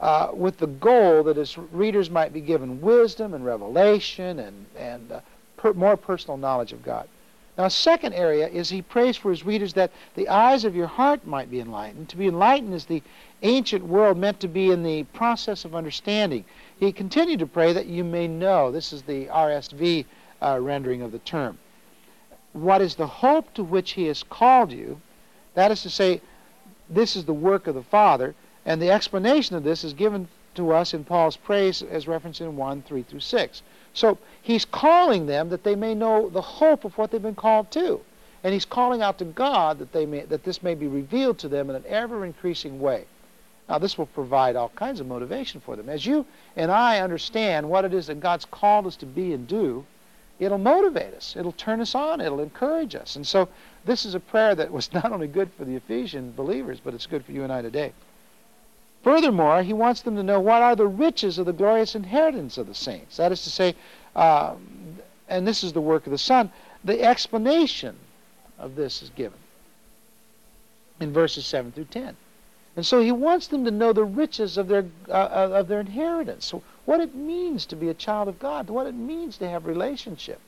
uh, 0.00 0.30
with 0.32 0.58
the 0.58 0.66
goal 0.66 1.22
that 1.22 1.36
his 1.36 1.56
readers 1.56 2.10
might 2.10 2.32
be 2.32 2.40
given 2.40 2.80
wisdom 2.80 3.34
and 3.34 3.44
revelation 3.44 4.38
and, 4.38 4.66
and 4.76 5.12
uh, 5.12 5.20
per, 5.56 5.72
more 5.72 5.96
personal 5.96 6.36
knowledge 6.36 6.72
of 6.72 6.82
God. 6.82 7.08
Now, 7.56 7.68
second 7.68 8.14
area 8.14 8.48
is 8.48 8.68
he 8.68 8.82
prays 8.82 9.16
for 9.16 9.30
his 9.30 9.46
readers 9.46 9.74
that 9.74 9.92
the 10.16 10.28
eyes 10.28 10.64
of 10.64 10.74
your 10.74 10.88
heart 10.88 11.24
might 11.24 11.50
be 11.50 11.60
enlightened. 11.60 12.08
To 12.08 12.16
be 12.16 12.26
enlightened 12.26 12.74
is 12.74 12.86
the 12.86 13.02
ancient 13.42 13.84
world 13.84 14.18
meant 14.18 14.40
to 14.40 14.48
be 14.48 14.72
in 14.72 14.82
the 14.82 15.04
process 15.04 15.64
of 15.64 15.74
understanding. 15.74 16.44
He 16.80 16.90
continued 16.90 17.38
to 17.38 17.46
pray 17.46 17.72
that 17.72 17.86
you 17.86 18.02
may 18.02 18.26
know. 18.26 18.72
This 18.72 18.92
is 18.92 19.02
the 19.02 19.26
RSV 19.26 20.04
uh, 20.40 20.58
rendering 20.60 21.02
of 21.02 21.12
the 21.12 21.18
term. 21.20 21.58
What 22.52 22.80
is 22.80 22.94
the 22.94 23.06
hope 23.06 23.52
to 23.54 23.64
which 23.64 23.92
he 23.92 24.06
has 24.06 24.22
called 24.22 24.72
you? 24.72 25.00
That 25.54 25.70
is 25.70 25.82
to 25.82 25.90
say, 25.90 26.20
this 26.88 27.16
is 27.16 27.24
the 27.24 27.34
work 27.34 27.66
of 27.66 27.74
the 27.74 27.82
Father, 27.82 28.34
and 28.64 28.80
the 28.80 28.90
explanation 28.90 29.56
of 29.56 29.64
this 29.64 29.84
is 29.84 29.92
given 29.92 30.28
to 30.54 30.72
us 30.72 30.94
in 30.94 31.04
Paul's 31.04 31.36
praise 31.36 31.82
as 31.82 32.06
referenced 32.06 32.40
in 32.40 32.56
1, 32.56 32.82
3 32.82 33.02
through 33.02 33.20
6. 33.20 33.62
So 33.92 34.18
he's 34.42 34.64
calling 34.64 35.26
them 35.26 35.48
that 35.48 35.64
they 35.64 35.74
may 35.74 35.94
know 35.94 36.28
the 36.28 36.40
hope 36.40 36.84
of 36.84 36.96
what 36.96 37.10
they've 37.10 37.22
been 37.22 37.34
called 37.34 37.70
to. 37.72 38.00
And 38.42 38.52
he's 38.52 38.64
calling 38.64 39.02
out 39.02 39.18
to 39.18 39.24
God 39.24 39.78
that, 39.78 39.92
they 39.92 40.06
may, 40.06 40.20
that 40.22 40.44
this 40.44 40.62
may 40.62 40.74
be 40.74 40.86
revealed 40.86 41.38
to 41.38 41.48
them 41.48 41.70
in 41.70 41.76
an 41.76 41.84
ever 41.88 42.24
increasing 42.24 42.78
way. 42.80 43.06
Now, 43.68 43.78
this 43.78 43.96
will 43.96 44.06
provide 44.06 44.56
all 44.56 44.68
kinds 44.70 45.00
of 45.00 45.06
motivation 45.06 45.60
for 45.60 45.74
them. 45.74 45.88
As 45.88 46.04
you 46.04 46.26
and 46.54 46.70
I 46.70 47.00
understand 47.00 47.68
what 47.68 47.86
it 47.86 47.94
is 47.94 48.08
that 48.08 48.20
God's 48.20 48.44
called 48.44 48.86
us 48.86 48.96
to 48.96 49.06
be 49.06 49.32
and 49.32 49.48
do, 49.48 49.86
it'll 50.38 50.58
motivate 50.58 51.14
us. 51.14 51.36
It'll 51.36 51.52
turn 51.52 51.80
us 51.80 51.94
on. 51.94 52.20
It'll 52.20 52.40
encourage 52.40 52.94
us. 52.94 53.16
And 53.16 53.26
so 53.26 53.48
this 53.84 54.04
is 54.04 54.14
a 54.14 54.20
prayer 54.20 54.54
that 54.54 54.70
was 54.70 54.92
not 54.94 55.12
only 55.12 55.26
good 55.26 55.52
for 55.52 55.64
the 55.64 55.76
Ephesian 55.76 56.32
believers, 56.32 56.80
but 56.82 56.94
it's 56.94 57.06
good 57.06 57.24
for 57.24 57.32
you 57.32 57.42
and 57.42 57.52
I 57.52 57.62
today. 57.62 57.92
Furthermore, 59.02 59.62
he 59.62 59.74
wants 59.74 60.00
them 60.00 60.16
to 60.16 60.22
know 60.22 60.40
what 60.40 60.62
are 60.62 60.74
the 60.74 60.86
riches 60.86 61.38
of 61.38 61.44
the 61.44 61.52
glorious 61.52 61.94
inheritance 61.94 62.56
of 62.56 62.66
the 62.66 62.74
saints. 62.74 63.18
That 63.18 63.32
is 63.32 63.44
to 63.44 63.50
say, 63.50 63.74
uh, 64.16 64.54
and 65.28 65.46
this 65.46 65.62
is 65.62 65.74
the 65.74 65.80
work 65.80 66.06
of 66.06 66.10
the 66.10 66.18
Son, 66.18 66.50
the 66.82 67.02
explanation 67.02 67.96
of 68.58 68.76
this 68.76 69.02
is 69.02 69.10
given 69.10 69.38
in 71.00 71.12
verses 71.12 71.44
7 71.44 71.72
through 71.72 71.84
10. 71.84 72.16
And 72.76 72.84
so 72.84 73.00
he 73.00 73.12
wants 73.12 73.46
them 73.46 73.64
to 73.64 73.70
know 73.70 73.92
the 73.92 74.04
riches 74.04 74.58
of 74.58 74.68
their, 74.68 74.86
uh, 75.08 75.12
of 75.52 75.68
their 75.68 75.80
inheritance. 75.80 76.44
So 76.44 76.62
what 76.84 77.00
it 77.00 77.14
means 77.14 77.66
to 77.66 77.76
be 77.76 77.88
a 77.88 77.94
child 77.94 78.28
of 78.28 78.38
God, 78.38 78.68
what 78.68 78.86
it 78.86 78.94
means 78.94 79.38
to 79.38 79.48
have 79.48 79.66
relationship. 79.66 80.40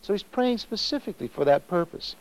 So 0.00 0.14
he's 0.14 0.22
praying 0.22 0.58
specifically 0.58 1.28
for 1.28 1.44
that 1.44 1.68
purpose. 1.68 2.16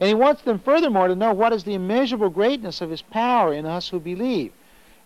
And 0.00 0.08
he 0.08 0.14
wants 0.14 0.42
them 0.42 0.58
furthermore 0.58 1.08
to 1.08 1.16
know 1.16 1.32
what 1.32 1.52
is 1.52 1.64
the 1.64 1.74
immeasurable 1.74 2.28
greatness 2.28 2.80
of 2.80 2.90
his 2.90 3.02
power 3.02 3.52
in 3.52 3.66
us 3.66 3.88
who 3.88 3.98
believe. 3.98 4.52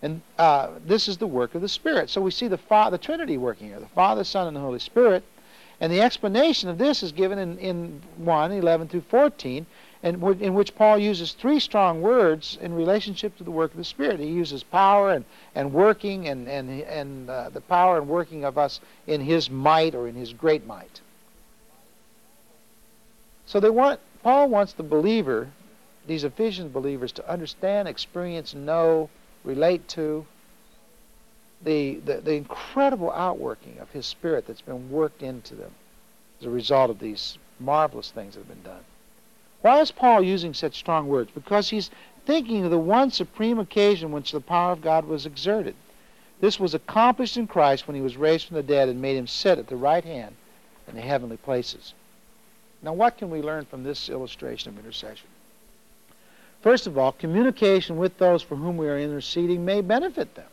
And 0.03 0.21
uh, 0.37 0.71
this 0.85 1.07
is 1.07 1.19
the 1.19 1.29
work 1.29 1.55
of 1.55 1.63
the 1.63 1.69
Spirit. 1.69 2.11
So 2.11 2.21
we 2.21 2.33
see 2.33 2.49
the, 2.49 2.59
Fa- 2.59 2.89
the 2.91 2.99
Trinity 2.99 3.39
working 3.39 3.69
here, 3.69 3.79
the 3.79 3.87
Father, 3.87 4.25
Son, 4.25 4.49
and 4.49 4.57
the 4.57 4.61
Holy 4.61 4.81
Spirit. 4.81 5.23
And 5.81 5.93
the 5.93 6.01
explanation 6.01 6.69
of 6.69 6.79
this 6.79 7.03
is 7.03 7.13
given 7.13 7.39
in, 7.39 7.59
in 7.59 8.03
1, 8.17 8.53
11 8.53 8.89
through 8.89 9.03
14, 9.03 9.65
and 10.03 10.22
in 10.40 10.55
which 10.55 10.74
Paul 10.74 10.98
uses 10.98 11.32
three 11.32 11.61
strong 11.61 12.03
words 12.03 12.59
in 12.61 12.74
relationship 12.74 13.36
to 13.36 13.44
the 13.44 13.53
work 13.53 13.70
of 13.70 13.76
the 13.76 13.84
Spirit. 13.84 14.18
He 14.18 14.26
uses 14.26 14.64
power 14.64 15.11
and, 15.11 15.24
and 15.55 15.72
working 15.72 16.28
and, 16.28 16.48
and, 16.48 16.82
and 16.82 17.30
uh, 17.30 17.50
the 17.50 17.61
power 17.61 17.98
and 17.98 18.09
working 18.09 18.44
of 18.44 18.59
us 18.59 18.80
in 19.07 19.20
his 19.20 19.48
might 19.48 19.94
or 19.94 20.09
in 20.09 20.16
his 20.16 20.32
great 20.32 20.66
might. 20.66 21.00
So 23.46 23.61
they 23.61 23.70
want 23.70 24.00
Paul 24.22 24.48
wants 24.48 24.72
the 24.72 24.82
believer, 24.82 25.50
these 26.07 26.24
Ephesian 26.24 26.70
believers, 26.70 27.12
to 27.12 27.30
understand, 27.30 27.86
experience, 27.86 28.55
know, 28.55 29.11
relate 29.44 29.86
to 29.88 30.26
the, 31.62 31.96
the, 31.96 32.20
the 32.20 32.34
incredible 32.34 33.12
outworking 33.12 33.78
of 33.78 33.90
his 33.90 34.07
spirit 34.07 34.46
that's 34.46 34.62
been 34.62 34.90
worked 34.90 35.22
into 35.22 35.55
them 35.55 35.72
as 36.40 36.46
a 36.46 36.50
result 36.50 36.90
of 36.90 36.98
these 36.98 37.38
marvelous 37.61 38.11
things 38.11 38.34
that 38.34 38.40
have 38.40 38.48
been 38.48 38.62
done. 38.62 38.84
Why 39.63 39.81
is 39.81 39.93
Paul 39.93 40.23
using 40.23 40.55
such 40.55 40.77
strong 40.77 41.07
words? 41.09 41.31
Because 41.33 41.71
he's 41.71 41.91
thinking 42.27 42.65
of 42.65 42.71
the 42.71 42.79
one 42.79 43.11
supreme 43.11 43.59
occasion 43.59 44.11
which 44.11 44.33
the 44.33 44.41
power 44.41 44.73
of 44.73 44.83
God 44.83 45.07
was 45.07 45.25
exerted. 45.25 45.77
This 46.41 46.59
was 46.59 46.75
accomplished 46.75 47.37
in 47.37 47.47
Christ 47.47 47.87
when 47.87 47.95
he 47.95 48.03
was 48.03 48.17
raised 48.17 48.47
from 48.47 48.57
the 48.57 48.63
dead 48.65 48.89
and 48.89 49.01
made 49.01 49.17
him 49.17 49.29
sit 49.29 49.59
at 49.59 49.69
the 49.69 49.77
right 49.77 50.05
hand 50.05 50.35
in 50.89 50.97
the 50.97 51.01
heavenly 51.01 51.37
places. 51.37 51.95
Now, 52.83 52.93
what 52.93 53.17
can 53.17 53.31
we 53.31 53.41
learn 53.41 53.65
from 53.65 53.85
this 53.85 54.09
illustration 54.09 54.73
of 54.73 54.79
intercession? 54.79 55.29
First 56.63 56.89
of 56.89 56.99
all, 56.99 57.13
communication 57.13 57.97
with 57.97 58.19
those 58.19 58.43
for 58.43 58.57
whom 58.57 58.77
we 58.77 58.89
are 58.89 58.99
interceding 58.99 59.65
may 59.65 59.81
benefit 59.81 60.35
them. 60.35 60.49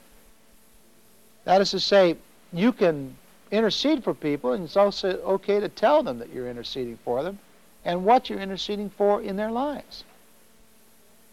That 1.46 1.62
is 1.62 1.72
to 1.72 1.80
say, 1.80 2.16
you 2.54 2.72
can 2.72 3.16
intercede 3.50 4.04
for 4.04 4.14
people, 4.14 4.54
and 4.54 4.64
it's 4.64 4.78
also 4.78 5.18
okay 5.22 5.60
to 5.60 5.70
tell 5.70 6.04
them 6.04 6.20
that 6.20 6.32
you're 6.32 6.50
interceding 6.50 7.00
for 7.04 7.24
them 7.24 7.40
and 7.86 8.06
what 8.06 8.30
you're 8.30 8.40
interceding 8.40 8.90
for 8.90 9.22
in 9.22 9.36
their 9.36 9.52
lives. 9.52 10.04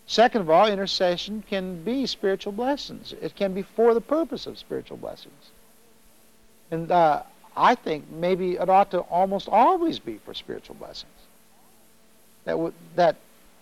Second 0.07 0.42
of 0.42 0.51
all, 0.51 0.68
intercession 0.68 1.42
can 1.49 1.82
be 1.82 2.07
spiritual 2.07 2.53
blessings. 2.53 3.12
It 3.20 3.34
can 3.34 3.53
be 3.55 3.62
for 3.62 3.92
the 3.92 4.01
purpose 4.01 4.47
of 4.47 4.57
spiritual 4.57 4.97
blessings. 4.97 5.51
And 6.70 6.90
uh, 6.90 7.22
I 7.57 7.74
think 7.74 8.11
maybe 8.11 8.55
it 8.55 8.68
ought 8.68 8.90
to 8.92 9.01
almost 9.01 9.49
always 9.49 9.99
be 9.99 10.18
for 10.24 10.34
spiritual 10.34 10.76
blessings. 10.76 11.12
That, 12.44 12.53
w- 12.53 12.72
that 12.94 13.16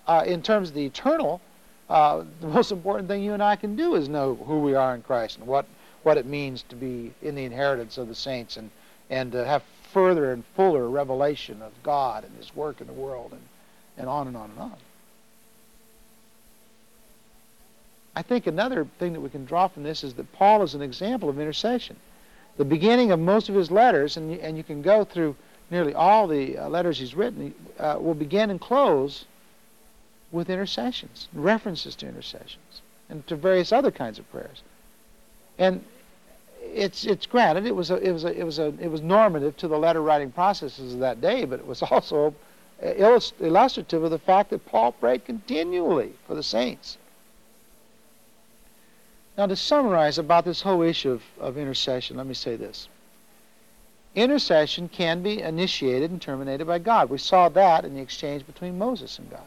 uh, 0.06 0.24
in 0.26 0.42
terms 0.42 0.68
of 0.68 0.74
the 0.74 0.84
eternal, 0.84 1.40
uh, 1.88 2.24
the 2.40 2.48
most 2.48 2.72
important 2.72 3.08
thing 3.08 3.22
you 3.22 3.32
and 3.32 3.42
I 3.42 3.56
can 3.56 3.74
do 3.76 3.94
is 3.94 4.08
know 4.08 4.34
who 4.34 4.60
we 4.60 4.74
are 4.74 4.94
in 4.94 5.02
Christ 5.02 5.38
and 5.38 5.46
what, 5.46 5.64
what 6.02 6.18
it 6.18 6.26
means 6.26 6.62
to 6.68 6.76
be 6.76 7.12
in 7.22 7.34
the 7.34 7.44
inheritance 7.44 7.96
of 7.96 8.08
the 8.08 8.14
saints 8.14 8.58
and, 8.58 8.70
and 9.08 9.32
to 9.32 9.46
have 9.46 9.62
further 9.94 10.32
and 10.32 10.44
fuller 10.56 10.86
revelation 10.86 11.62
of 11.62 11.72
God 11.82 12.24
and 12.24 12.36
His 12.36 12.54
work 12.54 12.82
in 12.82 12.86
the 12.86 12.92
world 12.92 13.32
and, 13.32 13.40
and 13.96 14.08
on 14.08 14.26
and 14.26 14.36
on 14.36 14.50
and 14.50 14.58
on. 14.58 14.76
I 18.16 18.22
think 18.22 18.46
another 18.46 18.86
thing 18.98 19.12
that 19.14 19.20
we 19.20 19.30
can 19.30 19.44
draw 19.44 19.68
from 19.68 19.84
this 19.84 20.04
is 20.04 20.14
that 20.14 20.32
Paul 20.32 20.62
is 20.62 20.74
an 20.74 20.82
example 20.82 21.28
of 21.28 21.40
intercession. 21.40 21.96
The 22.56 22.64
beginning 22.64 23.10
of 23.10 23.18
most 23.18 23.48
of 23.48 23.54
his 23.54 23.70
letters, 23.70 24.16
and 24.16 24.30
you, 24.30 24.38
and 24.40 24.56
you 24.56 24.62
can 24.62 24.82
go 24.82 25.04
through 25.04 25.34
nearly 25.70 25.94
all 25.94 26.28
the 26.28 26.58
uh, 26.58 26.68
letters 26.68 26.98
he's 26.98 27.14
written, 27.14 27.54
uh, 27.78 27.96
will 27.98 28.14
begin 28.14 28.50
and 28.50 28.60
close 28.60 29.24
with 30.30 30.50
intercessions, 30.50 31.28
references 31.32 31.96
to 31.96 32.08
intercessions, 32.08 32.82
and 33.08 33.26
to 33.26 33.36
various 33.36 33.72
other 33.72 33.90
kinds 33.90 34.18
of 34.18 34.30
prayers. 34.30 34.62
And 35.58 35.84
it's 36.72 37.04
it's 37.04 37.26
granted 37.26 37.66
it 37.66 37.74
was 37.74 37.90
a, 37.90 37.96
it 37.96 38.12
was 38.12 38.24
a, 38.24 38.32
it 38.38 38.44
was 38.44 38.58
a, 38.58 38.74
it 38.80 38.90
was 38.90 39.02
normative 39.02 39.56
to 39.58 39.68
the 39.68 39.78
letter 39.78 40.00
writing 40.00 40.30
processes 40.30 40.94
of 40.94 41.00
that 41.00 41.20
day, 41.20 41.44
but 41.44 41.60
it 41.60 41.66
was 41.66 41.82
also 41.90 42.34
illustrative 42.82 44.02
of 44.02 44.10
the 44.10 44.18
fact 44.18 44.50
that 44.50 44.66
Paul 44.66 44.92
prayed 44.92 45.24
continually 45.24 46.12
for 46.26 46.34
the 46.34 46.42
saints. 46.42 46.98
Now, 49.36 49.46
to 49.46 49.56
summarize 49.56 50.18
about 50.18 50.44
this 50.44 50.62
whole 50.62 50.82
issue 50.82 51.10
of, 51.10 51.22
of 51.40 51.58
intercession, 51.58 52.16
let 52.16 52.26
me 52.26 52.34
say 52.34 52.56
this. 52.56 52.88
Intercession 54.14 54.88
can 54.88 55.24
be 55.24 55.40
initiated 55.40 56.12
and 56.12 56.22
terminated 56.22 56.66
by 56.66 56.78
God. 56.78 57.10
We 57.10 57.18
saw 57.18 57.48
that 57.48 57.84
in 57.84 57.94
the 57.94 58.00
exchange 58.00 58.46
between 58.46 58.78
Moses 58.78 59.18
and 59.18 59.28
God. 59.28 59.42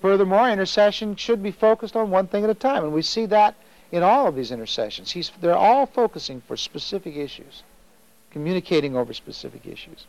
Furthermore, 0.00 0.48
intercession 0.48 1.16
should 1.16 1.42
be 1.42 1.50
focused 1.50 1.96
on 1.96 2.10
one 2.10 2.28
thing 2.28 2.44
at 2.44 2.50
a 2.50 2.54
time, 2.54 2.84
and 2.84 2.92
we 2.92 3.02
see 3.02 3.26
that 3.26 3.56
in 3.92 4.02
all 4.02 4.26
of 4.26 4.34
these 4.34 4.50
intercessions. 4.50 5.12
He's, 5.12 5.30
they're 5.40 5.56
all 5.56 5.86
focusing 5.86 6.40
for 6.40 6.56
specific 6.56 7.16
issues, 7.16 7.62
communicating 8.30 8.96
over 8.96 9.12
specific 9.12 9.66
issues. 9.66 10.06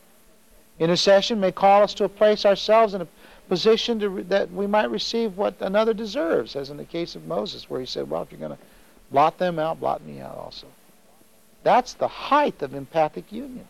Intercession 0.79 1.39
may 1.39 1.51
call 1.51 1.83
us 1.83 1.93
to 1.95 2.03
a 2.03 2.09
place 2.09 2.45
ourselves 2.45 2.93
in 2.93 3.01
a 3.01 3.07
position 3.49 3.99
to, 3.99 4.23
that 4.23 4.51
we 4.51 4.67
might 4.67 4.91
receive 4.91 5.37
what 5.37 5.55
another 5.59 5.93
deserves, 5.93 6.55
as 6.55 6.69
in 6.69 6.77
the 6.77 6.85
case 6.85 7.15
of 7.15 7.25
Moses, 7.25 7.69
where 7.69 7.79
he 7.79 7.85
said, 7.85 8.09
Well, 8.09 8.21
if 8.21 8.31
you're 8.31 8.39
going 8.39 8.51
to 8.51 8.63
blot 9.11 9.37
them 9.37 9.57
out, 9.57 9.79
blot 9.79 10.03
me 10.03 10.19
out 10.19 10.37
also. 10.37 10.67
That's 11.63 11.93
the 11.93 12.07
height 12.07 12.61
of 12.61 12.73
empathic 12.73 13.31
union. 13.31 13.67